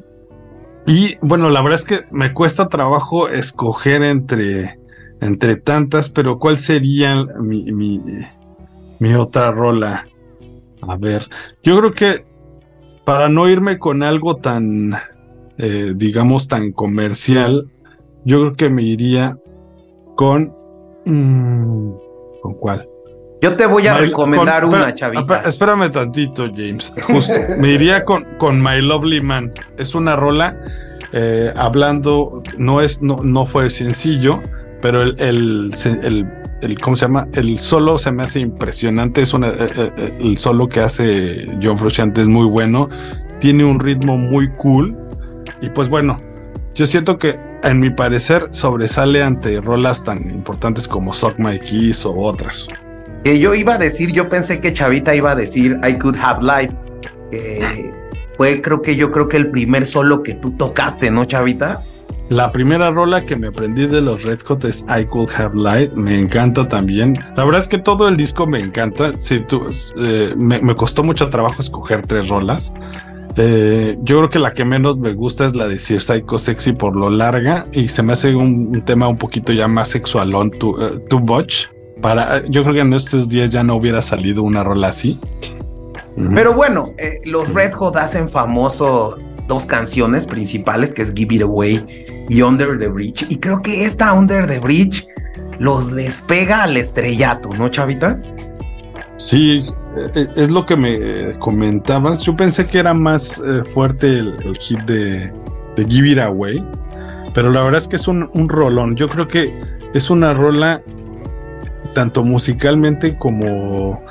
Y 0.86 1.16
bueno, 1.20 1.50
la 1.50 1.62
verdad 1.62 1.80
es 1.80 1.84
que 1.84 2.00
me 2.12 2.32
cuesta 2.32 2.68
trabajo 2.68 3.28
escoger 3.28 4.02
entre, 4.02 4.78
entre 5.20 5.56
tantas, 5.56 6.10
pero 6.10 6.38
¿cuál 6.38 6.58
sería 6.58 7.24
mi, 7.40 7.72
mi, 7.72 8.00
mi 9.00 9.14
otra 9.14 9.50
rola? 9.50 10.06
A 10.82 10.96
ver, 10.96 11.26
yo 11.62 11.78
creo 11.78 11.92
que 11.92 12.26
para 13.04 13.28
no 13.28 13.48
irme 13.48 13.78
con 13.78 14.02
algo 14.02 14.36
tan, 14.36 14.94
eh, 15.58 15.92
digamos, 15.94 16.48
tan 16.48 16.72
comercial, 16.72 17.70
yo 18.24 18.40
creo 18.40 18.54
que 18.54 18.70
me 18.70 18.82
iría 18.82 19.38
con. 20.16 20.54
Mm, 21.04 21.92
¿Con 22.42 22.54
cuál? 22.54 22.88
Yo 23.42 23.52
te 23.52 23.66
voy 23.66 23.86
a 23.86 23.94
recomendar 23.98 24.64
una, 24.64 24.94
chavita. 24.94 25.42
Espérame 25.46 25.90
tantito, 25.90 26.48
James. 26.54 26.92
Justo. 27.02 27.34
me 27.58 27.72
iría 27.72 28.04
con, 28.04 28.24
con 28.38 28.62
My 28.62 28.80
Lovely 28.80 29.20
Man. 29.20 29.52
Es 29.76 29.94
una 29.94 30.16
rola 30.16 30.58
eh, 31.12 31.52
hablando, 31.54 32.42
no, 32.58 32.80
es, 32.80 33.02
no, 33.02 33.18
no 33.22 33.46
fue 33.46 33.70
sencillo, 33.70 34.42
pero 34.80 35.02
el, 35.02 35.14
el, 35.20 35.70
el, 36.02 36.26
¿cómo 36.80 36.96
se 36.96 37.06
llama? 37.06 37.26
El 37.34 37.58
solo 37.58 37.98
se 37.98 38.12
me 38.12 38.22
hace 38.22 38.40
impresionante. 38.40 39.22
Es 39.22 39.34
una, 39.34 39.48
eh, 39.48 39.54
eh, 39.76 40.18
el 40.20 40.36
solo 40.36 40.68
que 40.68 40.80
hace 40.80 41.46
John 41.62 41.78
Frusciante 41.78 42.22
es 42.22 42.28
muy 42.28 42.46
bueno. 42.46 42.88
Tiene 43.38 43.64
un 43.64 43.80
ritmo 43.80 44.16
muy 44.16 44.50
cool. 44.56 44.96
Y 45.60 45.70
pues 45.70 45.88
bueno, 45.88 46.18
yo 46.74 46.86
siento 46.86 47.18
que 47.18 47.34
en 47.62 47.80
mi 47.80 47.90
parecer, 47.90 48.48
sobresale 48.50 49.22
ante 49.22 49.60
rolas 49.60 50.04
tan 50.04 50.28
importantes 50.28 50.86
como 50.86 51.12
Suck 51.12 51.38
My 51.38 51.58
Keys 51.58 52.04
o 52.04 52.14
otras. 52.14 52.68
Que 53.24 53.38
yo 53.38 53.54
iba 53.54 53.74
a 53.74 53.78
decir, 53.78 54.12
yo 54.12 54.28
pensé 54.28 54.60
que 54.60 54.72
Chavita 54.72 55.14
iba 55.14 55.30
a 55.30 55.34
decir 55.34 55.78
I 55.86 55.98
Could 55.98 56.16
Have 56.18 56.42
Life. 56.42 56.74
fue, 58.36 58.60
creo 58.60 58.82
que 58.82 58.96
yo 58.96 59.10
creo 59.10 59.28
que 59.28 59.38
el 59.38 59.50
primer 59.50 59.86
solo 59.86 60.22
que 60.22 60.34
tú 60.34 60.50
tocaste, 60.52 61.10
¿no, 61.10 61.24
Chavita? 61.24 61.82
La 62.30 62.50
primera 62.50 62.90
rola 62.90 63.24
que 63.24 63.36
me 63.36 63.48
aprendí 63.48 63.86
de 63.86 64.00
los 64.00 64.22
Red 64.22 64.40
Hot 64.46 64.64
es 64.64 64.84
I 64.88 65.04
Could 65.04 65.30
Have 65.36 65.54
Light. 65.54 65.92
Me 65.92 66.18
encanta 66.18 66.66
también. 66.66 67.18
La 67.36 67.44
verdad 67.44 67.60
es 67.60 67.68
que 67.68 67.78
todo 67.78 68.08
el 68.08 68.16
disco 68.16 68.46
me 68.46 68.58
encanta. 68.58 69.12
Sí, 69.18 69.40
tú, 69.40 69.62
eh, 69.98 70.34
me, 70.36 70.60
me, 70.62 70.74
costó 70.74 71.02
mucho 71.02 71.28
trabajo 71.28 71.60
escoger 71.60 72.06
tres 72.06 72.28
rolas. 72.28 72.72
Eh, 73.36 73.98
yo 74.02 74.18
creo 74.18 74.30
que 74.30 74.38
la 74.38 74.52
que 74.52 74.64
menos 74.64 74.96
me 74.96 75.12
gusta 75.12 75.46
es 75.46 75.56
la 75.56 75.66
de 75.66 75.78
Sir 75.78 76.00
Psycho 76.00 76.38
Sexy 76.38 76.72
por 76.72 76.94
lo 76.94 77.10
larga 77.10 77.66
y 77.72 77.88
se 77.88 78.02
me 78.02 78.12
hace 78.12 78.34
un, 78.34 78.82
tema 78.84 79.08
un 79.08 79.18
poquito 79.18 79.52
ya 79.52 79.66
más 79.66 79.88
sexualón, 79.88 80.50
tu, 80.52 80.70
uh, 80.70 81.18
botch. 81.20 81.66
Para, 82.00 82.44
yo 82.46 82.62
creo 82.62 82.74
que 82.74 82.80
en 82.80 82.92
estos 82.92 83.28
días 83.28 83.50
ya 83.50 83.64
no 83.64 83.74
hubiera 83.76 84.02
salido 84.02 84.42
una 84.42 84.62
rola 84.62 84.88
así. 84.88 85.18
Pero 86.34 86.54
bueno, 86.54 86.84
eh, 86.96 87.18
los 87.24 87.52
Red 87.52 87.72
Hot 87.72 87.96
hacen 87.96 88.30
famoso 88.30 89.16
dos 89.46 89.66
canciones 89.66 90.26
principales 90.26 90.94
que 90.94 91.02
es 91.02 91.12
Give 91.14 91.34
It 91.34 91.42
Away 91.42 92.26
y 92.28 92.42
Under 92.42 92.78
the 92.78 92.88
Bridge. 92.88 93.26
Y 93.28 93.36
creo 93.36 93.60
que 93.62 93.84
esta 93.84 94.12
Under 94.12 94.46
the 94.46 94.58
Bridge 94.58 95.06
los 95.58 95.94
despega 95.94 96.62
al 96.64 96.76
estrellato, 96.76 97.50
¿no, 97.50 97.68
Chavita? 97.68 98.20
Sí, 99.16 99.62
e, 99.96 100.20
e, 100.20 100.28
es 100.36 100.50
lo 100.50 100.66
que 100.66 100.76
me 100.76 101.38
comentabas. 101.38 102.20
Yo 102.20 102.36
pensé 102.36 102.66
que 102.66 102.78
era 102.78 102.94
más 102.94 103.40
eh, 103.44 103.62
fuerte 103.64 104.18
el, 104.18 104.56
hit 104.58 104.80
de, 104.80 105.32
Give 105.88 106.08
It 106.08 106.18
Away, 106.18 106.64
pero 107.32 107.50
la 107.50 107.62
verdad 107.62 107.80
es 107.80 107.88
que 107.88 107.96
es 107.96 108.08
un 108.08 108.48
rolón. 108.48 108.96
Yo 108.96 109.08
creo 109.08 109.28
que 109.28 109.52
es 109.94 110.10
una 110.10 110.34
rola 110.34 110.82
tanto 111.94 112.24
musicalmente 112.24 113.16
como 113.16 114.02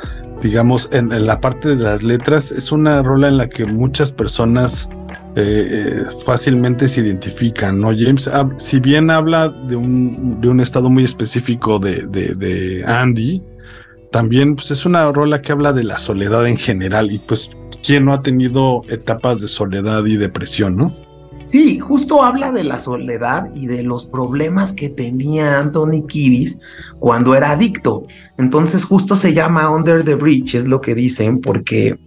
digamos, 0.43 0.89
en, 0.91 1.09
la 1.25 1.39
parte 1.39 1.69
de 1.69 1.83
las 1.83 2.03
letras, 2.03 2.51
es 2.51 2.71
una 2.73 3.01
rola 3.01 3.29
en 3.29 3.37
la 3.37 3.47
que 3.47 3.65
muchas 3.65 4.11
personas 4.11 4.89
eh, 5.35 5.67
eh, 5.71 5.93
fácilmente 6.25 6.89
se 6.89 6.99
identifican, 6.99 7.79
¿no? 7.79 7.91
James, 7.97 8.29
si 8.57 8.79
bien 8.81 9.09
habla 9.09 9.49
de 9.49 9.77
un, 9.77 10.41
de 10.41 10.49
un 10.49 10.59
estado 10.59 10.89
muy 10.89 11.05
específico 11.05 11.79
de, 11.79 12.05
de, 12.07 12.83
Andy, 12.85 13.41
también 14.11 14.55
pues, 14.55 14.69
es 14.71 14.85
una 14.85 15.09
rola 15.13 15.41
que 15.41 15.53
habla 15.53 15.71
de 15.71 15.85
la 15.85 15.97
soledad 15.97 16.45
en 16.45 16.57
general 16.57 17.09
y 17.11 17.19
pues, 17.19 17.49
¿quién 17.81 18.03
no 18.03 18.13
ha 18.13 18.21
tenido 18.21 18.81
etapas 18.89 19.39
de 19.39 19.47
soledad 19.47 20.05
y 20.05 20.17
depresión, 20.17 20.75
no? 20.75 20.93
Sí, 21.45 21.77
justo 21.77 22.23
habla 22.23 22.51
de 22.51 22.63
la 22.63 22.79
soledad 22.79 23.49
y 23.53 23.67
de 23.67 23.83
los 23.83 24.05
problemas 24.05 24.71
que 24.71 24.89
tenía 24.89 25.59
Anthony 25.59 26.05
Kiddis 26.07 26.59
cuando 26.99 27.35
era 27.35 27.51
adicto. 27.51 28.05
Entonces 28.37 28.85
justo 28.85 29.15
se 29.15 29.33
llama 29.33 29.69
Under 29.69 30.03
the 30.05 30.15
Bridge, 30.15 30.55
es 30.55 30.67
lo 30.67 30.79
que 30.79 30.95
dicen, 30.95 31.41
porque 31.41 31.99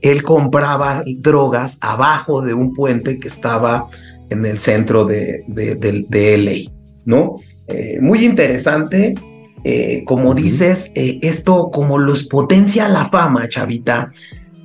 él 0.00 0.22
compraba 0.22 1.02
drogas 1.18 1.76
abajo 1.80 2.40
de 2.42 2.54
un 2.54 2.72
puente 2.72 3.18
que 3.18 3.28
estaba 3.28 3.88
en 4.30 4.46
el 4.46 4.58
centro 4.58 5.04
de, 5.04 5.44
de, 5.46 6.38
LA, 6.38 6.70
¿no? 7.04 7.36
Eh, 7.66 7.98
muy 8.00 8.24
interesante. 8.24 9.14
Eh, 9.64 10.04
como 10.06 10.34
dices, 10.34 10.92
eh, 10.94 11.18
esto 11.22 11.70
como 11.72 11.98
los 11.98 12.24
potencia 12.24 12.88
la 12.88 13.06
fama, 13.06 13.48
Chavita, 13.48 14.12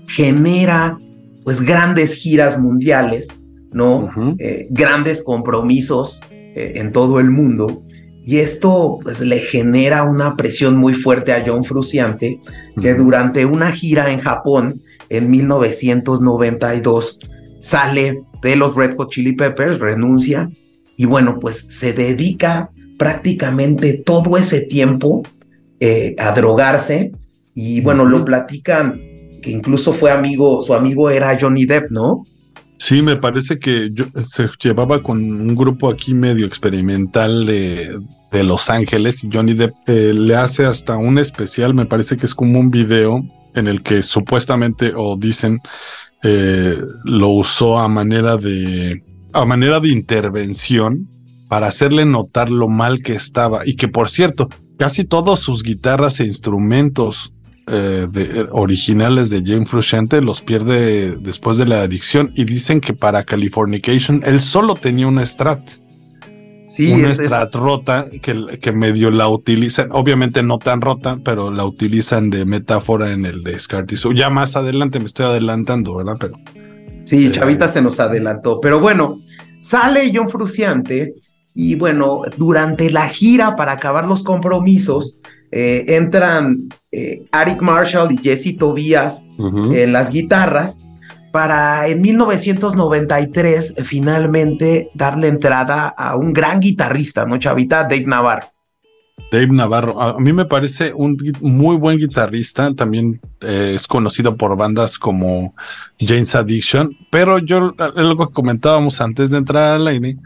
genera 0.07 0.97
pues 1.43 1.61
grandes 1.61 2.13
giras 2.13 2.59
mundiales 2.59 3.27
¿no? 3.73 4.09
Eh, 4.39 4.67
grandes 4.69 5.23
compromisos 5.23 6.21
eh, 6.31 6.73
en 6.75 6.91
todo 6.91 7.19
el 7.19 7.31
mundo. 7.31 7.83
Y 8.25 8.37
esto 8.37 8.99
pues, 9.03 9.21
le 9.21 9.39
genera 9.39 10.03
una 10.03 10.35
presión 10.35 10.77
muy 10.77 10.93
fuerte 10.93 11.33
a 11.33 11.43
John 11.45 11.63
Fruciante, 11.63 12.39
que 12.81 12.93
durante 12.93 13.45
una 13.45 13.71
gira 13.71 14.11
en 14.11 14.19
Japón 14.19 14.81
en 15.09 15.29
1992 15.29 17.19
sale 17.61 18.23
de 18.41 18.55
los 18.55 18.75
Red 18.75 18.95
Hot 18.95 19.11
Chili 19.11 19.33
Peppers, 19.33 19.79
renuncia 19.79 20.49
y 20.95 21.05
bueno, 21.05 21.39
pues 21.39 21.65
se 21.69 21.93
dedica 21.93 22.69
prácticamente 22.97 23.93
todo 23.93 24.37
ese 24.37 24.61
tiempo 24.61 25.23
eh, 25.79 26.15
a 26.17 26.31
drogarse 26.31 27.11
y 27.53 27.81
bueno, 27.81 28.05
lo 28.05 28.23
platican 28.23 28.99
que 29.41 29.51
incluso 29.51 29.93
fue 29.93 30.11
amigo, 30.11 30.61
su 30.61 30.73
amigo 30.73 31.09
era 31.09 31.37
Johnny 31.39 31.65
Depp, 31.65 31.91
¿no? 31.91 32.25
Sí, 32.77 33.01
me 33.01 33.15
parece 33.15 33.59
que 33.59 33.89
se 34.27 34.49
llevaba 34.61 35.01
con 35.01 35.17
un 35.19 35.55
grupo 35.55 35.89
aquí 35.89 36.13
medio 36.13 36.45
experimental 36.45 37.45
de, 37.45 37.99
Los 38.43 38.69
Ángeles. 38.69 39.25
Johnny 39.31 39.53
Depp 39.53 39.73
eh, 39.87 40.11
le 40.13 40.35
hace 40.35 40.65
hasta 40.65 40.97
un 40.97 41.19
especial, 41.19 41.73
me 41.73 41.85
parece 41.85 42.17
que 42.17 42.25
es 42.25 42.33
como 42.33 42.59
un 42.59 42.71
video 42.71 43.23
en 43.55 43.67
el 43.67 43.83
que 43.83 44.01
supuestamente 44.01 44.93
o 44.95 45.15
dicen 45.15 45.59
eh, 46.23 46.77
lo 47.03 47.29
usó 47.29 47.77
a 47.77 47.87
manera 47.87 48.37
de 48.37 49.03
a 49.33 49.45
manera 49.45 49.79
de 49.79 49.89
intervención 49.89 51.07
para 51.49 51.67
hacerle 51.67 52.05
notar 52.05 52.49
lo 52.49 52.67
mal 52.69 53.03
que 53.03 53.13
estaba 53.13 53.67
y 53.67 53.75
que 53.75 53.87
por 53.87 54.09
cierto 54.09 54.49
casi 54.77 55.03
todas 55.03 55.39
sus 55.39 55.63
guitarras 55.63 56.19
e 56.19 56.25
instrumentos 56.25 57.33
eh, 57.67 58.07
de, 58.11 58.47
originales 58.51 59.29
de 59.29 59.41
Jane 59.45 59.65
Frusciante 59.65 60.21
los 60.21 60.41
pierde 60.41 61.15
después 61.17 61.57
de 61.57 61.65
la 61.65 61.81
adicción 61.81 62.31
y 62.35 62.43
dicen 62.43 62.81
que 62.81 62.93
para 62.93 63.23
Californication 63.23 64.21
él 64.25 64.41
solo 64.41 64.75
tenía 64.75 65.07
una 65.07 65.25
Strat. 65.25 65.61
Sí, 66.67 66.91
una 66.91 67.15
Strat 67.15 67.55
rota 67.55 68.07
que, 68.21 68.59
que, 68.59 68.71
medio 68.73 69.11
la 69.11 69.29
utilizan, 69.29 69.89
obviamente 69.91 70.43
no 70.43 70.57
tan 70.57 70.81
rota, 70.81 71.19
pero 71.23 71.51
la 71.51 71.63
utilizan 71.63 72.29
de 72.29 72.43
metáfora 72.45 73.11
en 73.11 73.25
el 73.25 73.43
de 73.43 73.57
Ya 74.13 74.29
más 74.29 74.57
adelante 74.57 74.99
me 74.99 75.05
estoy 75.05 75.27
adelantando, 75.27 75.95
¿verdad? 75.95 76.17
Pero. 76.19 76.39
Sí, 77.05 77.31
Chavita 77.31 77.69
se 77.69 77.81
nos 77.81 77.99
adelantó. 77.99 78.59
Pero 78.59 78.81
bueno, 78.81 79.19
sale 79.59 80.11
John 80.13 80.27
Frusciante 80.27 81.13
y 81.53 81.75
bueno, 81.75 82.23
durante 82.37 82.89
la 82.89 83.07
gira 83.07 83.55
para 83.55 83.73
acabar 83.73 84.05
los 84.07 84.23
compromisos, 84.23 85.19
eh, 85.51 85.85
entran 85.87 86.69
eh, 86.93 87.25
Eric 87.33 87.61
Marshall 87.61 88.11
y 88.11 88.17
Jesse 88.17 88.55
Tobias 88.57 89.25
en 89.39 89.91
las 89.91 90.11
guitarras 90.11 90.79
para 91.31 91.87
en 91.87 91.99
1993 92.01 93.73
finalmente 93.83 94.91
darle 94.93 95.29
entrada 95.29 95.87
a 95.87 96.15
un 96.15 96.31
gran 96.31 96.59
guitarrista, 96.59 97.25
¿no, 97.25 97.39
Chavita? 97.39 97.83
Dave 97.83 98.05
Navarro. 98.05 98.53
Dave 99.31 99.47
Navarro, 99.47 99.99
a 99.99 100.19
mí 100.19 100.31
me 100.31 100.45
parece 100.45 100.93
un 100.93 101.17
muy 101.41 101.75
buen 101.75 101.97
guitarrista, 101.97 102.71
también 102.75 103.19
eh, 103.41 103.73
es 103.75 103.87
conocido 103.87 104.37
por 104.37 104.55
bandas 104.55 104.99
como 104.99 105.55
James 105.99 106.35
Addiction, 106.35 106.95
pero 107.09 107.39
yo, 107.39 107.73
algo 107.79 108.27
que 108.27 108.33
comentábamos 108.33 109.01
antes 109.01 109.31
de 109.31 109.39
entrar 109.39 109.73
al 109.73 109.87
aire, 109.87 110.17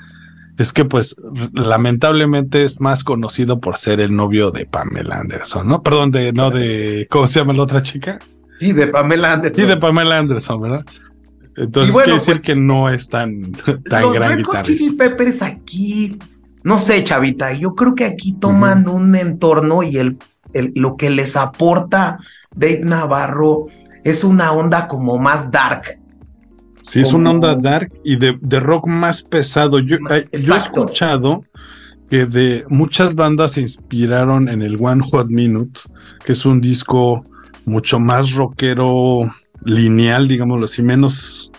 es 0.57 0.73
que 0.73 0.85
pues 0.85 1.15
lamentablemente 1.53 2.63
es 2.63 2.81
más 2.81 3.03
conocido 3.03 3.59
por 3.59 3.77
ser 3.77 3.99
el 3.99 4.15
novio 4.15 4.51
de 4.51 4.65
Pamela 4.65 5.19
Anderson, 5.19 5.67
¿no? 5.67 5.83
Perdón, 5.83 6.11
de 6.11 6.33
no 6.33 6.49
de 6.49 7.07
¿cómo 7.09 7.27
se 7.27 7.39
llama 7.39 7.53
la 7.53 7.63
otra 7.63 7.81
chica? 7.81 8.19
Sí, 8.57 8.73
de 8.73 8.87
Pamela 8.87 9.33
Anderson. 9.33 9.61
Sí, 9.61 9.67
de 9.67 9.77
Pamela 9.77 10.17
Anderson, 10.17 10.59
¿verdad? 10.59 10.85
Entonces 11.55 11.95
quiere 11.95 12.13
decir 12.13 12.35
pues, 12.35 12.45
que 12.45 12.55
no 12.55 12.89
es 12.89 13.07
tan, 13.09 13.51
tan 13.89 14.01
los 14.01 14.13
gran 14.13 14.37
guitarrista. 14.37 14.93
Peppers 14.97 15.41
aquí, 15.41 16.17
no 16.63 16.79
sé, 16.79 17.03
chavita, 17.03 17.53
yo 17.53 17.73
creo 17.75 17.95
que 17.95 18.05
aquí 18.05 18.33
toman 18.33 18.87
un 18.87 19.15
entorno 19.15 19.81
y 19.83 19.97
el, 19.97 20.17
el, 20.53 20.71
lo 20.75 20.97
que 20.97 21.09
les 21.09 21.35
aporta 21.35 22.17
Dave 22.55 22.81
Navarro 22.83 23.65
es 24.03 24.23
una 24.23 24.51
onda 24.51 24.87
como 24.87 25.17
más 25.17 25.51
dark, 25.51 25.99
Sí, 26.87 27.01
es 27.01 27.11
una 27.11 27.31
onda 27.31 27.53
dark 27.55 27.91
y 28.05 28.15
de, 28.15 28.59
rock 28.59 28.87
más 28.87 29.21
pesado. 29.21 29.79
Yo, 29.79 29.97
yo, 30.31 30.53
he 30.53 30.57
escuchado 30.57 31.43
que 32.09 32.25
de 32.25 32.63
muchas 32.69 33.13
bandas 33.13 33.53
se 33.53 33.61
inspiraron 33.61 34.47
en 34.47 34.61
el 34.61 34.77
One 34.79 35.03
Hot 35.11 35.27
Minute, 35.27 35.81
que 36.23 36.31
es 36.31 36.45
un 36.45 36.61
disco 36.61 37.23
mucho 37.65 37.99
más 37.99 38.33
rockero 38.33 39.29
lineal, 39.65 40.29
digámoslo 40.29 40.65
así, 40.65 40.81
menos 40.81 41.51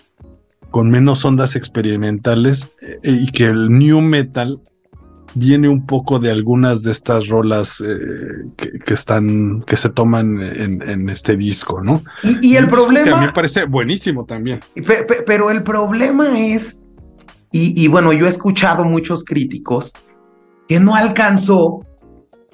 con 0.71 0.91
menos 0.91 1.25
ondas 1.25 1.57
experimentales 1.57 2.69
eh, 2.81 2.99
y 3.03 3.31
que 3.31 3.47
el 3.47 3.71
new 3.71 4.01
metal 4.01 4.61
viene 5.39 5.69
un 5.69 5.87
poco 5.87 6.19
de 6.19 6.31
algunas 6.31 6.83
de 6.83 6.93
estas 6.93 7.29
rolas 7.29 7.81
eh, 7.81 7.97
que, 8.57 8.95
están, 8.95 9.63
que 9.63 9.77
se 9.77 9.89
toman 9.89 10.41
en, 10.43 11.09
este 11.09 11.37
disco, 11.37 11.81
¿no? 11.83 12.03
Y, 12.43 12.57
el 12.57 12.69
problema. 12.69 13.05
Que 13.05 13.11
a 13.11 13.17
mí 13.17 13.27
me 13.27 13.33
parece 13.33 13.65
buenísimo 13.65 14.25
también. 14.25 14.61
pero 15.27 15.51
el 15.51 15.63
problema 15.63 16.39
es, 16.41 16.81
y, 17.51 17.89
bueno, 17.89 18.13
yo 18.13 18.27
he 18.27 18.29
escuchado 18.29 18.85
muchos 18.85 19.25
críticos 19.25 19.93
que 20.69 20.81
no 20.81 20.95
alcanzó 20.95 21.87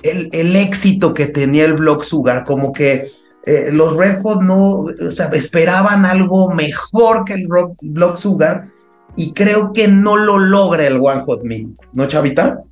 el, 0.03 0.29
el 0.33 0.55
éxito 0.55 1.15
que 1.15 1.27
tenía 1.27 1.65
el 1.65 1.75
Block 1.75 2.05
Sugar, 2.05 2.45
como 2.45 2.73
que. 2.73 3.11
Eh, 3.47 3.71
los 3.71 3.95
Red 3.95 4.23
Hot 4.23 4.41
no, 4.41 4.87
o 4.87 5.11
sea, 5.15 5.27
esperaban 5.27 6.07
algo 6.07 6.55
mejor 6.55 7.27
que 7.27 7.35
el 7.35 7.47
rock, 7.47 7.77
Block 7.83 8.17
Sugar 8.17 8.69
y 9.17 9.33
creo 9.33 9.73
que 9.73 9.89
no 9.89 10.17
lo 10.17 10.39
logra 10.39 10.87
el 10.87 10.99
One 11.01 11.23
Hot 11.25 11.45
Minute, 11.45 11.81
¿no, 11.93 12.07
Chavita? 12.07 12.63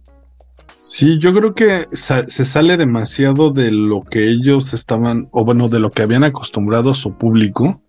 Sí, 0.84 1.16
yo 1.20 1.32
creo 1.32 1.54
que 1.54 1.86
se 1.92 2.44
sale 2.44 2.76
demasiado 2.76 3.52
de 3.52 3.70
lo 3.70 4.02
que 4.02 4.28
ellos 4.28 4.74
estaban, 4.74 5.28
o 5.30 5.44
bueno, 5.44 5.68
de 5.68 5.78
lo 5.78 5.92
que 5.92 6.02
habían 6.02 6.24
acostumbrado 6.24 6.90
a 6.90 6.94
su 6.94 7.16
público. 7.16 7.80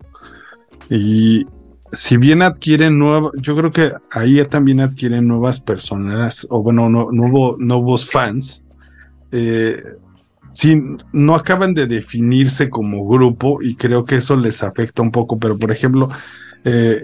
Y 0.88 1.44
si 1.90 2.16
bien 2.18 2.40
adquieren 2.40 2.96
nuevas, 3.00 3.32
yo 3.40 3.56
creo 3.56 3.72
que 3.72 3.90
ahí 4.12 4.40
también 4.44 4.78
adquieren 4.78 5.26
nuevas 5.26 5.58
personas, 5.58 6.46
o 6.50 6.62
bueno, 6.62 6.88
no, 6.88 7.08
nuevos 7.58 8.08
fans. 8.08 8.62
Eh, 9.32 9.76
sí, 10.52 10.80
no 11.12 11.34
acaban 11.34 11.74
de 11.74 11.88
definirse 11.88 12.70
como 12.70 13.08
grupo 13.08 13.60
y 13.60 13.74
creo 13.74 14.04
que 14.04 14.16
eso 14.16 14.36
les 14.36 14.62
afecta 14.62 15.02
un 15.02 15.10
poco, 15.10 15.36
pero 15.36 15.58
por 15.58 15.72
ejemplo, 15.72 16.10
eh, 16.62 17.00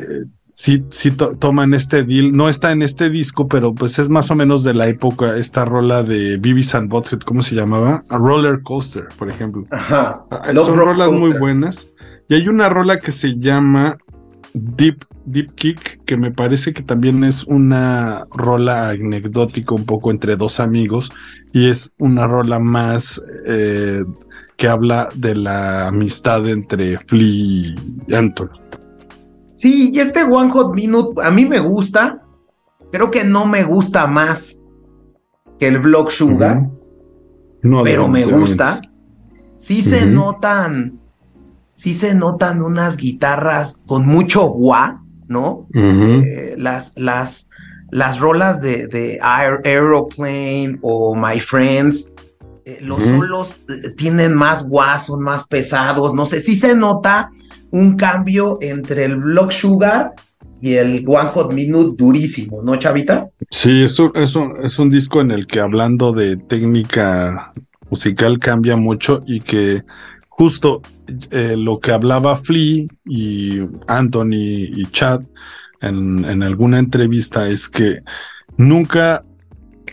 sí, 0.60 0.84
sí 0.90 1.10
toman 1.10 1.72
este 1.72 2.04
deal. 2.04 2.32
No 2.32 2.48
está 2.48 2.70
en 2.70 2.82
este 2.82 3.08
disco, 3.08 3.48
pero 3.48 3.74
pues 3.74 3.98
es 3.98 4.10
más 4.10 4.30
o 4.30 4.36
menos 4.36 4.62
de 4.62 4.74
la 4.74 4.88
época, 4.88 5.36
esta 5.36 5.64
rola 5.64 6.02
de 6.02 6.36
Beavis 6.36 6.74
and 6.74 6.90
Butthead, 6.90 7.20
¿cómo 7.20 7.42
se 7.42 7.54
llamaba? 7.54 8.00
A 8.10 8.18
Roller 8.18 8.62
Coaster, 8.62 9.08
por 9.18 9.30
ejemplo. 9.30 9.64
Ajá. 9.70 10.12
Ah, 10.30 10.52
son 10.54 10.76
rolas 10.76 11.10
muy 11.10 11.32
buenas. 11.38 11.90
Y 12.28 12.34
hay 12.34 12.46
una 12.46 12.68
rola 12.68 12.98
que 12.98 13.10
se 13.10 13.38
llama 13.38 13.96
Deep, 14.52 15.06
Deep 15.24 15.54
Kick, 15.54 16.04
que 16.04 16.18
me 16.18 16.30
parece 16.30 16.74
que 16.74 16.82
también 16.82 17.24
es 17.24 17.44
una 17.44 18.26
rola 18.30 18.90
anecdótica 18.90 19.74
un 19.74 19.86
poco 19.86 20.10
entre 20.10 20.36
dos 20.36 20.60
amigos 20.60 21.10
y 21.54 21.70
es 21.70 21.92
una 21.98 22.26
rola 22.26 22.58
más 22.58 23.20
eh, 23.46 24.02
que 24.58 24.68
habla 24.68 25.08
de 25.14 25.36
la 25.36 25.88
amistad 25.88 26.46
entre 26.46 26.98
Flea 26.98 27.24
y 28.08 28.14
Anton. 28.14 28.50
Sí, 29.60 29.90
y 29.92 30.00
este 30.00 30.22
One 30.22 30.50
Hot 30.52 30.74
Minute 30.74 31.20
a 31.22 31.30
mí 31.30 31.44
me 31.44 31.58
gusta, 31.58 32.22
creo 32.90 33.10
que 33.10 33.24
no 33.24 33.44
me 33.44 33.62
gusta 33.62 34.06
más 34.06 34.58
que 35.58 35.66
el 35.66 35.80
Block 35.80 36.08
Sugar, 36.10 36.66
pero 37.84 38.08
me 38.08 38.24
gusta. 38.24 38.80
Sí 39.58 39.82
se 39.82 40.06
notan 40.06 40.98
sí 41.74 41.92
se 41.92 42.14
notan 42.14 42.62
unas 42.62 42.96
guitarras 42.96 43.82
con 43.86 44.06
mucho 44.06 44.48
gua, 44.48 45.04
¿no? 45.28 45.66
Eh, 45.74 46.54
las, 46.56 46.94
las, 46.96 47.50
las 47.90 48.18
rolas 48.18 48.62
de, 48.62 48.86
de 48.86 49.18
Aeroplane 49.20 50.78
o 50.80 51.14
My 51.14 51.38
Friends, 51.38 52.14
eh, 52.64 52.78
los 52.80 53.04
solos 53.04 53.60
eh, 53.68 53.90
tienen 53.94 54.34
más 54.34 54.66
gua, 54.66 54.98
son 54.98 55.20
más 55.20 55.46
pesados, 55.46 56.14
no 56.14 56.24
sé, 56.24 56.40
sí 56.40 56.56
se 56.56 56.74
nota 56.74 57.30
un 57.70 57.96
cambio 57.96 58.58
entre 58.60 59.04
el 59.04 59.16
Block 59.16 59.52
Sugar 59.52 60.12
y 60.60 60.74
el 60.74 61.04
One 61.06 61.30
Hot 61.30 61.52
Minute 61.52 61.94
durísimo, 61.96 62.62
¿no, 62.62 62.76
Chavita? 62.76 63.28
Sí, 63.50 63.82
eso, 63.82 64.12
es 64.14 64.78
un 64.78 64.90
disco 64.90 65.20
en 65.20 65.30
el 65.30 65.46
que 65.46 65.60
hablando 65.60 66.12
de 66.12 66.36
técnica 66.36 67.52
musical 67.88 68.38
cambia 68.38 68.76
mucho 68.76 69.20
y 69.26 69.40
que 69.40 69.82
justo 70.28 70.82
eh, 71.30 71.54
lo 71.56 71.80
que 71.80 71.92
hablaba 71.92 72.36
Flea 72.36 72.86
y 73.04 73.60
Anthony 73.86 74.68
y 74.76 74.86
Chad 74.90 75.22
en, 75.80 76.42
alguna 76.42 76.78
entrevista 76.78 77.48
es 77.48 77.68
que 77.68 78.00
nunca 78.56 79.22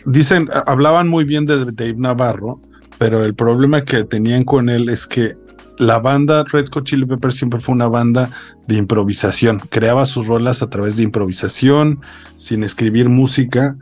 dicen, 0.04 0.48
hablaban 0.66 1.08
muy 1.08 1.24
bien 1.24 1.46
de 1.46 1.64
Dave 1.72 1.94
Navarro, 1.96 2.60
pero 2.98 3.24
el 3.24 3.34
problema 3.34 3.82
que 3.82 4.04
tenían 4.04 4.44
con 4.44 4.68
él 4.68 4.88
es 4.88 5.06
que 5.06 5.34
la 5.78 5.98
banda 6.00 6.44
Red 6.44 6.66
Hot 6.72 6.84
Chili 6.84 7.06
Peppers 7.06 7.36
siempre 7.36 7.60
fue 7.60 7.74
una 7.74 7.88
banda 7.88 8.30
de 8.66 8.76
improvisación. 8.76 9.60
Creaba 9.70 10.06
sus 10.06 10.26
rolas 10.26 10.62
a 10.62 10.68
través 10.68 10.96
de 10.96 11.04
improvisación, 11.04 12.00
sin 12.36 12.64
escribir 12.64 13.08
música. 13.08 13.76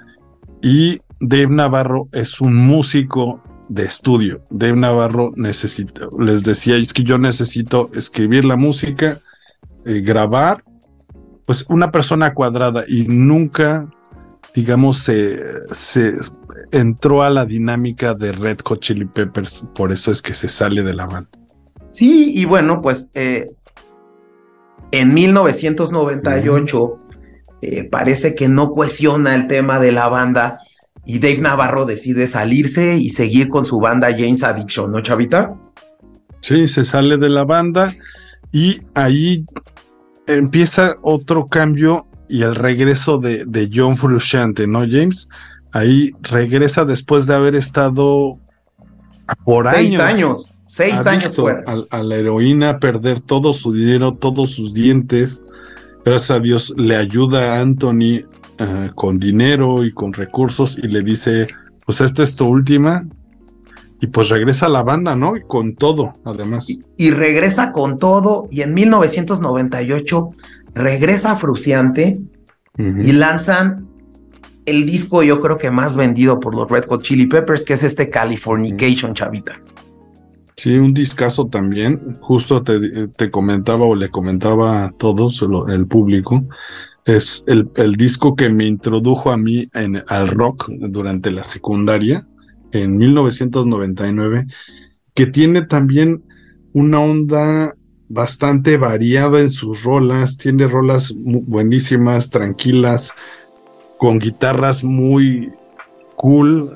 Y 0.63 1.01
Dave 1.21 1.49
Navarro 1.49 2.09
es 2.13 2.41
un 2.41 2.55
músico 2.55 3.43
de 3.69 3.85
estudio. 3.85 4.45
Dave 4.51 4.77
Navarro 4.77 5.33
necesito, 5.37 6.11
les 6.19 6.45
decía, 6.45 6.77
es 6.77 6.93
que 6.93 7.03
yo 7.03 7.19
necesito 7.19 7.91
escribir 7.95 8.45
la 8.45 8.57
música, 8.57 9.19
eh, 9.85 10.01
grabar, 10.01 10.63
pues 11.47 11.65
una 11.69 11.91
persona 11.91 12.35
cuadrada 12.35 12.85
y 12.87 13.07
nunca, 13.07 13.89
digamos, 14.55 14.99
se, 14.99 15.41
se 15.73 16.13
entró 16.73 17.23
a 17.23 17.31
la 17.31 17.47
dinámica 17.47 18.15
de 18.15 18.33
Red 18.33 18.59
Hot 18.65 18.81
Chili 18.81 19.07
Peppers, 19.07 19.65
por 19.75 19.93
eso 19.93 20.11
es 20.11 20.23
que 20.23 20.35
se 20.35 20.49
sale 20.49 20.83
de 20.83 20.95
la 20.95 21.07
banda. 21.07 21.31
Sí, 21.97 22.31
y 22.35 22.45
bueno, 22.45 22.83
pues 22.83 23.09
eh, 23.15 23.47
en 24.91 25.15
1998 25.15 26.97
eh, 27.63 27.85
parece 27.85 28.35
que 28.35 28.49
no 28.49 28.73
cuestiona 28.73 29.35
el 29.35 29.47
tema 29.47 29.81
de 29.81 29.93
la 29.93 30.07
banda 30.09 30.59
y 31.07 31.21
Dave 31.21 31.39
Navarro 31.39 31.87
decide 31.87 32.29
salirse 32.29 32.99
y 32.99 33.09
seguir 33.09 33.49
con 33.49 33.65
su 33.65 33.81
banda 33.81 34.11
James 34.11 34.43
Addiction, 34.43 34.93
¿no, 34.93 35.01
Chavita? 35.01 35.55
Sí, 36.43 36.69
se 36.69 36.85
sale 36.85 37.17
de 37.17 37.31
la 37.31 37.45
banda 37.47 37.97
y 38.53 38.79
ahí 38.93 39.47
empieza 40.27 40.97
otro 41.01 41.47
cambio 41.47 42.09
y 42.29 42.43
el 42.43 42.57
regreso 42.57 43.17
de, 43.17 43.47
de 43.47 43.71
John 43.73 43.97
Frusciante, 43.97 44.67
¿no, 44.67 44.81
James? 44.81 45.31
Ahí 45.73 46.13
regresa 46.21 46.85
después 46.85 47.27
de 47.27 47.37
haber 47.37 47.55
estado 47.55 48.39
por 49.47 49.67
años. 49.67 49.79
Seis 49.79 49.99
años, 49.99 50.53
seis 50.67 51.07
años 51.07 51.35
fuera. 51.35 51.63
A, 51.67 51.99
a, 51.99 52.03
la 52.03 52.17
heroína, 52.17 52.79
perder 52.79 53.21
todo 53.21 53.53
su 53.53 53.73
dinero, 53.73 54.15
todos 54.15 54.53
sus 54.53 54.75
dientes. 54.75 55.43
Gracias 56.05 56.31
a 56.31 56.41
Dios 56.41 56.75
le 56.77 56.97
ayuda 56.97 57.55
a 57.55 57.61
Anthony 57.61 58.23
eh, 58.59 58.91
con 58.95 59.19
dinero 59.19 59.85
y 59.85 59.93
con 59.93 60.15
recursos 60.15 60.79
y 60.83 60.89
le 60.89 61.03
dice, 61.03 61.47
pues 61.85 62.01
esta 62.01 62.23
es 62.23 62.37
tu 62.37 62.47
última. 62.47 63.07
Y 64.01 64.07
pues 64.07 64.29
regresa 64.29 64.67
a 64.67 64.69
la 64.69 64.83
banda, 64.83 65.15
¿no? 65.15 65.37
Y 65.37 65.43
con 65.43 65.75
todo, 65.75 66.13
además. 66.25 66.67
Y, 66.69 67.11
regresa 67.11 67.73
con 67.73 67.99
todo 67.99 68.49
y 68.51 68.63
en 68.63 68.75
1998 68.75 70.29
regresa 70.75 71.37
Fruciante 71.37 72.19
y 72.79 73.13
lanzan 73.13 73.89
el 74.67 74.85
disco 74.85 75.23
yo 75.23 75.41
creo 75.41 75.57
que 75.57 75.71
más 75.71 75.97
vendido 75.97 76.41
por 76.41 76.55
los 76.55 76.71
Red 76.71 76.87
Hot 76.89 77.03
Chili 77.03 77.27
Peppers, 77.27 77.65
que 77.65 77.75
es 77.75 77.83
este 77.83 78.11
Californication, 78.11 79.15
chavita. 79.15 79.61
Sí, 80.57 80.79
un 80.79 80.95
discazo 80.95 81.47
también. 81.49 82.15
Justo 82.21 82.63
te, 82.63 83.31
comentaba 83.31 83.85
o 83.85 83.95
le 83.95 84.09
comentaba 84.09 84.87
a 84.87 84.91
todos, 84.93 85.45
el 85.69 85.87
público, 85.87 86.47
es 87.05 87.45
el, 87.47 87.97
disco 87.97 88.35
que 88.35 88.49
me 88.49 88.67
introdujo 88.67 89.31
a 89.31 89.37
mí 89.37 89.69
en, 89.75 90.03
al 90.09 90.29
rock 90.29 90.69
durante 90.69 91.31
la 91.31 91.45
secundaria, 91.45 92.27
en 92.73 92.97
1999, 92.97 94.47
que 95.15 95.27
tiene 95.27 95.63
también 95.63 96.25
una 96.73 97.01
onda 97.01 97.75
bastante 98.09 98.79
variada 98.79 99.41
en 99.41 99.51
sus 99.51 99.83
rolas, 99.83 100.39
tiene 100.39 100.67
rolas 100.69 101.15
buenísimas, 101.17 102.31
tranquilas, 102.31 103.13
con 103.99 104.19
guitarras 104.19 104.85
muy 104.85 105.51
cool, 106.17 106.71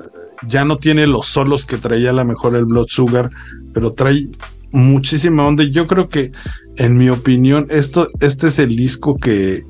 ya 0.48 0.64
no 0.64 0.79
tiene 0.79 1.07
los 1.07 1.26
solos 1.26 1.66
que 1.66 1.76
traía 1.76 2.11
a 2.11 2.14
lo 2.14 2.24
mejor 2.24 2.57
el 2.57 2.64
Blood 2.64 2.88
Sugar, 2.88 3.31
pero 3.72 3.92
trae 3.92 4.29
muchísima 4.72 5.46
onda. 5.46 5.64
Yo 5.64 5.87
creo 5.87 6.09
que, 6.09 6.33
en 6.76 6.96
mi 6.96 7.09
opinión, 7.09 7.66
esto, 7.70 8.09
este 8.20 8.48
es 8.48 8.59
el 8.59 8.76
disco 8.76 9.16
que 9.16 9.64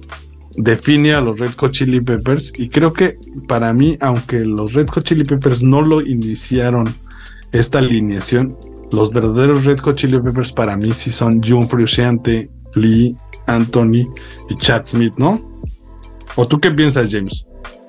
define 0.56 1.14
a 1.14 1.20
los 1.20 1.38
Red 1.38 1.52
Hot 1.58 1.72
Chili 1.72 2.00
Peppers 2.00 2.52
y 2.56 2.68
creo 2.68 2.92
que 2.92 3.18
para 3.46 3.72
mí, 3.72 3.96
aunque 4.00 4.44
los 4.44 4.72
Red 4.72 4.88
Hot 4.88 5.04
Chili 5.04 5.24
Peppers 5.24 5.62
no 5.62 5.80
lo 5.82 6.00
iniciaron 6.00 6.84
esta 7.52 7.78
alineación, 7.78 8.56
los 8.92 9.12
verdaderos 9.12 9.64
Red 9.64 9.80
Hot 9.80 9.96
Chili 9.96 10.20
Peppers 10.20 10.52
para 10.52 10.76
mí 10.76 10.92
sí 10.92 11.10
son 11.10 11.40
John 11.44 11.68
Frusciante, 11.68 12.50
Flea, 12.72 13.12
Anthony 13.46 14.12
y 14.48 14.56
Chad 14.58 14.84
Smith, 14.84 15.14
¿no? 15.16 15.40
¿O 16.36 16.46
tú 16.46 16.60
qué 16.60 16.70
piensas, 16.70 17.08
James? 17.10 17.46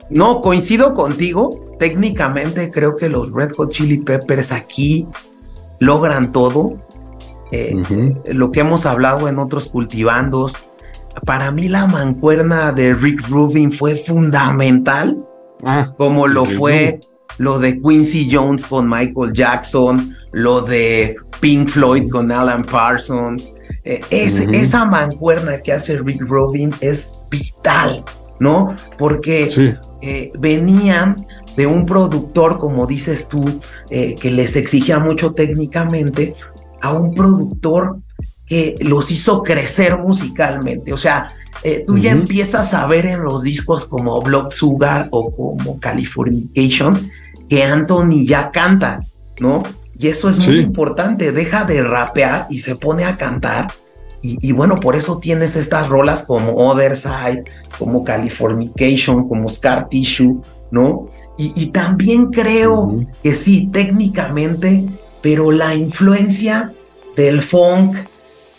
No, 0.10 0.42
coincido 0.42 0.94
contigo. 0.94 1.71
Técnicamente 1.82 2.70
creo 2.70 2.96
que 2.96 3.10
los 3.10 3.32
Red 3.32 3.54
Hot 3.58 3.72
Chili 3.72 3.98
Peppers 3.98 4.52
aquí 4.52 5.08
logran 5.80 6.32
todo. 6.32 6.80
Eh, 7.52 7.76
lo 8.28 8.52
que 8.52 8.60
hemos 8.60 8.86
hablado 8.86 9.28
en 9.28 9.40
otros 9.40 9.68
cultivandos, 9.68 10.54
para 11.26 11.50
mí 11.50 11.70
la 11.70 11.88
mancuerna 11.88 12.72
de 12.72 12.94
Rick 12.94 13.28
Rubin 13.28 13.72
fue 13.72 13.96
fundamental, 13.96 15.26
ah, 15.64 15.92
como 15.98 16.28
lo 16.28 16.46
fue 16.46 17.00
lo 17.40 17.58
de 17.58 17.82
Quincy 17.82 18.30
Jones 18.32 18.64
con 18.64 18.88
Michael 18.88 19.34
Jackson, 19.34 20.16
lo 20.34 20.62
de 20.62 21.16
Pink 21.40 21.68
Floyd 21.68 22.12
con 22.12 22.32
Alan 22.32 22.64
Parsons. 22.64 23.54
Eh, 23.86 24.02
esa 24.12 24.86
mancuerna 24.86 25.60
que 25.64 25.74
hace 25.74 25.98
Rick 25.98 26.22
Rubin 26.28 26.70
es 26.80 27.12
vital, 27.32 28.04
¿no? 28.40 28.76
Porque 29.00 29.48
eh, 30.04 30.32
venían 30.38 31.16
de 31.56 31.68
un 31.68 31.86
productor, 31.86 32.58
como 32.58 32.88
dices 32.88 33.28
tú, 33.28 33.62
eh, 33.90 34.16
que 34.16 34.32
les 34.32 34.56
exigía 34.56 35.00
mucho 35.00 35.34
técnicamente, 35.34 36.36
a 36.82 36.94
un 36.94 37.14
productor 37.14 37.98
que 38.46 38.76
los 38.82 39.12
hizo 39.12 39.44
crecer 39.44 39.98
musicalmente. 39.98 40.92
O 40.94 40.98
sea, 40.98 41.28
eh, 41.64 41.84
tú 41.86 41.98
ya 41.98 42.12
empiezas 42.12 42.74
a 42.74 42.86
ver 42.88 43.06
en 43.06 43.24
los 43.24 43.44
discos 43.44 43.86
como 43.86 44.20
Block 44.22 44.52
Sugar 44.52 45.08
o 45.12 45.34
como 45.36 45.80
Californication 45.80 47.10
que 47.48 47.64
Anthony 47.64 48.26
ya 48.26 48.50
canta, 48.50 49.02
¿no? 49.40 49.62
Y 49.98 50.08
eso 50.08 50.30
es 50.30 50.46
muy 50.48 50.60
importante, 50.60 51.32
deja 51.32 51.64
de 51.66 51.82
rapear 51.84 52.48
y 52.50 52.60
se 52.60 52.76
pone 52.76 53.04
a 53.04 53.18
cantar. 53.18 53.68
Y, 54.24 54.52
bueno, 54.52 54.76
por 54.76 54.96
eso 54.96 55.18
tienes 55.18 55.56
estas 55.56 55.88
rolas 55.90 56.24
como 56.24 56.56
Other 56.56 56.96
Side, 56.96 57.44
como 57.78 58.04
Californication, 58.04 59.28
como 59.28 59.50
Scar 59.50 59.90
Tissue, 59.90 60.42
¿no? 60.72 61.10
Y, 61.44 61.72
también 61.72 62.28
creo 62.28 63.04
que 63.24 63.34
sí, 63.34 63.70
técnicamente, 63.74 64.86
pero 65.24 65.52
la 65.52 65.74
influencia 65.74 66.72
del 67.16 67.42
funk, 67.42 67.98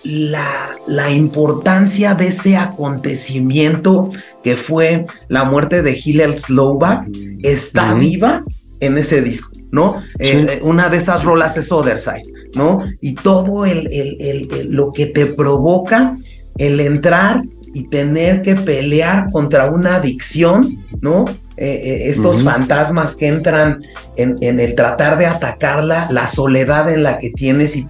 la, 0.02 0.70
la, 0.88 1.12
importancia 1.12 2.14
de 2.16 2.26
ese 2.26 2.56
acontecimiento 2.56 4.10
que 4.42 4.56
fue 4.56 5.06
la 5.28 5.44
muerte 5.44 5.82
de 5.82 5.96
Hillel 5.96 6.36
Slovak 6.36 7.06
está 7.44 7.94
viva 7.94 8.42
en 8.80 8.98
ese 8.98 9.22
disco, 9.22 9.52
¿no? 9.70 10.02
Eh, 10.18 10.46
eh, 10.48 10.60
una 10.62 10.88
de 10.88 10.96
esas 10.96 11.22
rolas 11.22 11.56
es 11.56 11.70
Other 11.70 12.00
Side, 12.00 12.24
¿no? 12.56 12.80
Y 13.00 13.14
todo 13.14 13.64
el, 13.64 13.86
el, 13.92 14.16
el, 14.20 14.70
lo 14.70 14.90
que 14.90 15.06
te 15.06 15.26
provoca 15.26 16.16
el 16.58 16.80
entrar 16.80 17.44
y 17.74 17.84
tener 17.84 18.42
que 18.42 18.54
pelear 18.54 19.30
contra 19.30 19.70
una 19.70 19.96
adicción, 19.96 20.84
¿no? 21.00 21.24
Eh, 21.56 21.80
eh, 21.84 22.10
estos 22.10 22.42
fantasmas 22.42 23.14
que 23.14 23.28
entran 23.28 23.78
en, 24.16 24.36
en, 24.40 24.58
el 24.58 24.74
tratar 24.74 25.18
de 25.18 25.26
atacarla, 25.26 26.08
la 26.10 26.26
soledad 26.26 26.90
en 26.90 27.02
la 27.02 27.18
que 27.18 27.30
tienes 27.30 27.76
y, 27.76 27.86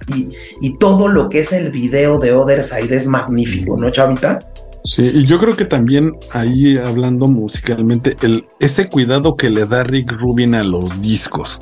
y, 0.61 0.77
todo 0.77 1.07
lo 1.07 1.29
que 1.29 1.39
es 1.39 1.53
el 1.53 1.71
video 1.71 2.19
de 2.19 2.33
Other 2.33 2.63
Side 2.63 2.93
es 2.93 3.07
magnífico, 3.07 3.77
¿no, 3.77 3.89
Chavita? 3.89 4.39
Sí, 4.83 5.09
y 5.13 5.23
yo 5.25 5.39
creo 5.39 5.55
que 5.55 5.63
también 5.63 6.13
ahí 6.33 6.77
hablando 6.77 7.27
musicalmente, 7.27 8.17
el, 8.21 8.45
ese 8.59 8.89
cuidado 8.89 9.37
que 9.37 9.49
le 9.49 9.65
da 9.65 9.83
Rick 9.83 10.11
Rubin 10.11 10.55
a 10.55 10.63
los 10.63 11.01
discos, 11.01 11.59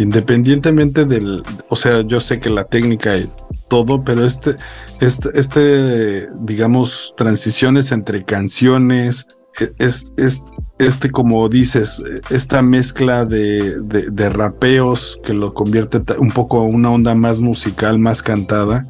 independientemente 0.00 1.04
del, 1.04 1.42
o 1.68 1.76
sea, 1.76 2.02
yo 2.06 2.20
sé 2.20 2.40
que 2.40 2.48
la 2.48 2.64
técnica 2.64 3.14
es 3.16 3.36
todo, 3.68 4.02
pero 4.02 4.24
este, 4.24 4.56
este, 5.00 5.28
este, 5.34 6.26
digamos, 6.40 7.12
transiciones 7.18 7.92
entre 7.92 8.24
canciones, 8.24 9.26
e, 9.60 9.70
es, 9.78 10.06
es, 10.16 10.42
este, 10.78 11.10
como 11.10 11.46
dices, 11.50 12.02
esta 12.30 12.62
mezcla 12.62 13.26
de, 13.26 13.74
de, 13.82 14.30
rapeos 14.30 15.20
que 15.22 15.34
lo 15.34 15.52
convierte 15.52 16.00
un 16.18 16.30
poco 16.30 16.60
a 16.60 16.62
una 16.62 16.90
onda 16.90 17.14
más 17.14 17.38
musical, 17.38 17.98
más 17.98 18.22
cantada. 18.22 18.86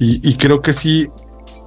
Y, 0.00 0.28
y 0.28 0.36
creo 0.38 0.60
que 0.60 0.72
sí, 0.72 1.08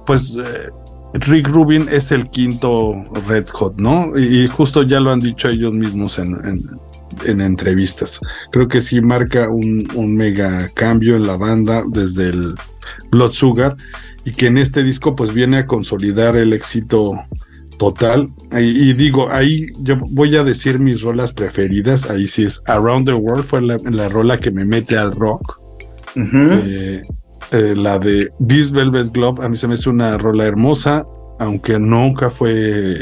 pues 0.04 0.34
eh, 0.38 0.70
Rick 1.14 1.48
Rubin 1.48 1.88
es 1.90 2.12
el 2.12 2.28
quinto 2.28 2.94
Red 3.26 3.48
Hot, 3.54 3.76
¿no? 3.78 4.18
Y, 4.18 4.46
justo 4.48 4.82
ya 4.82 5.00
lo 5.00 5.12
han 5.12 5.20
dicho 5.20 5.48
ellos 5.48 5.72
mismos 5.72 6.18
en, 6.18 6.36
en, 6.44 6.62
entrevistas. 7.26 8.20
Creo 8.50 8.68
que 8.68 8.82
sí 8.82 9.00
marca 9.00 9.48
un, 9.48 9.88
un, 9.94 10.16
mega 10.16 10.70
cambio 10.74 11.16
en 11.16 11.26
la 11.26 11.36
banda 11.36 11.82
desde 11.86 12.28
el 12.28 12.54
Blood 13.10 13.32
Sugar 13.32 13.76
y 14.24 14.32
que 14.32 14.46
en 14.46 14.58
este 14.58 14.82
disco 14.82 15.14
pues 15.14 15.32
viene 15.32 15.58
a 15.58 15.66
consolidar 15.66 16.36
el 16.36 16.52
éxito 16.52 17.12
total. 17.78 18.32
Y, 18.52 18.92
digo, 18.94 19.30
ahí 19.30 19.66
yo 19.80 19.96
voy 20.10 20.36
a 20.36 20.44
decir 20.44 20.78
mis 20.78 21.02
rolas 21.02 21.32
preferidas. 21.32 22.08
Ahí 22.10 22.28
sí 22.28 22.44
es 22.44 22.62
Around 22.66 23.06
the 23.06 23.14
World, 23.14 23.44
fue 23.44 23.62
la, 23.62 24.08
rola 24.08 24.38
que 24.38 24.50
me 24.50 24.64
mete 24.64 24.96
al 24.96 25.12
rock. 25.12 25.60
Eh, 27.52 27.74
la 27.76 27.98
de 27.98 28.32
This 28.44 28.72
Velvet 28.72 29.12
Glove, 29.12 29.44
a 29.44 29.48
mí 29.48 29.56
se 29.56 29.68
me 29.68 29.74
hace 29.74 29.88
una 29.88 30.18
rola 30.18 30.46
hermosa, 30.46 31.06
aunque 31.38 31.78
nunca 31.78 32.30
fue, 32.30 32.96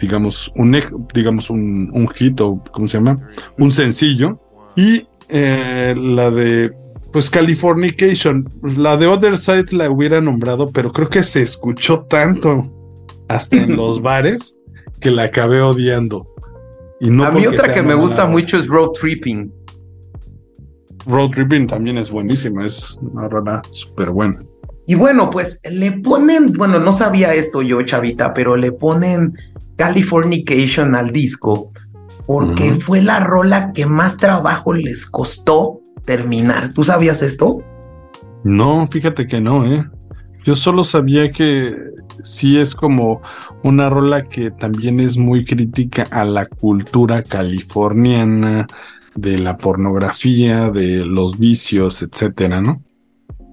digamos, 0.00 0.52
un, 0.56 0.76
digamos 1.12 1.50
un, 1.50 1.90
un 1.92 2.08
hit 2.08 2.40
o, 2.40 2.62
¿cómo 2.72 2.88
se 2.88 2.98
llama? 2.98 3.16
Un 3.58 3.70
sencillo. 3.70 4.40
Y 4.76 5.06
eh, 5.28 5.94
la 5.96 6.30
de, 6.30 6.70
pues, 7.12 7.30
Californication, 7.30 8.48
la 8.62 8.96
de 8.96 9.06
Other 9.06 9.36
Side 9.36 9.72
la 9.72 9.90
hubiera 9.90 10.20
nombrado, 10.20 10.70
pero 10.70 10.92
creo 10.92 11.08
que 11.08 11.22
se 11.22 11.42
escuchó 11.42 12.02
tanto 12.02 12.72
hasta 13.28 13.56
en 13.56 13.76
los 13.76 14.02
bares 14.02 14.56
que 15.00 15.10
la 15.10 15.24
acabé 15.24 15.60
odiando. 15.60 16.28
Y 17.00 17.10
no 17.10 17.24
a 17.24 17.30
mí 17.30 17.46
otra 17.46 17.72
que 17.72 17.82
me 17.82 17.94
gusta 17.94 18.26
mucho 18.26 18.56
es 18.56 18.66
Road 18.66 18.92
Tripping. 18.92 19.52
Road 21.06 21.30
Tripping 21.30 21.66
también 21.66 21.98
es 21.98 22.10
buenísima, 22.10 22.64
es 22.64 22.98
una 23.02 23.28
rola 23.28 23.62
súper 23.70 24.10
buena. 24.10 24.40
Y 24.86 24.94
bueno, 24.94 25.30
pues 25.30 25.60
le 25.64 25.92
ponen, 25.92 26.52
bueno, 26.52 26.78
no 26.78 26.92
sabía 26.92 27.34
esto 27.34 27.62
yo, 27.62 27.82
chavita, 27.82 28.34
pero 28.34 28.56
le 28.56 28.72
ponen 28.72 29.34
Californication 29.76 30.94
al 30.94 31.12
disco 31.12 31.72
porque 32.26 32.74
fue 32.74 33.02
la 33.02 33.20
rola 33.20 33.72
que 33.72 33.86
más 33.86 34.16
trabajo 34.16 34.72
les 34.72 35.06
costó 35.06 35.80
terminar. 36.04 36.72
¿Tú 36.72 36.84
sabías 36.84 37.22
esto? 37.22 37.58
No, 38.44 38.86
fíjate 38.86 39.26
que 39.26 39.40
no, 39.40 39.66
¿eh? 39.66 39.84
Yo 40.44 40.54
solo 40.54 40.84
sabía 40.84 41.30
que 41.30 41.72
sí 42.20 42.58
es 42.58 42.74
como 42.74 43.20
una 43.62 43.90
rola 43.90 44.24
que 44.24 44.50
también 44.50 45.00
es 45.00 45.16
muy 45.16 45.44
crítica 45.44 46.06
a 46.10 46.24
la 46.24 46.46
cultura 46.46 47.22
californiana, 47.22 48.66
de 49.14 49.38
la 49.38 49.56
pornografía, 49.56 50.70
de 50.70 51.04
los 51.04 51.38
vicios, 51.38 52.02
etcétera, 52.02 52.60
¿no? 52.60 52.82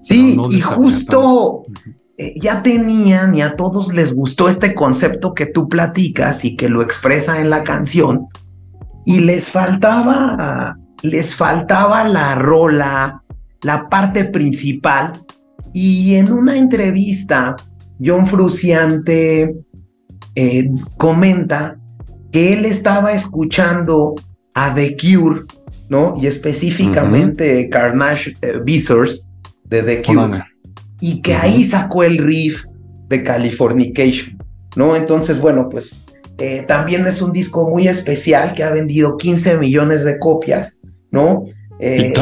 Sí, 0.01 0.37
y 0.49 0.61
justo 0.61 1.63
eh, 2.21 2.35
ya 2.35 2.61
tenían 2.61 3.33
y 3.33 3.41
a 3.41 3.55
todos 3.55 3.91
les 3.95 4.13
gustó 4.13 4.47
este 4.47 4.75
concepto 4.75 5.33
que 5.33 5.47
tú 5.47 5.67
platicas 5.67 6.45
y 6.45 6.55
que 6.55 6.69
lo 6.69 6.83
expresa 6.83 7.41
en 7.41 7.49
la 7.49 7.63
canción, 7.63 8.27
y 9.07 9.21
les 9.21 9.49
faltaba, 9.49 10.77
les 11.01 11.33
faltaba 11.33 12.03
la 12.03 12.35
rola, 12.35 13.23
la 13.63 13.89
parte 13.89 14.25
principal, 14.25 15.13
y 15.73 16.13
en 16.13 16.31
una 16.31 16.57
entrevista, 16.57 17.55
John 17.99 18.27
Fruciante 18.27 19.55
eh, 20.35 20.69
comenta 20.97 21.79
que 22.31 22.53
él 22.53 22.65
estaba 22.65 23.13
escuchando 23.13 24.13
a 24.53 24.71
The 24.75 24.95
Cure, 24.95 25.41
¿no? 25.89 26.13
Y 26.21 26.27
específicamente 26.27 27.67
Carnage 27.67 28.35
uh, 28.43 28.63
de 28.63 29.81
The 29.81 30.01
Cure. 30.03 30.50
Y 31.01 31.21
que 31.21 31.33
ahí 31.33 31.65
sacó 31.65 32.03
el 32.03 32.17
riff 32.17 32.63
de 33.09 33.23
Californication, 33.23 34.37
¿no? 34.77 34.95
Entonces, 34.95 35.41
bueno, 35.41 35.67
pues 35.67 36.01
eh, 36.37 36.63
también 36.67 37.05
es 37.05 37.21
un 37.21 37.31
disco 37.31 37.69
muy 37.69 37.87
especial 37.87 38.53
que 38.53 38.63
ha 38.63 38.71
vendido 38.71 39.17
15 39.17 39.57
millones 39.57 40.03
de 40.03 40.17
copias, 40.17 40.79
¿no? 41.11 41.45
Eh, 41.79 42.13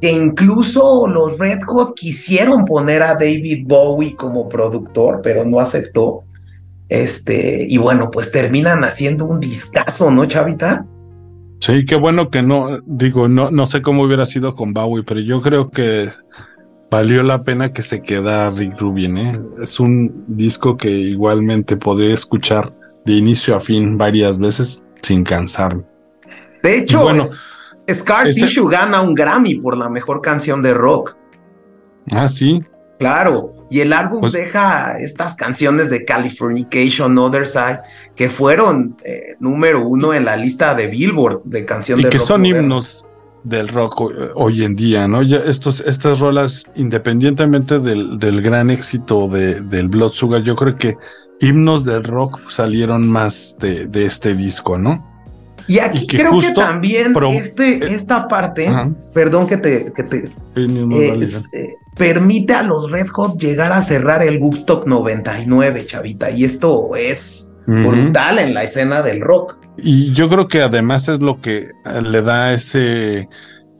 Que 0.00 0.12
incluso 0.12 1.08
los 1.08 1.38
Red 1.38 1.60
Hot 1.66 1.94
quisieron 1.96 2.64
poner 2.64 3.02
a 3.02 3.14
David 3.14 3.64
Bowie 3.66 4.14
como 4.14 4.48
productor, 4.48 5.20
pero 5.22 5.44
no 5.44 5.58
aceptó. 5.58 6.22
Este, 6.88 7.66
y 7.68 7.78
bueno, 7.78 8.10
pues 8.10 8.30
terminan 8.30 8.84
haciendo 8.84 9.24
un 9.24 9.40
discazo, 9.40 10.10
¿no, 10.10 10.26
Chavita? 10.26 10.86
Sí, 11.60 11.84
qué 11.84 11.96
bueno 11.96 12.30
que 12.30 12.42
no, 12.42 12.78
digo, 12.86 13.26
no, 13.26 13.50
no 13.50 13.66
sé 13.66 13.82
cómo 13.82 14.04
hubiera 14.04 14.24
sido 14.24 14.54
con 14.54 14.72
Bowie, 14.72 15.02
pero 15.02 15.18
yo 15.18 15.42
creo 15.42 15.70
que 15.70 16.08
valió 16.90 17.22
la 17.22 17.42
pena 17.42 17.72
que 17.72 17.82
se 17.82 18.02
queda 18.02 18.50
Rick 18.50 18.80
Rubin, 18.80 19.18
¿eh? 19.18 19.38
Es 19.62 19.80
un 19.80 20.24
disco 20.28 20.76
que 20.76 20.90
igualmente 20.90 21.76
podría 21.76 22.14
escuchar 22.14 22.72
de 23.04 23.12
inicio 23.12 23.56
a 23.56 23.60
fin 23.60 23.96
varias 23.98 24.38
veces 24.38 24.82
sin 25.02 25.24
cansarme. 25.24 25.84
De 26.62 26.78
hecho, 26.78 27.02
bueno, 27.02 27.24
Scar 27.90 28.30
Tissue 28.30 28.68
gana 28.68 29.00
un 29.00 29.14
Grammy 29.14 29.56
por 29.56 29.76
la 29.76 29.88
mejor 29.88 30.20
canción 30.20 30.60
de 30.62 30.74
rock. 30.74 31.16
Ah, 32.10 32.28
sí. 32.28 32.60
Claro, 32.98 33.52
y 33.70 33.80
el 33.80 33.92
álbum 33.92 34.22
pues 34.22 34.32
deja 34.32 34.98
estas 34.98 35.36
canciones 35.36 35.88
de 35.88 36.04
Californication, 36.04 37.16
Other 37.16 37.46
Side, 37.46 37.80
que 38.16 38.28
fueron 38.28 38.96
eh, 39.04 39.36
número 39.38 39.86
uno 39.86 40.12
en 40.12 40.24
la 40.24 40.36
lista 40.36 40.74
de 40.74 40.88
Billboard 40.88 41.42
de 41.44 41.64
canciones 41.64 42.06
y 42.06 42.08
que 42.08 42.18
son 42.18 42.44
himnos 42.44 43.04
del 43.44 43.68
rock 43.68 44.12
hoy 44.34 44.64
en 44.64 44.76
día, 44.76 45.08
¿no? 45.08 45.22
Ya 45.22 45.38
estos, 45.38 45.80
estas 45.80 46.20
rolas, 46.20 46.64
independientemente 46.74 47.78
del, 47.78 48.18
del 48.18 48.42
gran 48.42 48.70
éxito 48.70 49.28
de, 49.28 49.60
del 49.60 49.88
Blood 49.88 50.12
Sugar, 50.12 50.42
yo 50.42 50.56
creo 50.56 50.76
que 50.76 50.96
himnos 51.40 51.84
del 51.84 52.04
rock 52.04 52.40
salieron 52.48 53.08
más 53.08 53.56
de, 53.60 53.86
de 53.86 54.06
este 54.06 54.34
disco, 54.34 54.78
¿no? 54.78 55.06
Y 55.68 55.80
aquí 55.80 56.06
creo 56.06 56.40
que 56.40 56.52
también 56.52 57.12
este, 57.34 57.74
eh, 57.74 57.94
esta 57.94 58.26
parte, 58.26 58.70
perdón 59.12 59.46
que 59.46 59.58
te, 59.58 59.92
que 59.94 60.02
te 60.02 60.30
eh, 60.56 61.74
permite 61.94 62.54
a 62.54 62.62
los 62.62 62.90
Red 62.90 63.08
Hot 63.08 63.38
llegar 63.38 63.74
a 63.74 63.82
cerrar 63.82 64.22
el 64.22 64.38
Woodstock 64.38 64.86
99, 64.86 65.86
chavita. 65.86 66.30
Y 66.30 66.44
esto 66.44 66.96
es 66.96 67.47
brutal 67.68 68.38
en 68.38 68.54
la 68.54 68.62
escena 68.62 69.02
del 69.02 69.20
rock. 69.20 69.58
Y 69.76 70.10
yo 70.12 70.28
creo 70.28 70.48
que 70.48 70.62
además 70.62 71.08
es 71.08 71.20
lo 71.20 71.40
que 71.40 71.68
le 72.02 72.22
da 72.22 72.52
ese 72.52 73.28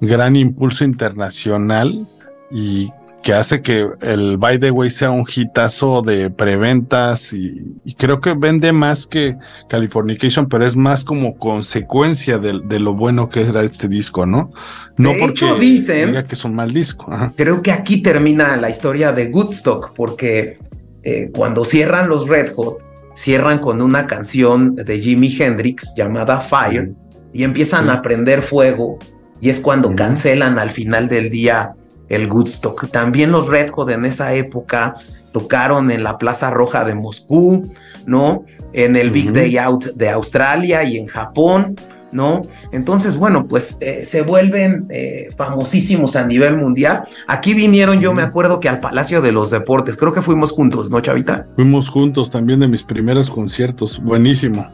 gran 0.00 0.36
impulso 0.36 0.84
internacional 0.84 2.06
y 2.50 2.90
que 3.22 3.32
hace 3.32 3.62
que 3.62 3.88
el 4.02 4.36
By 4.36 4.58
the 4.58 4.70
Way 4.70 4.90
sea 4.90 5.10
un 5.10 5.26
hitazo 5.26 6.02
de 6.02 6.30
preventas 6.30 7.32
y, 7.32 7.76
creo 7.96 8.20
que 8.20 8.34
vende 8.34 8.72
más 8.72 9.06
que 9.06 9.36
Californication, 9.68 10.48
pero 10.48 10.64
es 10.64 10.76
más 10.76 11.04
como 11.04 11.36
consecuencia 11.36 12.38
de, 12.38 12.78
lo 12.78 12.94
bueno 12.94 13.28
que 13.28 13.42
era 13.42 13.62
este 13.62 13.88
disco, 13.88 14.24
¿no? 14.24 14.50
No 14.96 15.12
porque 15.18 15.46
dicen, 15.58 16.08
diga 16.10 16.24
que 16.24 16.34
es 16.34 16.44
un 16.44 16.54
mal 16.54 16.72
disco. 16.72 17.06
Creo 17.36 17.60
que 17.60 17.72
aquí 17.72 18.02
termina 18.02 18.56
la 18.56 18.70
historia 18.70 19.12
de 19.12 19.26
Woodstock, 19.26 19.92
porque 19.94 20.58
eh, 21.02 21.30
cuando 21.34 21.64
cierran 21.64 22.08
los 22.08 22.28
Red 22.28 22.54
Hot, 22.54 22.87
cierran 23.18 23.58
con 23.58 23.82
una 23.82 24.06
canción 24.06 24.76
de 24.76 25.00
Jimi 25.00 25.36
Hendrix 25.36 25.92
llamada 25.96 26.38
Fire 26.38 26.92
y 27.32 27.42
empiezan 27.42 27.90
a 27.90 28.00
prender 28.00 28.42
fuego 28.42 28.96
y 29.40 29.50
es 29.50 29.58
cuando 29.58 29.92
cancelan 29.96 30.56
al 30.56 30.70
final 30.70 31.08
del 31.08 31.28
día 31.28 31.74
el 32.08 32.30
Woodstock. 32.30 32.88
También 32.92 33.32
los 33.32 33.48
Red 33.48 33.70
Hot 33.70 33.90
en 33.90 34.04
esa 34.04 34.34
época 34.34 34.94
tocaron 35.32 35.90
en 35.90 36.04
la 36.04 36.16
Plaza 36.16 36.50
Roja 36.50 36.84
de 36.84 36.94
Moscú, 36.94 37.68
¿no? 38.06 38.44
En 38.72 38.94
el 38.94 39.10
Big 39.10 39.32
Day 39.32 39.56
Out 39.56 39.86
de 39.96 40.10
Australia 40.10 40.84
y 40.84 40.96
en 40.96 41.08
Japón, 41.08 41.74
¿no? 42.12 42.42
Entonces, 42.72 43.16
bueno, 43.16 43.46
pues 43.46 43.76
eh, 43.80 44.04
se 44.04 44.22
vuelven 44.22 44.86
eh, 44.90 45.28
famosísimos 45.36 46.16
a 46.16 46.26
nivel 46.26 46.56
mundial. 46.56 47.02
Aquí 47.26 47.54
vinieron, 47.54 48.00
yo 48.00 48.12
me 48.12 48.22
acuerdo 48.22 48.60
que 48.60 48.68
al 48.68 48.80
Palacio 48.80 49.20
de 49.20 49.32
los 49.32 49.50
Deportes, 49.50 49.96
creo 49.96 50.12
que 50.12 50.22
fuimos 50.22 50.52
juntos, 50.52 50.90
¿no, 50.90 51.00
Chavita? 51.00 51.46
Fuimos 51.56 51.88
juntos 51.88 52.30
también 52.30 52.60
de 52.60 52.68
mis 52.68 52.82
primeros 52.82 53.30
conciertos, 53.30 54.02
buenísimo. 54.02 54.68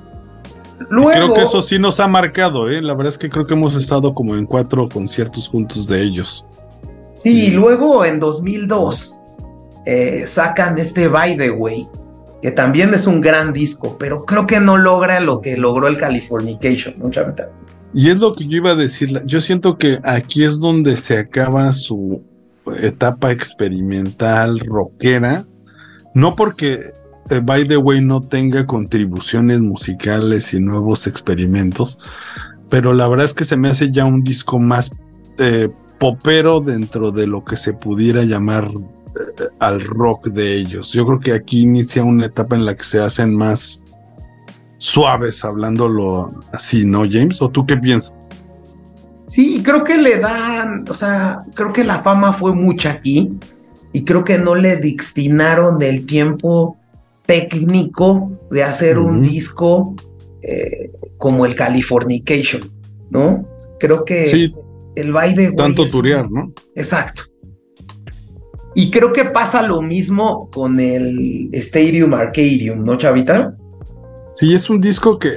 Luego, 0.91 1.11
creo 1.11 1.35
que 1.35 1.43
eso 1.43 1.63
sí 1.63 1.79
nos 1.79 2.01
ha 2.01 2.09
marcado, 2.09 2.69
¿eh? 2.69 2.83
La 2.83 2.95
verdad 2.95 3.13
es 3.13 3.19
que 3.19 3.31
creo 3.31 3.47
que 3.47 3.55
hemos 3.55 3.77
estado 3.77 4.15
como 4.15 4.37
en 4.37 4.45
cuatro 4.45 4.89
conciertos 4.89 5.49
juntos 5.49 5.87
de 5.87 6.03
ellos. 6.03 6.45
Sí, 7.17 7.47
y 7.47 7.51
luego 7.53 8.05
en 8.05 8.19
2002 8.19 9.17
eh, 9.87 10.25
sacan 10.27 10.77
este 10.79 11.09
By 11.09 11.37
the 11.37 11.51
Way, 11.51 11.87
que 12.45 12.51
también 12.51 12.93
es 12.93 13.07
un 13.07 13.23
gran 13.23 13.55
disco, 13.55 13.97
pero 13.99 14.27
creo 14.27 14.47
que 14.47 14.61
no 14.61 14.77
logra 14.77 15.19
lo 15.19 15.41
que 15.41 15.57
logró 15.57 15.89
el 15.89 15.97
Californication, 15.97 16.93
¿no, 16.99 17.11
Chavita? 17.11 17.49
Y 17.95 18.11
es 18.11 18.19
lo 18.21 18.35
que 18.35 18.45
yo 18.45 18.59
iba 18.59 18.73
a 18.73 18.75
decir, 18.75 19.23
yo 19.25 19.41
siento 19.41 19.79
que 19.79 19.99
aquí 20.05 20.45
es 20.45 20.61
donde 20.61 20.99
se 20.99 21.17
acaba 21.17 21.73
su 21.73 22.23
etapa 22.83 23.33
experimental 23.33 24.59
rockera, 24.59 25.47
no 26.13 26.37
porque 26.37 26.81
eh, 27.31 27.41
By 27.43 27.67
the 27.67 27.79
Way 27.79 28.03
no 28.03 28.21
tenga 28.21 28.67
contribuciones 28.67 29.63
musicales 29.63 30.53
y 30.53 30.61
nuevos 30.61 31.07
experimentos, 31.07 31.97
pero 32.69 32.93
la 32.93 33.09
verdad 33.09 33.25
es 33.25 33.33
que 33.33 33.47
se 33.47 33.57
me 33.57 33.69
hace 33.69 33.91
ya 33.91 34.05
un 34.05 34.23
disco 34.23 34.59
más 34.59 34.91
eh, 35.39 35.71
popero 35.99 36.61
dentro 36.61 37.11
de 37.11 37.27
lo 37.27 37.43
que 37.43 37.57
se 37.57 37.73
pudiera 37.73 38.23
llamar 38.25 38.71
al 39.59 39.81
rock 39.81 40.29
de 40.29 40.55
ellos. 40.55 40.93
Yo 40.93 41.05
creo 41.07 41.21
que 41.21 41.33
aquí 41.33 41.63
inicia 41.63 42.05
una 42.05 42.27
etapa 42.27 42.57
en 42.57 42.65
la 42.65 42.75
que 42.75 42.85
se 42.85 43.01
hacen 43.01 43.35
más 43.35 43.81
suaves, 44.77 45.45
hablándolo 45.45 46.33
así, 46.53 46.85
¿no, 46.85 47.05
James? 47.11 47.41
¿O 47.41 47.51
tú 47.51 47.67
qué 47.67 47.77
piensas? 47.77 48.13
Sí, 49.27 49.63
creo 49.65 49.85
que 49.85 49.97
le 49.97 50.19
dan, 50.19 50.85
o 50.89 50.95
sea, 50.95 51.43
creo 51.55 51.73
que 51.73 51.85
la 51.85 52.01
fama 52.01 52.33
fue 52.33 52.55
mucha 52.55 52.91
aquí 52.91 53.33
y 53.93 54.05
creo 54.05 54.23
que 54.23 54.39
no 54.39 54.55
le 54.55 54.77
destinaron 54.77 55.81
el 55.83 56.05
tiempo 56.05 56.77
técnico 57.25 58.33
de 58.51 58.65
hacer 58.65 58.99
un 58.99 59.23
disco 59.23 59.95
eh, 60.43 60.91
como 61.17 61.47
el 61.47 61.55
Californication, 61.55 62.71
¿no? 63.11 63.49
Creo 63.81 64.05
que 64.05 64.53
el 64.95 65.13
baile... 65.13 65.53
Tanto 65.53 65.87
turear, 65.87 66.31
¿no? 66.31 66.53
Exacto. 66.75 67.23
Y 68.75 68.91
creo 68.91 69.13
que 69.13 69.27
pasa 69.27 69.63
lo 69.63 69.81
mismo 69.81 70.51
con 70.51 70.81
el 70.81 71.49
Stadium 71.53 72.13
Arcadium, 72.15 72.85
¿no, 72.85 72.97
Chavita? 72.97 73.57
Sí, 74.27 74.53
es 74.53 74.69
un 74.69 74.81
disco 74.81 75.19
que, 75.19 75.37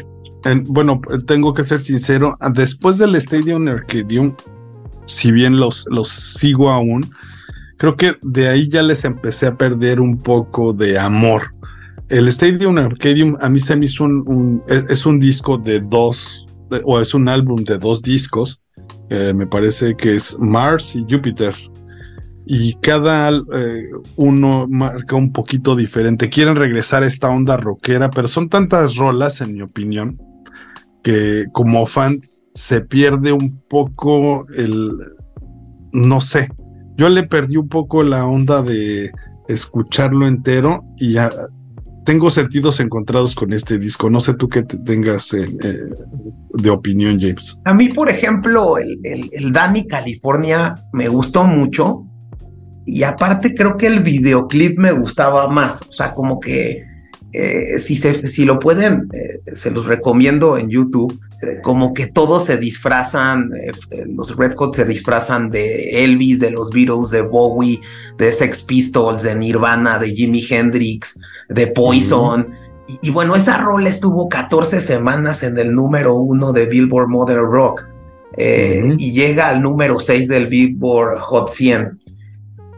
bueno, 0.65 0.99
tengo 1.27 1.53
que 1.53 1.63
ser 1.63 1.79
sincero, 1.79 2.35
después 2.53 2.97
del 2.97 3.15
Stadium 3.15 3.67
Arcadium, 3.67 4.35
si 5.05 5.31
bien 5.31 5.59
los, 5.59 5.85
los 5.91 6.09
sigo 6.09 6.69
aún, 6.69 7.11
creo 7.77 7.95
que 7.95 8.15
de 8.23 8.47
ahí 8.47 8.67
ya 8.69 8.81
les 8.81 9.05
empecé 9.05 9.45
a 9.45 9.55
perder 9.55 9.99
un 9.99 10.17
poco 10.17 10.73
de 10.73 10.97
amor. 10.97 11.53
El 12.09 12.27
Stadium 12.29 12.77
Arcadium 12.79 13.37
a 13.39 13.49
mí 13.49 13.59
se 13.59 13.75
me 13.75 13.85
hizo 13.85 14.05
un, 14.05 14.63
es, 14.67 15.05
un 15.05 15.19
disco 15.19 15.59
de 15.59 15.79
dos, 15.79 16.45
o 16.85 16.99
es 16.99 17.13
un 17.13 17.29
álbum 17.29 17.63
de 17.63 17.77
dos 17.77 18.01
discos, 18.01 18.61
eh, 19.09 19.31
me 19.35 19.45
parece 19.45 19.95
que 19.95 20.15
es 20.15 20.37
Mars 20.39 20.95
y 20.95 21.05
Jupiter 21.09 21.53
y 22.49 22.75
cada 22.75 23.29
eh, 23.29 23.83
uno 24.15 24.67
marca 24.69 25.17
un 25.17 25.33
poquito 25.33 25.75
diferente. 25.75 26.29
Quieren 26.29 26.55
regresar 26.55 27.03
a 27.03 27.07
esta 27.07 27.29
onda 27.29 27.57
rockera, 27.57 28.09
pero 28.09 28.29
son 28.29 28.47
tantas 28.47 28.95
rolas, 28.95 29.41
en 29.41 29.53
mi 29.53 29.61
opinión, 29.61 30.17
que 31.03 31.45
como 31.51 31.85
fan 31.85 32.21
se 32.53 32.79
pierde 32.79 33.33
un 33.33 33.61
poco 33.67 34.45
el, 34.55 34.93
no 35.91 36.21
sé, 36.21 36.47
yo 36.95 37.09
le 37.09 37.23
perdí 37.23 37.57
un 37.57 37.67
poco 37.67 38.01
la 38.01 38.25
onda 38.25 38.61
de 38.61 39.11
escucharlo 39.49 40.25
entero 40.25 40.85
y 40.97 41.13
ya 41.13 41.29
tengo 42.05 42.29
sentidos 42.29 42.79
encontrados 42.79 43.35
con 43.35 43.51
este 43.51 43.77
disco. 43.77 44.09
No 44.09 44.21
sé 44.21 44.33
tú 44.35 44.47
qué 44.47 44.63
tengas 44.63 45.33
eh, 45.33 45.53
eh, 45.63 45.77
de 46.53 46.69
opinión, 46.69 47.19
James. 47.19 47.59
A 47.65 47.73
mí, 47.73 47.89
por 47.89 48.09
ejemplo, 48.09 48.77
el, 48.77 48.97
el, 49.03 49.29
el 49.33 49.51
Danny 49.51 49.85
California 49.85 50.75
me 50.93 51.09
gustó 51.09 51.43
mucho 51.43 52.05
y 52.87 53.03
aparte 53.03 53.53
creo 53.53 53.75
que 53.75 53.87
el 53.87 54.01
videoclip 54.01 54.79
me 54.79 54.93
gustaba 54.93 55.49
más, 55.49 55.81
o 55.81 55.91
sea, 55.91 56.13
como 56.13 56.39
que 56.39 56.85
eh, 57.33 57.79
si, 57.79 57.97
se, 57.97 58.25
si 58.27 58.45
lo 58.45 58.59
pueden, 58.59 59.09
eh, 59.13 59.55
se 59.55 59.71
los 59.71 59.85
recomiendo 59.85 60.57
en 60.57 60.69
YouTube, 60.69 61.19
eh, 61.41 61.59
como 61.61 61.93
que 61.93 62.07
todos 62.07 62.45
se 62.45 62.55
disfrazan, 62.55 63.49
los 64.07 64.37
Red 64.37 64.55
Hot 64.55 64.73
se 64.73 64.85
disfrazan 64.85 65.51
de 65.51 66.05
Elvis, 66.05 66.39
de 66.39 66.51
los 66.51 66.71
Beatles, 66.71 67.09
de 67.09 67.21
Bowie, 67.21 67.81
de 68.17 68.31
Sex 68.31 68.61
Pistols, 68.61 69.21
de 69.21 69.35
Nirvana, 69.35 69.99
de 69.99 70.15
Jimi 70.15 70.43
Hendrix, 70.49 71.19
de 71.49 71.67
Poison. 71.67 72.47
y, 73.01 73.11
bueno, 73.11 73.35
esa 73.35 73.57
rola 73.57 73.89
estuvo 73.89 74.29
14 74.29 74.79
semanas 74.79 75.43
en 75.43 75.57
el 75.57 75.75
número 75.75 76.15
uno 76.15 76.53
de 76.53 76.67
Billboard 76.67 77.09
Modern 77.09 77.51
Rock. 77.51 77.85
Y 78.37 79.13
llega 79.13 79.49
al 79.49 79.61
número 79.61 79.99
6 79.99 80.27
del 80.27 80.47
Billboard 80.47 81.17
Hot 81.19 81.49
100. 81.49 81.99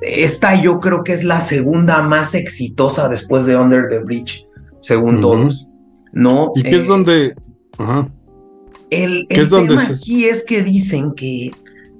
Esta 0.01 0.61
yo 0.61 0.79
creo 0.79 1.03
que 1.03 1.13
es 1.13 1.23
la 1.23 1.41
segunda 1.41 2.01
más 2.01 2.33
exitosa 2.35 3.09
después 3.09 3.45
de 3.45 3.57
Under 3.57 3.87
the 3.89 3.99
Bridge, 3.99 4.45
según 4.79 5.19
todos. 5.19 5.67
¿No? 6.11 6.51
¿Y 6.55 6.63
qué 6.63 6.77
es 6.77 6.83
eh, 6.83 6.87
donde.? 6.87 7.35
El, 8.89 9.27
tema 9.27 9.83
aquí 9.83 10.25
es 10.25 10.43
que 10.43 10.63
dicen 10.63 11.13
que 11.13 11.51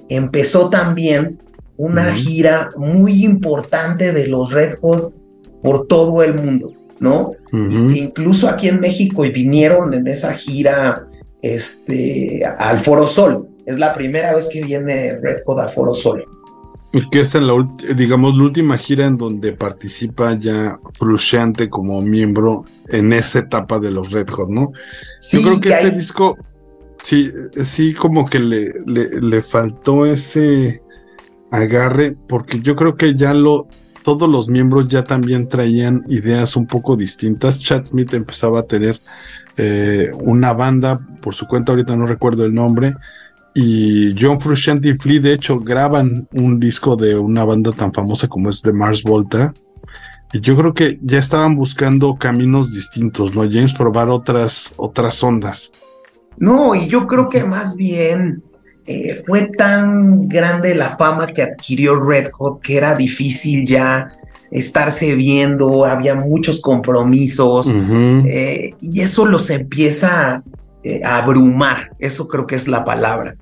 empezó 0.10 0.70
también 0.70 1.40
una 1.78 2.14
gira 2.14 2.70
muy 2.76 3.24
importante 3.24 4.12
de 4.12 4.28
los 4.28 4.52
Red 4.52 4.80
Hot 4.82 5.14
por 5.62 5.88
todo 5.88 6.24
el 6.24 6.34
mundo, 6.34 6.74
¿no? 7.00 7.34
incluso 7.52 8.50
aquí 8.50 8.68
en 8.68 8.80
México 8.80 9.24
y 9.24 9.32
vinieron 9.32 9.94
en 9.94 10.08
esa 10.08 10.34
gira 10.34 11.08
este, 11.42 12.44
al 12.46 12.80
Foro 12.80 13.08
Sol. 13.08 13.48
Es 13.66 13.78
la 13.78 13.94
primera 13.94 14.34
vez 14.34 14.50
que 14.50 14.64
viene 14.64 15.18
Red 15.22 15.44
Hot 15.46 15.60
al 15.60 15.70
Foro 15.70 15.94
Sol. 15.94 16.26
Que 17.12 17.22
es 17.22 17.36
en 17.36 17.46
la, 17.46 17.54
digamos, 17.96 18.36
la 18.36 18.44
última 18.44 18.78
gira 18.78 19.06
en 19.06 19.18
donde 19.18 19.54
participa 19.54 20.34
ya 20.40 20.80
Frusciante 20.94 21.70
como 21.70 22.02
miembro 22.02 22.64
en 22.88 23.14
esa 23.14 23.40
etapa 23.40 23.80
de 23.80 23.92
los 23.92 24.12
Red 24.12 24.30
Hot, 24.30 24.50
¿no? 24.50 24.72
Yo 25.32 25.42
creo 25.42 25.62
que 25.62 25.70
este 25.70 25.92
disco, 25.92 26.36
sí, 27.04 27.30
sí, 27.64 27.94
como 27.94 28.28
que 28.28 28.40
le, 28.40 28.72
le, 28.88 29.44
faltó 29.44 30.08
ese 30.08 30.82
agarre, 31.52 32.18
porque 32.28 32.60
yo 32.60 32.76
creo 32.76 32.96
que 32.96 33.16
ya 33.16 33.36
lo, 33.36 33.68
todos 34.02 34.28
los 34.28 34.50
miembros 34.50 34.88
ya 34.88 35.04
también 35.04 35.48
traían 35.48 36.02
ideas 36.08 36.56
un 36.56 36.66
poco 36.66 36.96
distintas. 36.96 37.60
Chad 37.60 37.86
Smith 37.86 38.16
empezaba 38.16 38.62
a 38.62 38.64
tener 38.64 39.00
eh, 39.58 40.10
una 40.20 40.54
banda 40.54 41.00
por 41.22 41.36
su 41.36 41.46
cuenta, 41.46 41.72
ahorita 41.72 41.96
no 41.96 42.08
recuerdo 42.08 42.46
el 42.46 42.54
nombre, 42.56 42.96
y 43.62 44.16
John 44.18 44.40
Frusciante 44.40 44.88
y 44.88 44.96
Flea 44.96 45.20
de 45.20 45.34
hecho 45.34 45.60
graban 45.60 46.30
un 46.32 46.62
disco 46.62 46.96
de 46.96 47.18
una 47.18 47.44
banda 47.44 47.74
tan 47.74 47.92
famosa 47.92 48.30
como 48.30 48.50
es 48.50 48.62
The 48.62 48.72
Mars 48.72 49.04
Volta 49.04 49.54
y 50.32 50.40
yo 50.40 50.56
creo 50.56 50.74
que 50.74 50.98
ya 51.02 51.20
estaban 51.20 51.58
buscando 51.58 52.16
caminos 52.16 52.74
distintos, 52.74 53.36
¿no? 53.36 53.42
James 53.42 53.74
probar 53.74 54.08
otras 54.08 54.72
otras 54.78 55.22
ondas. 55.22 55.72
No, 56.38 56.74
y 56.74 56.88
yo 56.88 57.06
creo 57.06 57.28
que 57.28 57.44
más 57.44 57.76
bien 57.76 58.44
eh, 58.88 59.22
fue 59.26 59.48
tan 59.48 60.30
grande 60.30 60.74
la 60.74 60.96
fama 60.96 61.28
que 61.28 61.42
adquirió 61.42 62.00
Red 62.00 62.32
Hot 62.32 62.62
que 62.62 62.78
era 62.78 62.96
difícil 62.96 63.66
ya 63.66 64.14
estarse 64.52 65.16
viendo, 65.16 65.84
había 65.84 66.16
muchos 66.16 66.62
compromisos 66.62 67.70
eh, 68.26 68.74
y 68.80 69.02
eso 69.02 69.26
los 69.26 69.50
empieza 69.50 70.44
eh, 70.82 71.02
abrumar, 71.04 71.92
eso 72.00 72.26
creo 72.30 72.48
que 72.48 72.56
es 72.56 72.70
la 72.70 72.86
palabra. 72.86 73.36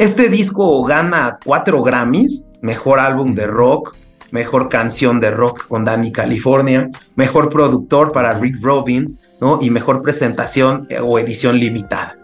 Este 0.00 0.30
disco 0.30 0.82
gana 0.82 1.38
cuatro 1.44 1.82
Grammys, 1.82 2.46
mejor 2.62 3.00
álbum 3.00 3.34
de 3.34 3.46
rock, 3.46 3.94
mejor 4.30 4.70
canción 4.70 5.20
de 5.20 5.30
rock 5.30 5.66
con 5.68 5.84
Danny 5.84 6.10
California, 6.10 6.88
mejor 7.16 7.50
productor 7.50 8.10
para 8.10 8.32
Rick 8.32 8.56
Rubin, 8.62 9.18
¿no? 9.42 9.58
Y 9.60 9.68
mejor 9.68 10.00
presentación 10.00 10.86
eh, 10.88 11.00
o 11.00 11.18
edición 11.18 11.58
limitada. 11.58 12.16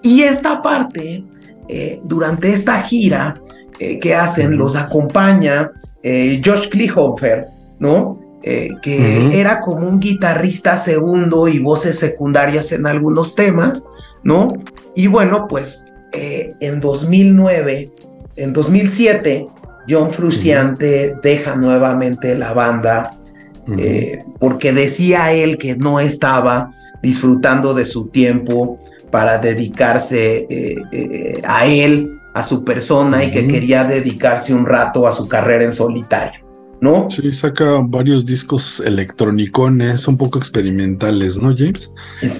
Y 0.00 0.22
esta 0.22 0.62
parte, 0.62 1.22
eh, 1.68 2.00
durante 2.04 2.48
esta 2.48 2.80
gira 2.80 3.34
que 4.00 4.14
hacen, 4.14 4.56
los 4.56 4.74
acompaña 4.74 5.70
Josh 6.02 6.70
Klinghoffer, 6.70 7.44
¿no? 7.78 8.20
que 8.42 9.38
era 9.38 9.60
como 9.60 9.86
un 9.86 9.98
guitarrista 9.98 10.78
segundo 10.78 11.46
y 11.46 11.58
voces 11.58 11.98
secundarias 11.98 12.72
en 12.72 12.86
algunos 12.86 13.34
temas, 13.34 13.84
¿no? 14.22 14.48
Y 14.94 15.08
bueno, 15.08 15.46
pues 15.48 15.84
eh, 16.12 16.54
en 16.60 16.80
2009, 16.80 17.90
en 18.36 18.52
2007, 18.52 19.46
John 19.88 20.12
Fruciante 20.12 21.14
deja 21.22 21.56
nuevamente 21.56 22.36
la 22.36 22.52
banda 22.52 23.12
eh, 23.78 24.18
porque 24.40 24.72
decía 24.72 25.32
él 25.32 25.56
que 25.56 25.76
no 25.76 26.00
estaba 26.00 26.72
disfrutando 27.02 27.74
de 27.74 27.86
su 27.86 28.08
tiempo 28.08 28.78
para 29.10 29.38
dedicarse 29.38 30.46
eh, 30.48 30.76
eh, 30.90 31.42
a 31.44 31.66
él, 31.66 32.18
a 32.34 32.42
su 32.42 32.64
persona 32.64 33.22
y 33.22 33.30
que 33.30 33.46
quería 33.46 33.84
dedicarse 33.84 34.54
un 34.54 34.66
rato 34.66 35.06
a 35.06 35.12
su 35.12 35.28
carrera 35.28 35.64
en 35.64 35.72
solitario. 35.72 36.41
¿No? 36.82 37.08
Sí, 37.08 37.32
saca 37.32 37.80
varios 37.80 38.26
discos 38.26 38.82
electronicones, 38.84 40.08
un 40.08 40.16
poco 40.16 40.40
experimentales, 40.40 41.36
¿no, 41.36 41.54
James? 41.56 41.92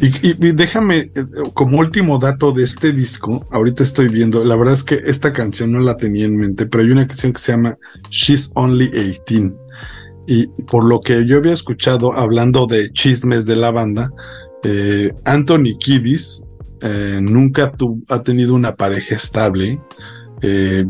Y, 0.03 0.53
déjame, 0.53 0.97
eh, 0.99 1.11
como 1.55 1.78
último 1.78 2.18
dato 2.18 2.51
de 2.51 2.64
este 2.64 2.93
disco, 2.93 3.47
ahorita 3.53 3.84
estoy 3.84 4.09
viendo, 4.09 4.45
la 4.45 4.57
verdad 4.57 4.74
es 4.74 4.82
que 4.82 4.97
esta 4.97 5.32
canción 5.32 5.70
no 5.70 5.78
la 5.78 5.97
tenía 5.97 6.24
en 6.24 6.36
mente, 6.36 6.66
pero 6.66 6.82
hay 6.82 6.90
una 6.90 7.07
canción 7.07 7.32
que 7.32 7.40
se 7.40 7.53
llama 7.53 7.78
She's 8.11 8.51
Only 8.57 8.88
18. 8.88 9.55
Y 10.26 10.49
por 10.66 10.82
lo 10.82 10.99
que 10.99 11.24
yo 11.24 11.36
había 11.36 11.53
escuchado 11.53 12.12
hablando 12.12 12.66
de 12.66 12.90
chismes 12.90 13.47
de 13.47 13.55
la 13.55 13.70
banda, 13.70 14.11
eh, 14.64 15.12
Anthony 15.24 15.78
Kiddis 15.78 16.43
eh, 16.80 17.20
nunca 17.22 17.72
ha 18.09 18.22
tenido 18.24 18.57
una 18.57 18.74
pareja 18.74 19.14
estable. 19.14 19.80
Eh, 20.43 20.84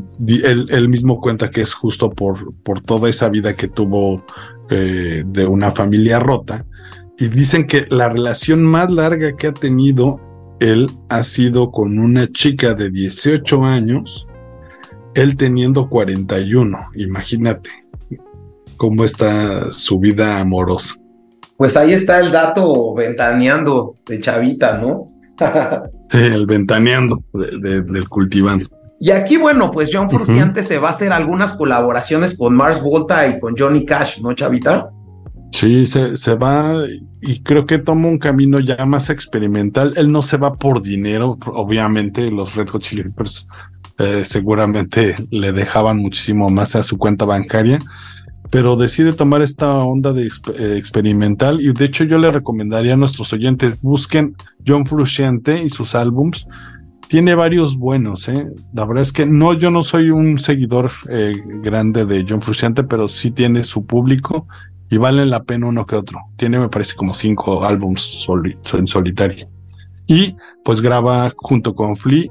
él, 0.45 0.89
mismo 0.89 1.21
cuenta 1.21 1.51
que 1.51 1.61
es 1.61 1.75
justo 1.75 2.11
por, 2.11 2.55
por 2.63 2.81
toda 2.81 3.11
esa 3.11 3.29
vida 3.29 3.55
que 3.55 3.69
tuvo 3.69 4.25
de 4.71 5.47
una 5.47 5.71
familia 5.73 6.19
rota. 6.19 6.65
Y 7.19 7.29
dicen 7.29 7.67
que 7.67 7.87
la 7.91 8.09
relación 8.09 8.63
más 8.63 8.91
larga 8.91 9.37
que 9.37 9.49
ha 9.49 9.53
tenido 9.53 10.19
él 10.63 10.91
ha 11.09 11.25
sido 11.25 11.73
con 11.73 11.99
una 11.99 12.31
chica 12.31 12.75
de 12.75 12.91
18 12.91 13.65
años, 13.65 14.29
él 15.15 15.37
teniendo 15.37 15.89
41, 15.89 16.79
imagínate 16.95 17.71
cómo 18.77 19.05
está 19.05 19.73
su 19.73 19.99
vida 19.99 20.39
amorosa. 20.39 20.95
Pues 21.57 21.77
ahí 21.77 21.93
está 21.93 22.21
el 22.21 22.31
dato 22.31 22.95
ventaneando 22.95 23.95
de 24.07 24.21
Chavita, 24.21 24.79
¿no? 24.79 25.11
sí, 26.11 26.19
el 26.19 26.47
ventaneando 26.47 27.25
del 27.33 28.09
cultivando. 28.09 28.67
Y 29.05 29.11
aquí, 29.11 29.37
bueno, 29.37 29.73
pues 29.73 29.91
John 29.93 30.09
Fruciante 30.09 30.63
se 30.63 30.79
va 30.79 30.87
a 30.87 30.91
hacer 30.93 31.13
algunas 31.13 31.55
colaboraciones 31.55 32.39
con 32.39 32.55
Mars 32.55 32.81
Volta 32.81 33.27
y 33.27 33.41
con 33.41 33.57
Johnny 33.59 33.85
Cash, 33.85 34.21
¿no, 34.21 34.33
Chavita? 34.33 34.91
Sí, 35.51 35.89
se, 35.89 36.17
se, 36.17 36.37
va 36.37 36.85
y 37.21 37.43
creo 37.43 37.67
que 37.67 37.79
toma 37.79 38.07
un 38.07 38.19
camino 38.19 38.61
ya 38.61 38.87
más 38.87 39.11
experimental. 39.11 39.93
Él 39.97 40.13
no 40.13 40.23
se 40.23 40.37
va 40.37 40.55
por 40.55 40.83
dinero, 40.83 41.37
obviamente 41.47 42.31
los 42.31 42.55
Red 42.55 42.69
Hot 42.69 42.83
Chili 42.83 43.03
Peppers 43.03 43.49
eh, 43.99 44.23
seguramente 44.25 45.17
le 45.33 45.51
dejaban 45.51 45.97
muchísimo 45.97 46.49
más 46.49 46.77
a 46.77 46.85
su 46.85 46.97
cuenta 46.97 47.25
bancaria, 47.25 47.81
pero 48.51 48.77
decide 48.77 49.15
tomar 49.15 49.43
esta 49.43 49.79
onda 49.79 50.13
de 50.13 50.29
eh, 50.29 50.75
experimental 50.77 51.61
y 51.61 51.73
de 51.73 51.87
hecho 51.87 52.05
yo 52.05 52.19
le 52.19 52.31
recomendaría 52.31 52.93
a 52.93 52.97
nuestros 52.97 53.33
oyentes 53.33 53.83
busquen 53.83 54.37
John 54.65 54.87
Frusciante 54.87 55.61
y 55.61 55.71
sus 55.71 55.97
álbums. 55.97 56.47
Tiene 57.13 57.35
varios 57.35 57.77
buenos, 57.77 58.27
¿eh? 58.31 58.51
La 58.73 58.87
verdad 58.87 59.03
es 59.03 59.13
que 59.13 59.27
no, 59.27 59.53
yo 59.53 59.71
no 59.71 59.83
soy 59.83 60.09
un 60.09 60.39
seguidor 60.39 60.91
eh, 61.11 61.37
grande 61.63 62.07
de 62.07 62.25
John 62.27 62.41
Frusciante, 62.41 62.85
pero 62.85 63.07
sí 63.07 63.31
tiene 63.31 63.65
su 63.65 63.85
público 63.85 64.49
y 64.89 64.97
vale 64.97 65.27
la 65.27 65.43
pena 65.43 65.67
uno 65.67 65.85
que 65.85 65.95
otro. 65.95 66.21
Tiene, 66.37 66.59
me 66.59 66.71
parece, 66.71 66.95
como 66.95 67.13
cinco 67.13 67.67
álbums 67.67 68.27
en 68.73 68.87
solitario. 68.87 69.47
Y 70.07 70.35
pues 70.65 70.81
graba 70.81 71.31
junto 71.37 71.75
con 71.75 71.99
Flea 71.99 72.31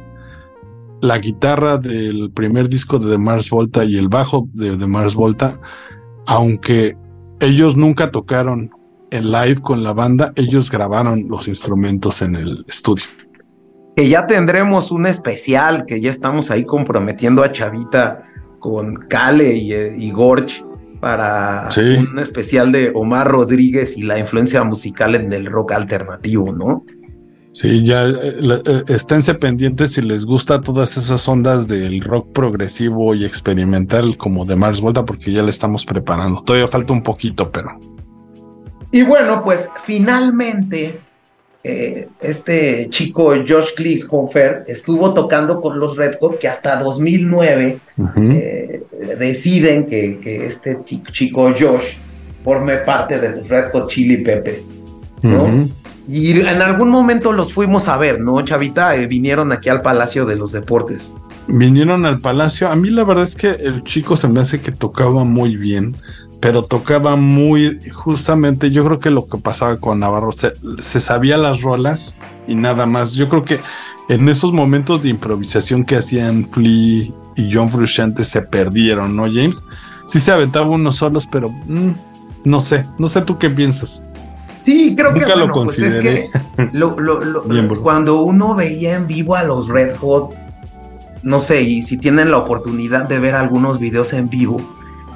la 1.04 1.20
guitarra 1.20 1.78
del 1.78 2.32
primer 2.32 2.68
disco 2.68 2.98
de 2.98 3.12
The 3.12 3.20
Mars 3.20 3.52
Volta 3.52 3.86
y 3.86 3.98
el 3.98 4.10
bajo 4.10 4.50
de 4.54 4.76
The 4.78 4.88
Mars 4.88 5.14
Volta 5.14 5.62
aunque 6.26 6.98
ellos 7.40 7.78
nunca 7.78 8.10
tocaron 8.10 8.72
en 9.12 9.32
live 9.32 9.62
con 9.62 9.84
la 9.84 9.94
banda, 9.94 10.34
ellos 10.38 10.72
grabaron 10.72 11.28
los 11.30 11.48
instrumentos 11.48 12.24
en 12.24 12.36
el 12.36 12.66
estudio. 12.68 13.06
Que 13.96 14.08
ya 14.08 14.26
tendremos 14.26 14.92
un 14.92 15.06
especial, 15.06 15.86
que 15.86 16.02
ya 16.02 16.10
estamos 16.10 16.50
ahí 16.50 16.66
comprometiendo 16.66 17.44
a 17.44 17.52
Chavita 17.52 18.22
con 18.60 18.96
Kale 18.96 19.54
y, 19.56 19.74
y 19.74 20.12
Gorch 20.12 20.64
para 21.02 21.68
un 21.78 22.20
especial 22.20 22.72
de 22.72 22.92
Omar 22.94 23.28
Rodríguez 23.28 23.98
y 23.98 24.04
la 24.04 24.20
influencia 24.20 24.64
musical 24.64 25.16
en 25.16 25.34
el 25.34 25.48
rock 25.48 25.74
alternativo, 25.74 26.54
¿no? 26.54 26.86
Sí, 27.54 27.84
ya 27.84 28.08
eh, 28.08 28.14
eh, 28.66 28.84
esténse 28.88 29.34
pendientes 29.34 29.94
si 29.94 30.02
les 30.02 30.26
gusta 30.26 30.62
todas 30.62 30.96
esas 30.96 31.28
ondas 31.28 31.68
del 31.68 32.00
rock 32.02 32.32
progresivo 32.32 33.14
y 33.14 33.26
experimental 33.26 34.16
como 34.16 34.46
de 34.46 34.56
Mars 34.56 34.80
Volta, 34.80 35.04
porque 35.04 35.34
ya 35.34 35.44
le 35.44 35.50
estamos 35.50 35.86
preparando. 35.86 36.40
Todavía 36.40 36.68
falta 36.70 36.94
un 36.94 37.04
poquito, 37.04 37.52
pero. 37.52 37.78
Y 38.92 39.02
bueno, 39.02 39.44
pues 39.44 39.70
finalmente 39.84 41.02
eh, 41.64 42.08
este 42.22 42.88
chico 42.90 43.34
Josh 43.48 43.76
Klickshofer 43.76 44.64
estuvo 44.68 45.14
tocando 45.14 45.62
con 45.62 45.80
los 45.80 45.96
Red 45.96 46.16
Hot 46.20 46.40
que 46.40 46.48
hasta 46.48 46.76
2009 46.78 47.80
deciden 49.20 49.86
que, 49.86 50.20
que, 50.20 50.46
este 50.46 50.80
chico 51.12 51.54
Josh 51.58 51.96
forme 52.44 52.78
parte 52.78 53.20
de 53.20 53.36
los 53.36 53.48
Red 53.48 53.72
Hot 53.72 53.90
Chili 53.90 54.24
Peppers, 54.24 54.74
¿no? 55.22 55.68
Y 56.08 56.40
en 56.40 56.62
algún 56.62 56.90
momento 56.90 57.32
los 57.32 57.54
fuimos 57.54 57.88
a 57.88 57.98
ver, 57.98 58.20
¿no, 58.20 58.42
Chavita? 58.42 58.96
Eh, 58.96 59.08
vinieron 59.08 59.52
aquí 59.52 59.70
al 59.70 59.82
Palacio 59.82 60.26
de 60.26 60.36
los 60.36 60.52
Deportes. 60.52 61.14
Vinieron 61.48 62.06
al 62.06 62.20
Palacio. 62.20 62.70
A 62.70 62.76
mí 62.76 62.90
la 62.90 63.04
verdad 63.04 63.24
es 63.24 63.36
que 63.36 63.50
el 63.52 63.84
chico 63.84 64.18
se 64.18 64.28
me 64.28 64.40
hace 64.40 64.60
que 64.60 64.72
tocaba 64.72 65.24
muy 65.24 65.58
bien, 65.58 65.96
pero 66.42 66.64
tocaba 66.64 67.16
muy, 67.16 67.80
justamente, 67.94 68.72
yo 68.72 68.84
creo 68.84 69.00
que 69.00 69.12
lo 69.12 69.28
que 69.28 69.38
pasaba 69.38 69.80
con 69.80 70.00
Navarro, 70.00 70.32
se, 70.32 70.52
sabía 71.00 71.38
las 71.38 71.62
rolas 71.62 72.16
y 72.48 72.56
nada 72.56 72.88
más. 72.88 73.14
Yo 73.14 73.30
creo 73.30 73.46
que 73.46 73.62
en 74.10 74.28
esos 74.28 74.52
momentos 74.52 75.04
de 75.04 75.10
improvisación 75.10 75.86
que 75.86 75.98
hacían 75.98 76.50
Flea 76.52 77.06
y 77.36 77.54
John 77.54 77.70
Frusciante 77.70 78.24
se 78.24 78.42
perdieron, 78.42 79.16
¿no, 79.16 79.26
James? 79.26 79.64
Sí 80.08 80.20
se 80.20 80.32
aventaba 80.32 80.68
unos 80.68 80.96
solos, 80.96 81.28
pero 81.32 81.50
mm, 81.50 81.92
no 82.44 82.60
sé, 82.60 82.86
no 82.98 83.08
sé 83.08 83.22
tú 83.22 83.38
qué 83.38 83.52
piensas. 83.52 84.04
Sí, 84.60 84.96
creo 84.98 85.14
que, 85.14 85.26
lo 85.36 85.52
pues 85.52 85.78
es 85.78 86.02
que 86.02 86.30
cuando 87.84 88.22
uno 88.24 88.56
veía 88.56 88.96
en 88.96 89.06
vivo 89.06 89.36
a 89.36 89.44
los 89.44 89.68
Red 89.68 89.96
Hot, 89.98 90.34
no 91.22 91.40
sé, 91.40 91.62
y 91.62 91.84
si 91.84 91.98
tienen 91.98 92.32
la 92.32 92.38
oportunidad 92.38 93.08
de 93.08 93.20
ver 93.20 93.36
algunos 93.36 93.80
videos 93.80 94.14
en 94.14 94.28
vivo, 94.28 94.60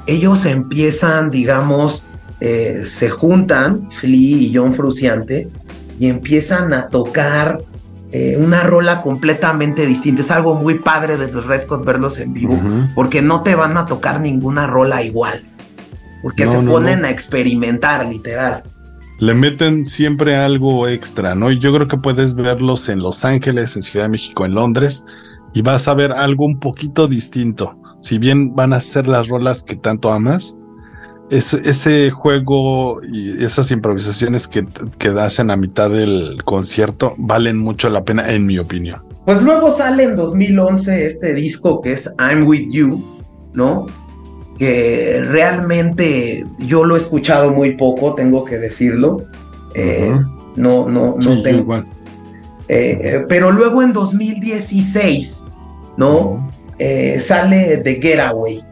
ellos 0.08 0.46
empiezan, 0.46 1.30
digamos, 1.30 2.06
eh, 2.40 2.84
se 2.86 3.10
juntan, 3.10 3.90
Flea 3.92 4.38
y 4.38 4.52
John 4.54 4.74
Fruciante, 4.74 5.50
y 6.00 6.08
empiezan 6.08 6.74
a 6.74 6.90
tocar 6.90 7.60
eh, 8.12 8.38
una 8.40 8.64
rola 8.64 9.02
completamente 9.02 9.86
distinta. 9.86 10.22
Es 10.22 10.32
algo 10.32 10.56
muy 10.56 10.80
padre 10.80 11.18
de 11.18 11.32
los 11.32 11.46
Red 11.46 11.68
Hot 11.68 11.86
verlos 11.86 12.18
en 12.20 12.34
vivo, 12.34 12.60
porque 12.94 13.22
no 13.22 13.42
te 13.42 13.56
van 13.56 13.78
a 13.78 13.86
tocar 13.86 14.20
ninguna 14.20 14.68
rola 14.68 15.04
igual, 15.04 15.44
porque 16.22 16.48
se 16.48 16.60
ponen 16.60 17.06
a 17.06 17.10
experimentar, 17.10 18.06
literal 18.06 18.64
le 19.20 19.34
meten 19.34 19.88
siempre 19.88 20.36
algo 20.36 20.88
extra, 20.88 21.36
¿no? 21.36 21.52
Y 21.52 21.60
yo 21.60 21.74
creo 21.74 21.88
que 21.88 21.98
puedes 21.98 22.36
verlos 22.36 22.90
en 22.90 23.00
Los 23.00 23.24
Ángeles, 23.24 23.76
en 23.76 23.84
Ciudad 23.84 24.06
de 24.06 24.10
México, 24.10 24.46
en 24.46 24.54
Londres, 24.54 25.06
y 25.54 25.62
vas 25.62 25.88
a 25.88 25.94
ver 25.94 26.12
algo 26.12 26.46
un 26.46 26.60
poquito 26.60 27.08
distinto. 27.08 27.80
Si 28.00 28.18
bien 28.18 28.56
van 28.56 28.74
a 28.74 28.82
ser 28.82 29.08
las 29.08 29.28
rolas 29.28 29.64
que 29.64 29.76
tanto 29.76 30.12
amas, 30.12 30.56
ese 31.30 32.12
juego 32.12 33.02
y 33.12 33.44
esas 33.44 33.72
improvisaciones 33.72 34.48
que, 34.48 34.66
que 35.00 35.08
hacen 35.08 35.50
a 35.50 35.58
mitad 35.58 35.90
del 35.90 36.44
concierto 36.44 37.16
valen 37.18 37.58
mucho 37.58 37.90
la 37.90 38.04
pena, 38.04 38.32
en 38.32 38.46
mi 38.46 38.60
opinión. 38.60 39.02
Pues 39.26 39.42
luego 39.42 39.72
sale 39.72 40.04
en 40.04 40.16
2011 40.16 41.08
este 41.08 41.34
disco 41.34 41.82
que 41.82 41.94
es 41.94 42.14
I'm 42.20 42.46
With 42.46 42.70
You, 42.70 43.04
¿no? 43.54 43.88
que 44.58 45.22
realmente 45.26 46.46
yo 46.60 46.84
lo 46.84 46.96
he 46.96 46.98
escuchado 46.98 47.52
muy 47.52 47.76
poco, 47.76 48.16
tengo 48.16 48.46
que 48.46 48.58
decirlo. 48.58 49.26
Eh, 49.74 50.14
no, 50.56 50.88
no, 50.88 51.16
no 51.18 51.42
tengo. 51.42 51.76
Eh, 51.76 51.84
eh, 52.68 53.26
pero 53.28 53.52
luego 53.52 53.84
en 53.84 53.94
2016, 53.94 55.46
¿no? 55.98 56.50
Sale 56.78 57.78
The 57.78 58.00
Getaway, 58.02 58.64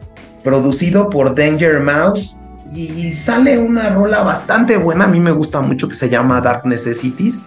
producido 0.42 1.08
por 1.10 1.34
Danger 1.34 1.80
Mouse. 1.80 2.36
Y 2.74 3.12
sale 3.12 3.56
una 3.56 3.90
rola 3.90 4.22
bastante 4.22 4.76
buena, 4.76 5.04
a 5.04 5.06
mí 5.06 5.20
me 5.20 5.30
gusta 5.30 5.60
mucho, 5.60 5.86
que 5.86 5.94
se 5.94 6.08
llama 6.08 6.40
Dark 6.40 6.66
Necessities, 6.66 7.40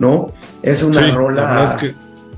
¿no? 0.00 0.32
Es 0.60 0.82
una 0.82 1.14
rola 1.14 1.76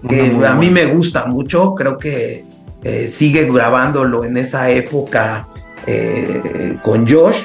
que, 0.09 0.47
a 0.47 0.55
mí 0.55 0.69
me 0.71 0.87
gusta 0.87 1.25
mucho, 1.25 1.75
creo 1.75 1.97
que 1.97 2.45
eh, 2.83 3.09
sigue 3.09 3.51
grabándolo 3.51 4.25
en 4.25 4.37
esa 4.37 4.71
época 4.71 5.49
eh, 5.87 6.77
con 6.83 7.09
Josh, 7.09 7.39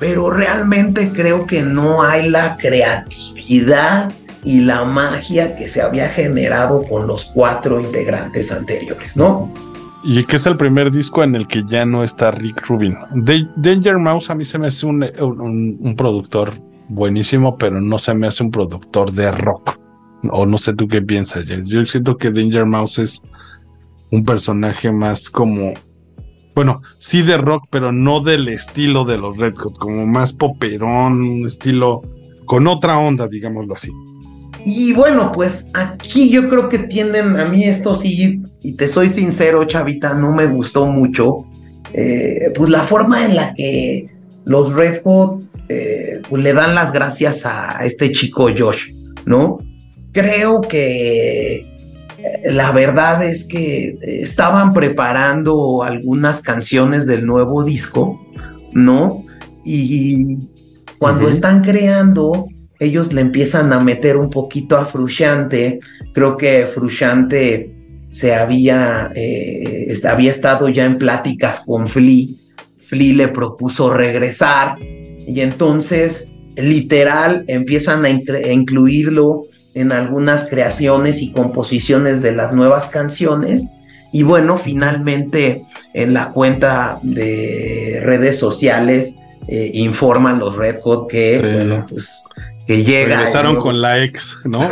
pero 0.00 0.30
realmente 0.30 1.12
creo 1.14 1.46
que 1.46 1.62
no 1.62 2.02
hay 2.02 2.28
la 2.28 2.56
creatividad 2.56 4.10
y 4.42 4.60
la 4.62 4.84
magia 4.84 5.54
que 5.54 5.68
se 5.68 5.82
había 5.82 6.08
generado 6.08 6.82
con 6.82 7.06
los 7.06 7.26
cuatro 7.26 7.80
integrantes 7.80 8.50
anteriores, 8.50 9.16
¿no? 9.16 9.52
Y 10.02 10.24
que 10.24 10.36
es 10.36 10.46
el 10.46 10.56
primer 10.56 10.90
disco 10.90 11.22
en 11.22 11.34
el 11.34 11.46
que 11.46 11.62
ya 11.66 11.84
no 11.84 12.02
está 12.02 12.30
Rick 12.30 12.66
Rubin. 12.66 12.96
Danger 13.56 13.98
Mouse 13.98 14.30
a 14.30 14.34
mí 14.34 14.44
se 14.44 14.58
me 14.58 14.68
hace 14.68 14.86
un, 14.86 15.94
productor 15.96 16.58
buenísimo, 16.88 17.56
pero 17.58 17.80
no 17.80 17.98
se 17.98 18.14
me 18.14 18.26
hace 18.26 18.42
un 18.42 18.50
productor 18.50 19.12
de 19.12 19.30
rock. 19.30 19.78
O 20.30 20.46
no 20.46 20.58
sé 20.58 20.74
tú 20.74 20.88
qué 20.88 21.02
piensas, 21.02 21.44
James. 21.46 21.68
Yo 21.68 21.84
siento 21.84 22.16
que 22.16 22.30
Danger 22.30 22.66
Mouse 22.66 22.98
es 22.98 23.22
un 24.10 24.24
personaje 24.24 24.90
más 24.90 25.30
como, 25.30 25.74
bueno, 26.54 26.80
sí 26.98 27.22
de 27.22 27.36
rock, 27.38 27.66
pero 27.70 27.92
no 27.92 28.20
del 28.20 28.48
estilo 28.48 29.04
de 29.04 29.18
los 29.18 29.36
Red 29.36 29.56
Hot, 29.56 29.78
como 29.78 30.06
más 30.06 30.32
poperón, 30.32 31.22
un 31.22 31.46
estilo 31.46 32.02
con 32.46 32.66
otra 32.66 32.98
onda, 32.98 33.28
digámoslo 33.28 33.74
así. 33.74 33.90
Y 34.64 34.92
bueno, 34.92 35.32
pues 35.32 35.68
aquí 35.74 36.30
yo 36.30 36.48
creo 36.48 36.68
que 36.68 36.80
tienden, 36.80 37.38
a 37.38 37.46
mí 37.46 37.64
esto 37.64 37.94
sí, 37.94 38.42
y 38.62 38.72
te 38.72 38.86
soy 38.86 39.08
sincero, 39.08 39.64
Chavita, 39.64 40.14
no 40.14 40.32
me 40.32 40.46
gustó 40.46 40.86
mucho, 40.86 41.46
eh, 41.92 42.52
pues 42.54 42.70
la 42.70 42.82
forma 42.82 43.24
en 43.24 43.36
la 43.36 43.54
que 43.54 44.06
los 44.44 44.72
Red 44.72 45.02
Hot 45.04 45.42
eh, 45.68 46.20
pues 46.28 46.42
le 46.42 46.52
dan 46.52 46.74
las 46.74 46.92
gracias 46.92 47.46
a 47.46 47.78
este 47.84 48.10
chico 48.12 48.48
Josh, 48.56 48.92
¿no? 49.24 49.58
Creo 50.12 50.60
que 50.60 51.54
eh, 51.54 51.62
la 52.50 52.72
verdad 52.72 53.24
es 53.24 53.44
que 53.44 53.96
estaban 54.02 54.72
preparando 54.72 55.82
algunas 55.82 56.40
canciones 56.40 57.06
del 57.06 57.24
nuevo 57.24 57.64
disco, 57.64 58.20
¿no? 58.72 59.24
Y 59.64 60.38
cuando 60.98 61.28
están 61.28 61.62
creando, 61.62 62.46
ellos 62.80 63.12
le 63.12 63.20
empiezan 63.20 63.72
a 63.74 63.78
meter 63.78 64.16
un 64.16 64.30
poquito 64.30 64.78
a 64.78 64.86
Frusciante. 64.86 65.80
Creo 66.14 66.38
que 66.38 66.66
Frusciante 66.66 67.70
se 68.08 68.34
había, 68.34 69.12
eh, 69.14 69.94
había 70.08 70.30
estado 70.30 70.68
ya 70.70 70.86
en 70.86 70.98
pláticas 70.98 71.60
con 71.60 71.88
Flea. 71.88 72.28
Flea 72.78 73.14
le 73.14 73.28
propuso 73.28 73.90
regresar 73.90 74.78
y 74.80 75.40
entonces 75.40 76.28
literal 76.56 77.44
empiezan 77.48 78.04
a, 78.06 78.08
incluirlo 78.08 79.42
en 79.74 79.92
algunas 79.92 80.48
creaciones 80.48 81.20
y 81.20 81.32
composiciones 81.32 82.22
de 82.22 82.32
las 82.32 82.54
nuevas 82.54 82.88
canciones. 82.88 83.66
Y 84.10 84.22
bueno, 84.22 84.56
finalmente 84.56 85.62
en 85.92 86.14
la 86.14 86.32
cuenta 86.32 86.98
de 87.02 88.00
redes 88.02 88.38
sociales 88.38 89.14
eh, 89.48 89.70
informan 89.74 90.38
los 90.38 90.56
Red 90.56 90.80
Hot 90.80 91.08
que, 91.08 91.38
bueno, 91.40 91.86
pues 91.88 92.10
que 92.66 92.84
llega. 92.84 93.16
Regresaron 93.16 93.56
con 93.56 93.80
la 93.80 94.02
ex, 94.02 94.38
¿no? 94.44 94.70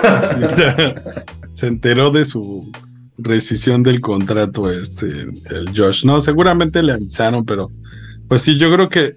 se 1.52 1.66
enteró 1.66 2.10
de 2.10 2.24
su 2.24 2.70
rescisión 3.18 3.82
del 3.82 4.00
contrato, 4.00 4.70
este, 4.70 5.06
el 5.50 5.72
Josh. 5.76 6.04
No, 6.04 6.20
seguramente 6.20 6.82
le 6.82 6.92
avisaron, 6.92 7.44
pero 7.44 7.70
pues 8.28 8.42
sí, 8.42 8.56
yo 8.56 8.72
creo 8.72 8.88
que 8.88 9.16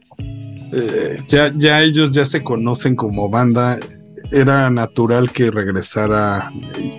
eh, 0.74 1.24
ya, 1.28 1.52
ya 1.56 1.82
ellos 1.82 2.12
ya 2.12 2.26
se 2.26 2.44
conocen 2.44 2.96
como 2.96 3.30
banda. 3.30 3.78
Era 4.32 4.70
natural 4.70 5.32
que 5.32 5.52
regresara. 5.52 6.50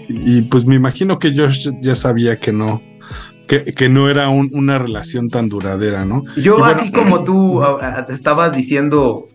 Y, 0.09 0.43
pues 0.43 0.66
me 0.66 0.75
imagino 0.75 1.18
que 1.18 1.35
Josh 1.35 1.70
ya 1.81 1.95
sabía 1.95 2.37
que 2.37 2.53
no, 2.53 2.83
que, 3.49 3.89
no 3.89 4.11
era 4.11 4.29
una 4.29 4.79
relación 4.79 5.29
tan 5.29 5.49
duradera, 5.49 6.05
¿no? 6.05 6.23
Yo, 6.37 6.62
así 6.64 6.93
como 6.93 7.25
tú 7.25 7.62
te 8.07 8.12
estabas 8.12 8.55
diciendo 8.55 9.27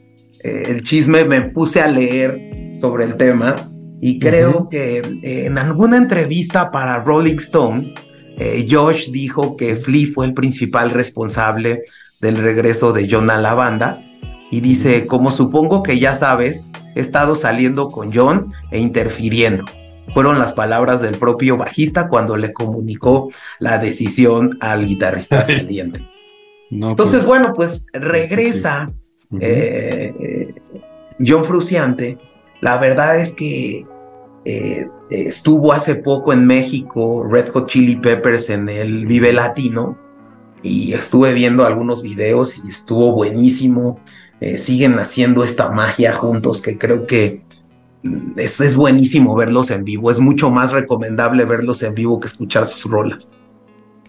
eh, 0.43 0.65
el 0.67 0.83
chisme, 0.83 1.25
me 1.25 1.41
puse 1.41 1.81
a 1.81 1.87
leer 1.87 2.39
sobre 2.79 3.05
el 3.05 3.15
tema 3.15 3.55
y 3.99 4.19
creo 4.19 4.69
que 4.69 4.99
eh, 4.99 5.45
en 5.45 5.57
alguna 5.57 5.97
entrevista 5.97 6.71
para 6.71 6.99
Rolling 7.03 7.37
Stone, 7.37 7.95
eh, 8.37 8.67
Josh 8.69 9.09
dijo 9.09 9.57
que 9.57 9.75
Flea 9.75 10.07
fue 10.13 10.27
el 10.27 10.33
principal 10.33 10.91
responsable 10.91 11.83
del 12.21 12.37
regreso 12.37 12.93
de 12.93 13.07
John 13.09 13.29
a 13.29 13.37
la 13.37 13.53
banda 13.55 14.03
y 14.51 14.61
dice, 14.61 15.07
como 15.07 15.31
supongo 15.31 15.83
que 15.83 15.99
ya 15.99 16.15
sabes, 16.15 16.67
he 16.95 16.99
estado 16.99 17.35
saliendo 17.35 17.89
con 17.89 18.13
John 18.13 18.53
e 18.71 18.79
interfiriendo. 18.79 19.65
Fueron 20.13 20.39
las 20.39 20.53
palabras 20.53 21.01
del 21.01 21.17
propio 21.17 21.57
bajista 21.57 22.07
cuando 22.07 22.37
le 22.37 22.53
comunicó 22.53 23.27
la 23.59 23.77
decisión 23.77 24.57
al 24.61 24.85
guitarrista 24.85 25.45
saliente. 25.47 26.07
Entonces, 26.69 27.23
pues, 27.23 27.25
bueno, 27.25 27.53
pues 27.53 27.85
regresa 27.93 28.87
eh, 29.39 30.53
John 31.19 31.45
Fruciante 31.45 32.17
la 32.61 32.77
verdad 32.77 33.19
es 33.19 33.33
que 33.33 33.85
eh, 34.45 34.87
estuvo 35.09 35.73
hace 35.73 35.95
poco 35.95 36.33
en 36.33 36.45
México 36.45 37.25
Red 37.29 37.49
Hot 37.49 37.67
Chili 37.67 37.97
Peppers 37.97 38.49
en 38.49 38.69
el 38.69 39.05
Vive 39.05 39.33
Latino 39.33 39.97
y 40.63 40.93
estuve 40.93 41.33
viendo 41.33 41.65
algunos 41.65 42.01
videos 42.01 42.61
y 42.63 42.69
estuvo 42.69 43.11
buenísimo. 43.11 43.99
Eh, 44.39 44.57
siguen 44.57 44.99
haciendo 44.99 45.43
esta 45.43 45.69
magia 45.69 46.13
juntos 46.13 46.61
que 46.61 46.77
creo 46.77 47.07
que 47.07 47.41
mm, 48.03 48.33
es, 48.37 48.59
es, 48.61 48.75
buenísimo 48.75 49.35
verlos 49.35 49.69
en 49.71 49.83
vivo. 49.83 50.09
Es 50.09 50.19
mucho 50.19 50.49
más 50.49 50.71
recomendable 50.71 51.45
verlos 51.45 51.83
en 51.83 51.93
vivo 51.93 52.19
que 52.19 52.27
escuchar 52.27 52.65
sus 52.65 52.89
rolas. 52.89 53.31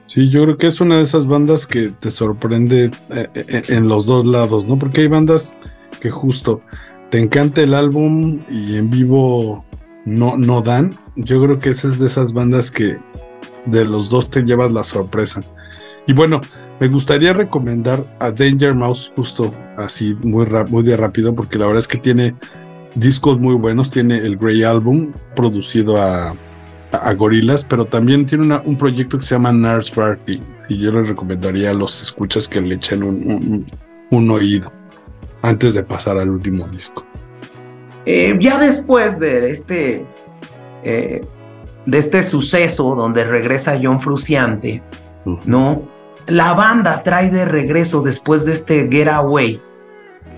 Sí, 0.08 0.30
yo 0.30 0.42
creo 0.44 0.56
que 0.56 0.68
es 0.68 0.80
una 0.80 0.96
de 0.96 1.02
esas 1.02 1.26
bandas 1.26 1.66
que 1.66 1.90
te 1.90 2.10
sorprende 2.10 2.90
eh, 3.10 3.62
en 3.68 3.88
los 3.88 4.06
dos 4.06 4.24
lados, 4.24 4.64
¿no? 4.64 4.78
Porque 4.78 5.02
hay 5.02 5.08
bandas 5.08 5.54
que 6.00 6.10
justo 6.10 6.62
te 7.10 7.18
encanta 7.18 7.60
el 7.60 7.74
álbum 7.74 8.40
y 8.48 8.76
en 8.76 8.88
vivo 8.88 9.66
no, 10.06 10.38
no 10.38 10.62
dan, 10.62 10.98
yo 11.14 11.42
creo 11.42 11.58
que 11.58 11.68
esa 11.68 11.88
es 11.88 11.98
de 11.98 12.06
esas 12.06 12.32
bandas 12.32 12.70
que 12.70 12.96
de 13.66 13.84
los 13.84 14.08
dos 14.08 14.30
te 14.30 14.40
llevas 14.44 14.72
la 14.72 14.82
sorpresa. 14.82 15.42
Y 16.06 16.14
bueno, 16.14 16.40
me 16.80 16.88
gustaría 16.88 17.34
recomendar 17.34 18.02
a 18.18 18.30
Danger 18.30 18.72
Mouse 18.74 19.12
justo 19.14 19.54
así 19.76 20.14
muy, 20.22 20.46
muy 20.70 20.84
de 20.84 20.96
rápido 20.96 21.34
porque 21.34 21.58
la 21.58 21.66
verdad 21.66 21.80
es 21.80 21.88
que 21.88 21.98
tiene 21.98 22.34
discos 22.94 23.38
muy 23.38 23.56
buenos, 23.56 23.90
tiene 23.90 24.16
el 24.16 24.38
Grey 24.38 24.62
Album 24.62 25.12
producido 25.36 26.00
a, 26.00 26.34
a, 26.92 27.12
Gorilas, 27.14 27.64
pero 27.64 27.84
también 27.84 28.26
tiene 28.26 28.60
un 28.64 28.76
proyecto 28.76 29.18
que 29.18 29.24
se 29.24 29.34
llama 29.34 29.52
Nurse 29.52 29.94
Party 29.94 30.42
y 30.68 30.78
yo 30.78 30.92
les 30.92 31.08
recomendaría 31.08 31.70
a 31.70 31.74
los 31.74 32.00
escuchas 32.00 32.48
que 32.48 32.60
le 32.60 32.74
echen 32.74 33.02
un, 33.02 33.66
un 34.10 34.30
oído 34.30 34.72
antes 35.42 35.74
de 35.74 35.82
pasar 35.82 36.18
al 36.18 36.30
último 36.30 36.66
disco. 36.68 37.04
Eh, 38.06 38.36
ya 38.40 38.58
después 38.58 39.18
de 39.20 39.50
este, 39.50 40.06
eh, 40.82 41.20
de 41.84 41.98
este 41.98 42.22
suceso 42.22 42.94
donde 42.94 43.24
regresa 43.24 43.78
John 43.82 44.00
Fruciante, 44.00 44.82
¿no? 45.44 45.82
La 46.26 46.54
banda 46.54 47.02
trae 47.02 47.30
de 47.30 47.44
regreso 47.44 48.00
después 48.02 48.44
de 48.44 48.52
este 48.52 48.88
Getaway 48.90 49.60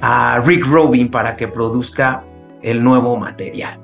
a 0.00 0.42
Rick 0.44 0.66
Rubin 0.66 1.10
para 1.10 1.36
que 1.36 1.48
produzca 1.48 2.24
el 2.62 2.82
nuevo 2.82 3.16
material. 3.16 3.78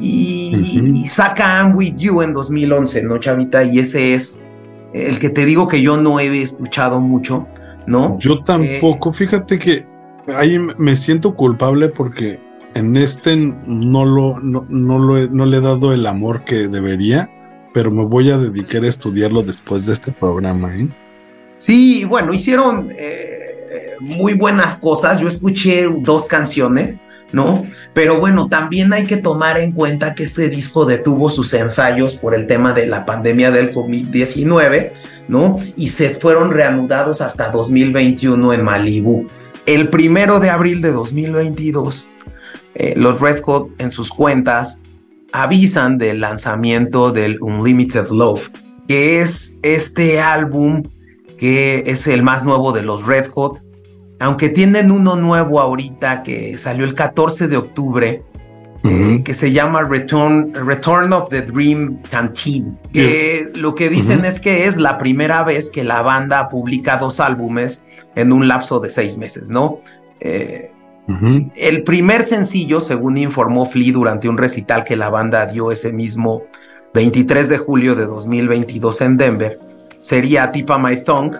Y, 0.00 1.04
saca 1.08 1.60
I'm 1.60 1.76
With 1.76 1.96
You 1.96 2.22
en 2.22 2.32
2011, 2.32 3.02
¿no, 3.02 3.18
Chavita? 3.18 3.62
Y 3.64 3.78
ese 3.78 4.14
es 4.14 4.40
el 4.94 5.18
que 5.18 5.28
te 5.28 5.44
digo 5.44 5.68
que 5.68 5.82
yo 5.82 5.96
no 5.96 6.18
he 6.18 6.42
escuchado 6.42 7.00
mucho, 7.00 7.46
¿no? 7.86 8.18
Yo 8.18 8.42
tampoco, 8.42 9.12
fíjate 9.12 9.58
que 9.58 9.86
ahí 10.34 10.58
me 10.58 10.96
siento 10.96 11.34
culpable 11.34 11.88
porque 11.88 12.40
en 12.74 12.96
este 12.96 13.36
no 13.36 14.04
lo, 14.04 14.38
no, 14.40 14.64
lo 14.68 15.28
no 15.28 15.46
le 15.46 15.56
he 15.56 15.60
dado 15.60 15.92
el 15.92 16.06
amor 16.06 16.44
que 16.44 16.68
debería, 16.68 17.28
pero 17.74 17.90
me 17.90 18.04
voy 18.04 18.30
a 18.30 18.38
dedicar 18.38 18.84
a 18.84 18.88
estudiarlo 18.88 19.42
después 19.42 19.86
de 19.86 19.92
este 19.92 20.12
programa. 20.12 20.74
¿eh? 20.76 20.88
Sí, 21.58 22.04
bueno, 22.04 22.32
hicieron 22.32 22.88
eh, 22.96 23.96
muy 24.00 24.34
buenas 24.34 24.76
cosas. 24.76 25.20
Yo 25.20 25.28
escuché 25.28 25.88
dos 26.00 26.26
canciones, 26.26 26.98
¿no? 27.32 27.64
Pero 27.94 28.18
bueno, 28.18 28.48
también 28.48 28.92
hay 28.92 29.04
que 29.04 29.16
tomar 29.16 29.58
en 29.58 29.72
cuenta 29.72 30.14
que 30.14 30.22
este 30.22 30.48
disco 30.48 30.84
detuvo 30.84 31.30
sus 31.30 31.52
ensayos 31.54 32.14
por 32.14 32.34
el 32.34 32.46
tema 32.46 32.72
de 32.72 32.86
la 32.86 33.06
pandemia 33.06 33.50
del 33.50 33.72
COVID-19, 33.72 34.92
¿no? 35.28 35.58
Y 35.76 35.88
se 35.88 36.14
fueron 36.14 36.50
reanudados 36.50 37.20
hasta 37.20 37.50
2021 37.50 38.52
en 38.52 38.64
Malibu. 38.64 39.26
El 39.66 39.88
primero 39.88 40.40
de 40.40 40.50
abril 40.50 40.80
de 40.80 40.92
2022, 40.92 42.06
eh, 42.74 42.94
los 42.96 43.20
Red 43.20 43.42
Hot 43.42 43.70
en 43.78 43.90
sus 43.90 44.10
cuentas 44.10 44.78
avisan 45.32 45.98
del 45.98 46.20
lanzamiento 46.20 47.12
del 47.12 47.38
Unlimited 47.40 48.08
Love, 48.08 48.50
que 48.88 49.20
es 49.20 49.54
este 49.62 50.20
álbum 50.20 50.82
que 51.38 51.84
es 51.86 52.06
el 52.06 52.22
más 52.22 52.44
nuevo 52.44 52.72
de 52.72 52.82
los 52.82 53.06
Red 53.06 53.28
Hot, 53.28 53.62
aunque 54.20 54.50
tienen 54.50 54.92
uno 54.92 55.16
nuevo 55.16 55.60
ahorita 55.60 56.22
que 56.22 56.56
salió 56.58 56.84
el 56.84 56.94
14 56.94 57.48
de 57.48 57.56
octubre, 57.56 58.22
eh, 58.84 59.22
que 59.24 59.34
se 59.34 59.50
llama 59.52 59.82
Return, 59.82 60.54
Return 60.54 61.12
of 61.12 61.30
the 61.30 61.42
Dream 61.42 62.00
Canteen, 62.10 62.78
que 62.92 63.50
lo 63.54 63.74
que 63.74 63.88
dicen 63.88 64.24
es 64.24 64.40
que 64.40 64.66
es 64.66 64.76
la 64.76 64.98
primera 64.98 65.42
vez 65.42 65.70
que 65.70 65.84
la 65.84 66.02
banda 66.02 66.48
publica 66.48 66.96
dos 66.96 67.18
álbumes 67.18 67.84
en 68.14 68.32
un 68.32 68.46
lapso 68.46 68.78
de 68.78 68.90
seis 68.90 69.16
meses, 69.18 69.50
¿no? 69.50 69.80
Eh, 70.20 70.70
el 71.56 71.82
primer 71.82 72.22
sencillo, 72.22 72.80
según 72.80 73.16
informó 73.16 73.66
Flea 73.66 73.92
durante 73.92 74.28
un 74.28 74.38
recital 74.38 74.84
que 74.84 74.96
la 74.96 75.10
banda 75.10 75.46
dio 75.46 75.72
ese 75.72 75.92
mismo 75.92 76.42
23 76.94 77.48
de 77.48 77.58
julio 77.58 77.94
de 77.94 78.06
2022 78.06 79.00
en 79.00 79.16
Denver, 79.16 79.58
sería 80.02 80.52
Tipa 80.52 80.78
My 80.78 81.02
Thong, 81.02 81.34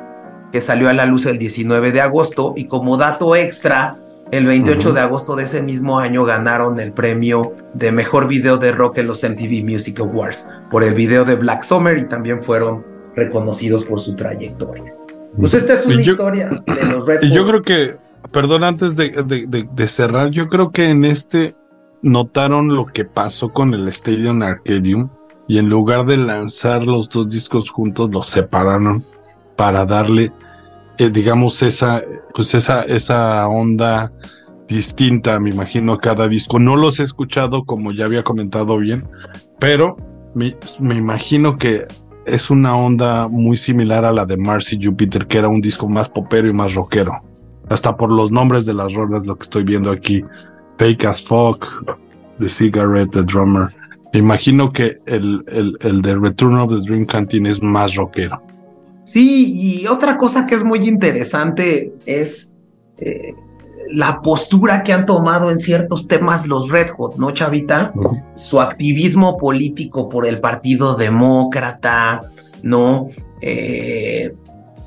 que 0.52 0.60
salió 0.60 0.88
a 0.88 0.92
la 0.92 1.06
luz 1.06 1.26
el 1.26 1.38
19 1.38 1.92
de 1.92 2.00
agosto 2.00 2.54
y 2.56 2.64
como 2.66 2.96
dato 2.96 3.36
extra, 3.36 3.96
el 4.30 4.46
28 4.46 4.92
de 4.92 5.00
agosto 5.00 5.34
de 5.34 5.44
ese 5.44 5.60
mismo 5.62 5.98
año 5.98 6.24
ganaron 6.24 6.78
el 6.78 6.92
premio 6.92 7.52
de 7.74 7.90
mejor 7.90 8.28
video 8.28 8.58
de 8.58 8.70
rock 8.72 8.98
en 8.98 9.08
los 9.08 9.24
MTV 9.24 9.64
Music 9.64 9.98
Awards 10.00 10.46
por 10.70 10.84
el 10.84 10.94
video 10.94 11.24
de 11.24 11.34
Black 11.34 11.62
Summer 11.62 11.98
y 11.98 12.06
también 12.06 12.40
fueron 12.40 12.84
reconocidos 13.16 13.84
por 13.84 14.00
su 14.00 14.14
trayectoria. 14.14 14.94
Pues 15.36 15.54
esta 15.54 15.74
es 15.74 15.86
una 15.86 16.00
historia 16.00 16.48
de 16.48 16.84
los 16.86 17.06
Red 17.06 17.22
Y 17.22 17.32
yo 17.32 17.46
creo 17.46 17.62
que, 17.62 17.96
perdón, 18.32 18.64
antes 18.64 18.96
de, 18.96 19.88
cerrar, 19.88 20.30
yo 20.30 20.48
creo 20.48 20.70
que 20.70 20.86
en 20.86 21.04
este 21.04 21.56
notaron 22.02 22.74
lo 22.74 22.86
que 22.86 23.04
pasó 23.04 23.52
con 23.52 23.74
el 23.74 23.86
Stadium 23.88 24.42
Arcadium 24.42 25.10
y 25.48 25.58
en 25.58 25.68
lugar 25.68 26.06
de 26.06 26.16
lanzar 26.16 26.84
los 26.84 27.08
dos 27.08 27.28
discos 27.28 27.70
juntos, 27.70 28.10
los 28.10 28.28
separaron 28.28 29.04
para 29.60 29.84
darle 29.84 30.32
eh, 30.96 31.10
digamos, 31.10 31.62
esa, 31.62 32.02
pues 32.34 32.54
esa, 32.54 32.82
esa 32.82 33.46
onda 33.46 34.10
distinta, 34.68 35.38
me 35.38 35.50
imagino, 35.50 35.98
cada 35.98 36.28
disco. 36.28 36.58
No 36.58 36.76
los 36.76 36.98
he 36.98 37.02
escuchado, 37.04 37.64
como 37.64 37.92
ya 37.92 38.06
había 38.06 38.22
comentado 38.22 38.78
bien, 38.78 39.06
pero 39.58 39.96
me, 40.34 40.56
me 40.78 40.94
imagino 40.94 41.56
que 41.56 41.84
es 42.26 42.50
una 42.50 42.74
onda 42.74 43.28
muy 43.28 43.56
similar 43.56 44.04
a 44.04 44.12
la 44.12 44.26
de 44.26 44.36
Marcy 44.38 44.78
Jupiter, 44.82 45.26
que 45.26 45.38
era 45.38 45.48
un 45.48 45.60
disco 45.60 45.88
más 45.88 46.08
popero 46.08 46.48
y 46.48 46.54
más 46.54 46.74
rockero. 46.74 47.12
Hasta 47.70 47.96
por 47.96 48.10
los 48.10 48.30
nombres 48.30 48.64
de 48.64 48.74
las 48.74 48.92
rolas, 48.92 49.24
lo 49.24 49.36
que 49.36 49.44
estoy 49.44 49.64
viendo 49.64 49.90
aquí. 49.90 50.22
Fake 50.78 51.04
as 51.04 51.22
Fuck, 51.22 51.66
The 52.38 52.48
Cigarette, 52.48 53.10
The 53.10 53.22
Drummer. 53.22 53.68
Me 54.12 54.20
imagino 54.20 54.72
que 54.72 54.98
el, 55.06 55.44
el, 55.48 55.76
el 55.80 56.02
de 56.02 56.16
Return 56.16 56.56
of 56.56 56.70
the 56.70 56.80
Dream 56.86 57.04
Canteen 57.06 57.46
es 57.46 57.62
más 57.62 57.94
rockero. 57.94 58.42
Sí, 59.04 59.80
y 59.82 59.86
otra 59.86 60.16
cosa 60.18 60.46
que 60.46 60.54
es 60.54 60.64
muy 60.64 60.86
interesante 60.88 61.92
es 62.06 62.52
eh, 62.98 63.34
la 63.92 64.22
postura 64.22 64.82
que 64.82 64.92
han 64.92 65.06
tomado 65.06 65.50
en 65.50 65.58
ciertos 65.58 66.06
temas 66.06 66.46
los 66.46 66.68
Red 66.70 66.90
Hot, 66.90 67.16
¿no, 67.16 67.32
Chavita? 67.32 67.92
Su 68.36 68.60
activismo 68.60 69.36
político 69.36 70.08
por 70.08 70.26
el 70.26 70.40
Partido 70.40 70.94
Demócrata, 70.94 72.20
¿no? 72.62 73.08
Eh, 73.40 74.32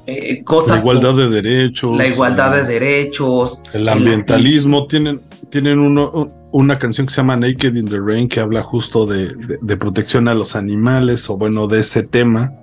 eh, 0.06 0.44
cosas. 0.44 0.76
La 0.76 0.80
igualdad 0.82 1.16
de 1.16 1.30
derechos. 1.30 1.98
La 1.98 2.08
igualdad 2.08 2.56
de 2.56 2.64
derechos. 2.64 3.62
El 3.74 3.90
ambientalismo. 3.90 4.88
tienen, 4.88 5.22
tienen 5.50 5.80
uno, 5.80 6.32
una 6.52 6.78
canción 6.78 7.08
que 7.08 7.14
se 7.14 7.18
llama 7.18 7.36
Naked 7.36 7.76
in 7.76 7.88
the 7.88 8.00
Rain 8.00 8.28
que 8.28 8.40
habla 8.40 8.62
justo 8.62 9.06
de, 9.06 9.78
protección 9.78 10.28
a 10.28 10.34
los 10.34 10.56
animales 10.56 11.30
o 11.30 11.38
bueno, 11.38 11.68
de 11.68 11.80
ese 11.80 12.04
tema. 12.04 12.54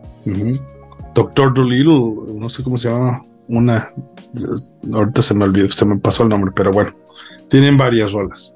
Doctor 1.15 1.53
Dolittle, 1.55 2.35
no 2.35 2.49
sé 2.49 2.63
cómo 2.63 2.79
se 2.79 2.89
llama, 2.89 3.25
una, 3.49 3.93
ahorita 4.93 5.23
se 5.23 5.35
me 5.35 5.45
olvidó, 5.45 5.69
se 5.71 5.85
me 5.85 5.97
pasó 5.99 6.23
el 6.23 6.29
nombre, 6.29 6.53
pero 6.55 6.71
bueno, 6.71 6.95
tienen 7.49 7.77
varias 7.77 8.13
rolas. 8.13 8.55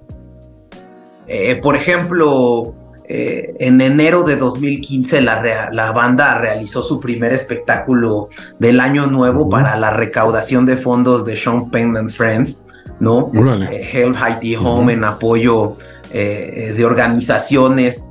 Eh, 1.26 1.56
por 1.56 1.74
ejemplo, 1.74 2.74
eh, 3.08 3.54
en 3.58 3.80
enero 3.80 4.22
de 4.22 4.36
2015 4.36 5.20
la, 5.20 5.70
la, 5.72 5.92
banda 5.92 6.38
realizó 6.38 6.82
su 6.82 7.00
primer 7.00 7.32
espectáculo 7.32 8.28
del 8.58 8.78
año 8.78 9.06
nuevo 9.06 9.48
para 9.48 9.76
la 9.76 9.90
recaudación 9.90 10.64
de 10.64 10.76
fondos 10.76 11.24
de 11.24 11.36
Sean 11.36 11.70
Penn 11.70 11.96
and 11.96 12.10
Friends, 12.10 12.64
¿no? 13.00 13.32
Eh, 13.70 13.90
Help 13.92 14.16
Haiti 14.16 14.54
Home 14.56 14.92
en 14.92 15.04
apoyo 15.04 15.76
de 16.12 16.84
organizaciones 16.84 18.06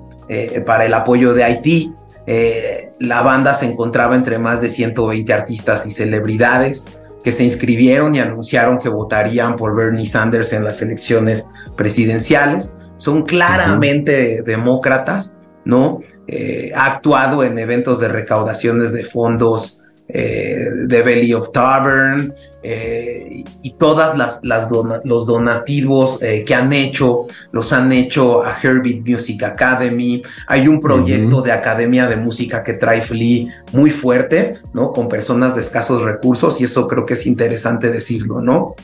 para 0.66 0.86
el 0.86 0.94
apoyo 0.94 1.34
de 1.34 1.46
Haití. 1.46 1.94
Eh, 2.26 2.83
la 3.04 3.22
banda 3.22 3.54
se 3.54 3.66
encontraba 3.66 4.16
entre 4.16 4.40
más 4.40 4.62
de 4.62 4.70
120 4.70 5.34
artistas 5.34 5.86
y 5.86 5.92
celebridades 5.92 6.86
que 7.22 7.34
se 7.34 7.44
inscribieron 7.44 8.16
y 8.16 8.22
anunciaron 8.22 8.80
que 8.80 8.88
votarían 8.88 9.58
por 9.58 9.76
Bernie 9.76 10.06
Sanders 10.06 10.54
en 10.54 10.64
las 10.64 10.82
elecciones 10.82 11.46
presidenciales. 11.76 12.74
Son 12.96 13.24
claramente 13.24 14.42
demócratas, 14.44 15.38
¿no? 15.66 16.00
Eh, 16.28 16.72
ha 16.74 16.86
actuado 16.86 17.44
en 17.44 17.58
eventos 17.58 18.00
de 18.00 18.08
recaudaciones 18.08 18.94
de 18.94 19.04
fondos 19.04 19.82
eh, 20.08 20.68
The 20.88 21.02
Belly 21.02 21.34
of 21.34 21.52
Tavern 21.52 22.34
eh, 22.62 23.44
y 23.62 23.74
todas 23.74 24.18
las, 24.18 24.42
las 24.44 24.70
los 25.04 25.26
donativos 25.26 26.22
eh, 26.22 26.46
que 26.46 26.56
han 26.56 26.72
hecho 26.72 27.28
los 27.52 27.74
han 27.74 27.92
hecho 27.92 28.44
a 28.44 28.58
Herbit 28.62 29.08
Music 29.08 29.44
Academy. 29.44 30.22
Hay 30.48 30.68
un 30.68 30.80
proyecto 30.82 31.42
de 31.42 31.52
academia 31.52 32.08
de 32.08 32.16
música 32.16 32.64
que 32.64 32.74
trae 32.74 33.02
Flea 33.02 33.48
muy 33.72 33.90
fuerte, 33.90 34.54
¿no? 34.74 34.92
Con 34.92 35.10
personas 35.10 35.56
de 35.56 35.62
escasos 35.62 36.02
recursos 36.02 36.62
y 36.62 36.66
eso 36.66 36.88
creo 36.88 37.06
que 37.06 37.16
es 37.16 37.26
interesante 37.26 37.92
decirlo, 37.92 38.42
¿no? 38.42 38.76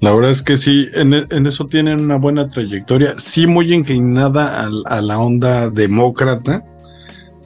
La 0.00 0.14
verdad 0.14 0.30
es 0.30 0.42
que 0.42 0.56
sí, 0.56 0.86
en, 0.94 1.12
eso 1.46 1.66
tienen 1.66 2.00
una 2.00 2.16
buena 2.16 2.48
trayectoria, 2.48 3.14
sí 3.18 3.48
muy 3.48 3.74
inclinada 3.74 4.68
a 4.86 5.00
la 5.00 5.18
onda 5.18 5.70
demócrata, 5.70 6.64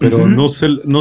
pero 0.03 0.27
no, 0.27 0.49
se, 0.49 0.69
no 0.85 1.01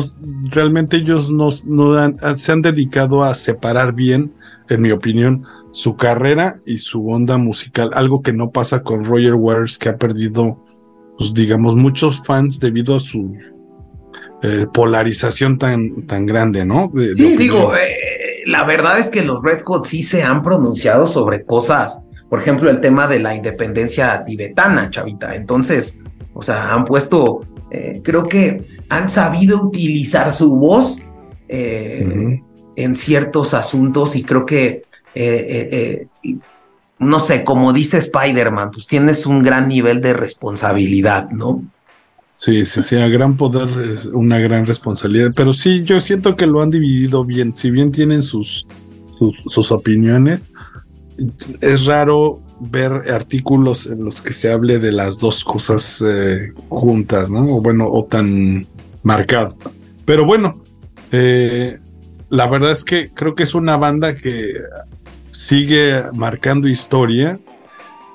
realmente 0.51 0.97
ellos 0.97 1.31
no, 1.31 1.51
se 1.51 2.51
han 2.51 2.61
dedicado 2.61 3.23
a 3.23 3.33
separar 3.33 3.93
bien, 3.93 4.33
en 4.69 4.81
mi 4.81 4.91
opinión, 4.91 5.43
su 5.71 5.95
carrera 5.95 6.55
y 6.65 6.77
su 6.77 7.09
onda 7.09 7.37
musical, 7.37 7.91
algo 7.93 8.21
que 8.21 8.31
no 8.31 8.51
pasa 8.51 8.83
con 8.83 9.03
Roger 9.03 9.33
Waters, 9.33 9.77
que 9.77 9.89
ha 9.89 9.97
perdido, 9.97 10.63
pues 11.17 11.33
digamos, 11.33 11.75
muchos 11.75 12.23
fans 12.23 12.59
debido 12.59 12.95
a 12.95 12.99
su 12.99 13.35
eh, 14.43 14.67
polarización 14.73 15.57
tan, 15.57 16.05
tan 16.05 16.25
grande, 16.25 16.63
¿no? 16.63 16.91
sí, 17.15 17.35
digo, 17.35 17.73
eh, 17.75 18.43
la 18.45 18.63
verdad 18.63 18.99
es 18.99 19.09
que 19.09 19.23
los 19.23 19.43
Red 19.43 19.63
Hot 19.65 19.85
sí 19.85 20.03
se 20.03 20.23
han 20.23 20.41
pronunciado 20.41 21.07
sobre 21.07 21.43
cosas, 21.43 22.01
por 22.29 22.39
ejemplo, 22.39 22.69
el 22.69 22.79
tema 22.79 23.07
de 23.07 23.19
la 23.19 23.35
independencia 23.35 24.23
tibetana, 24.23 24.89
chavita. 24.89 25.35
Entonces, 25.35 25.99
o 26.33 26.41
sea, 26.41 26.73
han 26.73 26.85
puesto 26.85 27.41
eh, 27.71 28.01
creo 28.03 28.27
que 28.27 28.65
han 28.89 29.09
sabido 29.09 29.61
utilizar 29.63 30.33
su 30.33 30.55
voz 30.55 30.99
eh, 31.47 32.41
en 32.75 32.95
ciertos 32.97 33.53
asuntos 33.53 34.15
y 34.15 34.23
creo 34.23 34.45
que, 34.45 34.83
eh, 35.15 36.07
no 36.99 37.19
sé, 37.19 37.43
como 37.43 37.71
dice 37.71 37.97
Spider-Man, 37.97 38.71
pues 38.71 38.87
tienes 38.87 39.25
un 39.25 39.41
gran 39.41 39.69
nivel 39.69 40.01
de 40.01 40.13
responsabilidad, 40.13 41.29
¿no? 41.29 41.63
Sí, 42.33 42.65
sí, 42.65 42.81
sí, 42.81 42.97
a 42.97 43.07
gran 43.07 43.37
poder 43.37 43.69
es 43.81 44.05
una 44.05 44.39
gran 44.39 44.65
responsabilidad, 44.65 45.31
pero 45.35 45.53
sí, 45.53 45.83
yo 45.83 46.01
siento 46.01 46.35
que 46.35 46.47
lo 46.47 46.61
han 46.61 46.71
dividido 46.71 47.23
bien, 47.23 47.55
si 47.55 47.71
bien 47.71 47.91
tienen 47.91 48.21
sus, 48.23 48.67
sus 49.49 49.71
opiniones, 49.71 50.51
es 51.61 51.85
raro 51.85 52.41
ver 52.61 52.91
artículos 53.11 53.87
en 53.87 54.05
los 54.05 54.21
que 54.21 54.33
se 54.33 54.51
hable 54.51 54.77
de 54.77 54.91
las 54.91 55.17
dos 55.17 55.43
cosas 55.43 56.03
eh, 56.05 56.53
juntas, 56.69 57.29
¿no? 57.29 57.57
O 57.57 57.61
bueno, 57.61 57.87
o 57.89 58.05
tan 58.05 58.67
marcado. 59.01 59.57
Pero 60.05 60.25
bueno, 60.25 60.61
eh, 61.11 61.79
la 62.29 62.47
verdad 62.47 62.71
es 62.71 62.83
que 62.83 63.09
creo 63.09 63.33
que 63.33 63.43
es 63.43 63.55
una 63.55 63.77
banda 63.77 64.15
que 64.15 64.53
sigue 65.31 66.03
marcando 66.13 66.67
historia. 66.67 67.39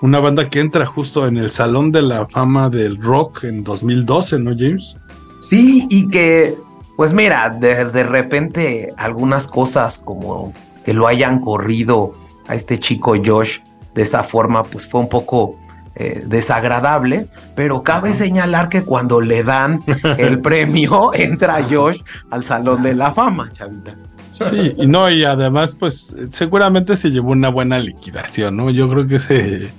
Una 0.00 0.20
banda 0.20 0.48
que 0.48 0.60
entra 0.60 0.86
justo 0.86 1.26
en 1.26 1.38
el 1.38 1.50
Salón 1.50 1.90
de 1.90 2.02
la 2.02 2.28
Fama 2.28 2.70
del 2.70 2.98
Rock 2.98 3.44
en 3.44 3.64
2012, 3.64 4.38
¿no, 4.38 4.54
James? 4.56 4.96
Sí, 5.40 5.86
y 5.90 6.08
que, 6.08 6.54
pues 6.96 7.12
mira, 7.12 7.48
de, 7.48 7.86
de 7.86 8.04
repente 8.04 8.92
algunas 8.96 9.48
cosas 9.48 9.98
como 9.98 10.52
que 10.84 10.92
lo 10.92 11.08
hayan 11.08 11.40
corrido 11.40 12.12
a 12.46 12.54
este 12.54 12.78
chico 12.78 13.14
Josh 13.24 13.58
de 13.96 14.02
esa 14.02 14.22
forma, 14.22 14.62
pues 14.62 14.86
fue 14.86 15.00
un 15.00 15.08
poco 15.08 15.58
eh, 15.96 16.22
desagradable, 16.26 17.26
pero 17.56 17.82
cabe 17.82 18.14
señalar 18.14 18.68
que 18.68 18.82
cuando 18.82 19.20
le 19.20 19.42
dan 19.42 19.80
el 20.18 20.40
premio, 20.40 21.12
entra 21.14 21.66
Josh 21.68 22.02
al 22.30 22.44
Salón 22.44 22.82
de 22.82 22.94
la 22.94 23.12
Fama, 23.12 23.50
chavita. 23.52 23.94
Sí, 24.30 24.74
y 24.76 24.86
no, 24.86 25.10
y 25.10 25.24
además, 25.24 25.74
pues 25.80 26.14
seguramente 26.30 26.94
se 26.94 27.10
llevó 27.10 27.32
una 27.32 27.48
buena 27.48 27.78
liquidación, 27.78 28.58
¿no? 28.58 28.68
Yo 28.68 28.86
creo 28.90 29.06
que 29.06 29.18
se, 29.18 29.70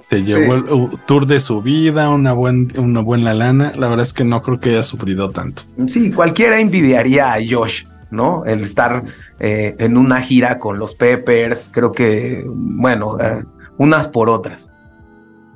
se 0.00 0.24
llevó 0.24 0.54
el 0.54 0.64
tour 1.06 1.28
de 1.28 1.38
su 1.38 1.62
vida, 1.62 2.10
una, 2.10 2.32
buen, 2.32 2.72
una 2.76 3.00
buena 3.00 3.32
lana. 3.32 3.72
La 3.76 3.86
verdad 3.86 4.04
es 4.04 4.12
que 4.12 4.24
no 4.24 4.42
creo 4.42 4.58
que 4.58 4.70
haya 4.70 4.82
sufrido 4.82 5.30
tanto. 5.30 5.62
Sí, 5.86 6.10
cualquiera 6.10 6.58
envidiaría 6.58 7.32
a 7.32 7.38
Josh 7.48 7.84
¿no? 8.12 8.44
El 8.44 8.62
estar 8.62 9.02
eh, 9.40 9.74
en 9.78 9.96
una 9.96 10.20
gira 10.20 10.58
con 10.58 10.78
los 10.78 10.94
Peppers, 10.94 11.70
creo 11.72 11.90
que, 11.90 12.44
bueno, 12.46 13.18
eh, 13.18 13.44
unas 13.78 14.06
por 14.06 14.28
otras. 14.28 14.72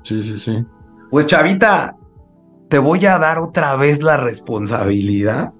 Sí, 0.03 0.23
sí, 0.23 0.39
sí. 0.39 0.65
Pues 1.11 1.27
Chavita, 1.27 1.97
te 2.69 2.79
voy 2.79 3.07
a 3.07 3.19
dar 3.19 3.39
otra 3.39 3.77
vez 3.77 4.03
la 4.03 4.17
responsabilidad 4.17 5.53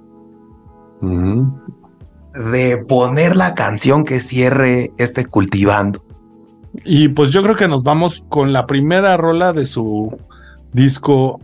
de 1.01 2.79
poner 2.89 3.37
la 3.37 3.55
canción 3.55 4.05
que 4.05 4.21
cierre 4.21 4.93
este 4.99 5.27
cultivando. 5.27 6.05
Y 6.85 7.09
pues 7.09 7.31
yo 7.31 7.43
creo 7.43 7.55
que 7.55 7.69
nos 7.69 7.83
vamos 7.83 8.25
con 8.29 8.53
la 8.53 8.67
primera 8.67 9.17
rola 9.17 9.53
de 9.53 9.67
su 9.67 10.17
disco 10.73 11.41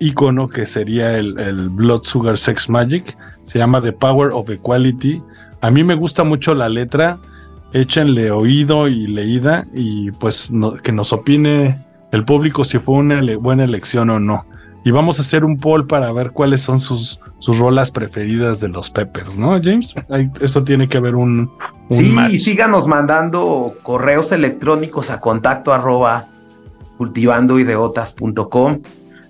icono 0.00 0.48
que 0.48 0.66
sería 0.66 1.16
el, 1.18 1.38
el 1.38 1.68
Blood 1.68 2.04
Sugar 2.04 2.36
Sex 2.36 2.68
Magic 2.68 3.16
se 3.44 3.58
llama 3.58 3.80
The 3.80 3.92
Power 3.92 4.32
of 4.32 4.50
Equality. 4.50 5.22
A 5.60 5.70
mí 5.70 5.84
me 5.84 5.94
gusta 5.94 6.24
mucho 6.24 6.54
la 6.54 6.68
letra. 6.68 7.18
échenle 7.72 8.30
oído 8.30 8.88
y 8.88 9.06
leída 9.06 9.66
y 9.72 10.10
pues 10.12 10.52
que 10.82 10.92
nos 10.92 11.12
opine 11.12 11.78
el 12.12 12.24
público 12.24 12.64
si 12.64 12.78
fue 12.78 12.96
una 12.96 13.20
buena 13.36 13.64
elección 13.64 14.10
o 14.10 14.20
no. 14.20 14.46
Y 14.84 14.90
vamos 14.90 15.18
a 15.18 15.22
hacer 15.22 15.44
un 15.44 15.56
poll 15.56 15.86
para 15.86 16.12
ver 16.12 16.30
cuáles 16.30 16.60
son 16.60 16.78
sus, 16.78 17.18
sus 17.38 17.58
rolas 17.58 17.90
preferidas 17.90 18.60
de 18.60 18.68
los 18.68 18.90
Peppers, 18.90 19.38
¿no, 19.38 19.58
James? 19.62 19.94
eso 20.40 20.62
tiene 20.62 20.88
que 20.88 20.98
haber 20.98 21.14
un... 21.14 21.50
sí, 21.88 22.14
y 22.30 22.38
síganos 22.38 22.86
mandando 22.86 23.74
correos 23.82 24.30
electrónicos 24.30 25.10
a 25.10 25.20
contacto 25.20 25.72
arroba 25.72 26.26
cultivandoideotas.com, 26.98 28.80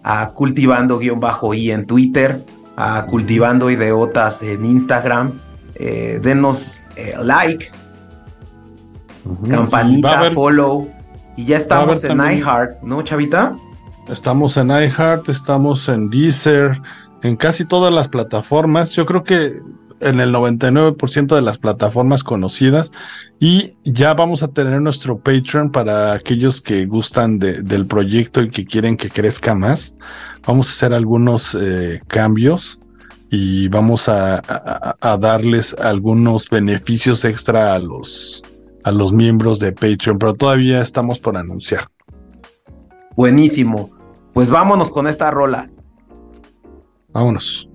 a 0.03 0.27
cultivando-i 0.29 1.71
en 1.71 1.87
Twitter, 1.87 2.45
a 2.77 3.07
cultivando 3.07 3.71
ideotas 3.71 4.43
en 4.43 4.65
Instagram. 4.65 5.33
Eh, 5.77 6.21
denos 6.23 6.83
eh, 6.97 7.15
like, 7.21 7.71
campanita, 9.49 10.31
follow. 10.33 10.89
Y 11.37 11.47
ya 11.47 11.57
estamos 11.57 12.05
en 12.05 12.19
iHeart, 12.19 12.83
¿no, 12.83 13.03
Chavita? 13.03 13.55
Estamos 14.09 14.57
en 14.57 14.69
iHeart, 14.69 15.29
estamos 15.29 15.89
en 15.89 16.11
Deezer, 16.11 16.81
en 17.23 17.37
casi 17.37 17.65
todas 17.65 17.93
las 17.93 18.09
plataformas. 18.09 18.91
Yo 18.91 19.07
creo 19.07 19.25
que 19.25 19.57
en 20.01 20.21
el 20.21 20.33
99% 20.35 21.35
de 21.35 21.43
las 21.43 21.59
plataformas 21.59 22.25
conocidas 22.25 22.93
y 23.41 23.73
ya 23.85 24.15
vamos 24.15 24.43
a 24.43 24.49
tener 24.49 24.81
nuestro 24.81 25.19
Patreon 25.19 25.71
para 25.71 26.13
aquellos 26.13 26.61
que 26.61 26.87
gustan 26.87 27.39
del 27.39 27.87
proyecto 27.87 28.43
y 28.43 28.51
que 28.51 28.65
quieren 28.65 28.97
que 28.97 29.11
crezca 29.11 29.55
más. 29.55 29.97
Vamos 30.47 30.69
a 30.69 30.73
hacer 30.73 30.93
algunos 30.93 31.57
eh, 31.61 32.01
cambios 32.07 32.79
y 33.31 33.69
vamos 33.69 34.09
a, 34.09 34.43
a, 35.01 35.17
darles 35.19 35.75
algunos 35.75 36.49
beneficios 36.49 37.25
extra 37.25 37.75
a 37.75 37.79
los, 37.79 38.43
a 38.85 38.93
los 38.93 39.13
miembros 39.13 39.59
de 39.59 39.73
Patreon, 39.73 40.19
pero 40.19 40.35
todavía 40.35 40.83
estamos 40.83 41.19
por 41.19 41.37
anunciar. 41.37 41.89
Buenísimo. 43.17 43.91
Pues 44.33 44.51
vámonos 44.51 44.91
con 44.91 45.07
esta 45.07 45.31
rola. 45.31 45.71
Vámonos. 47.13 47.69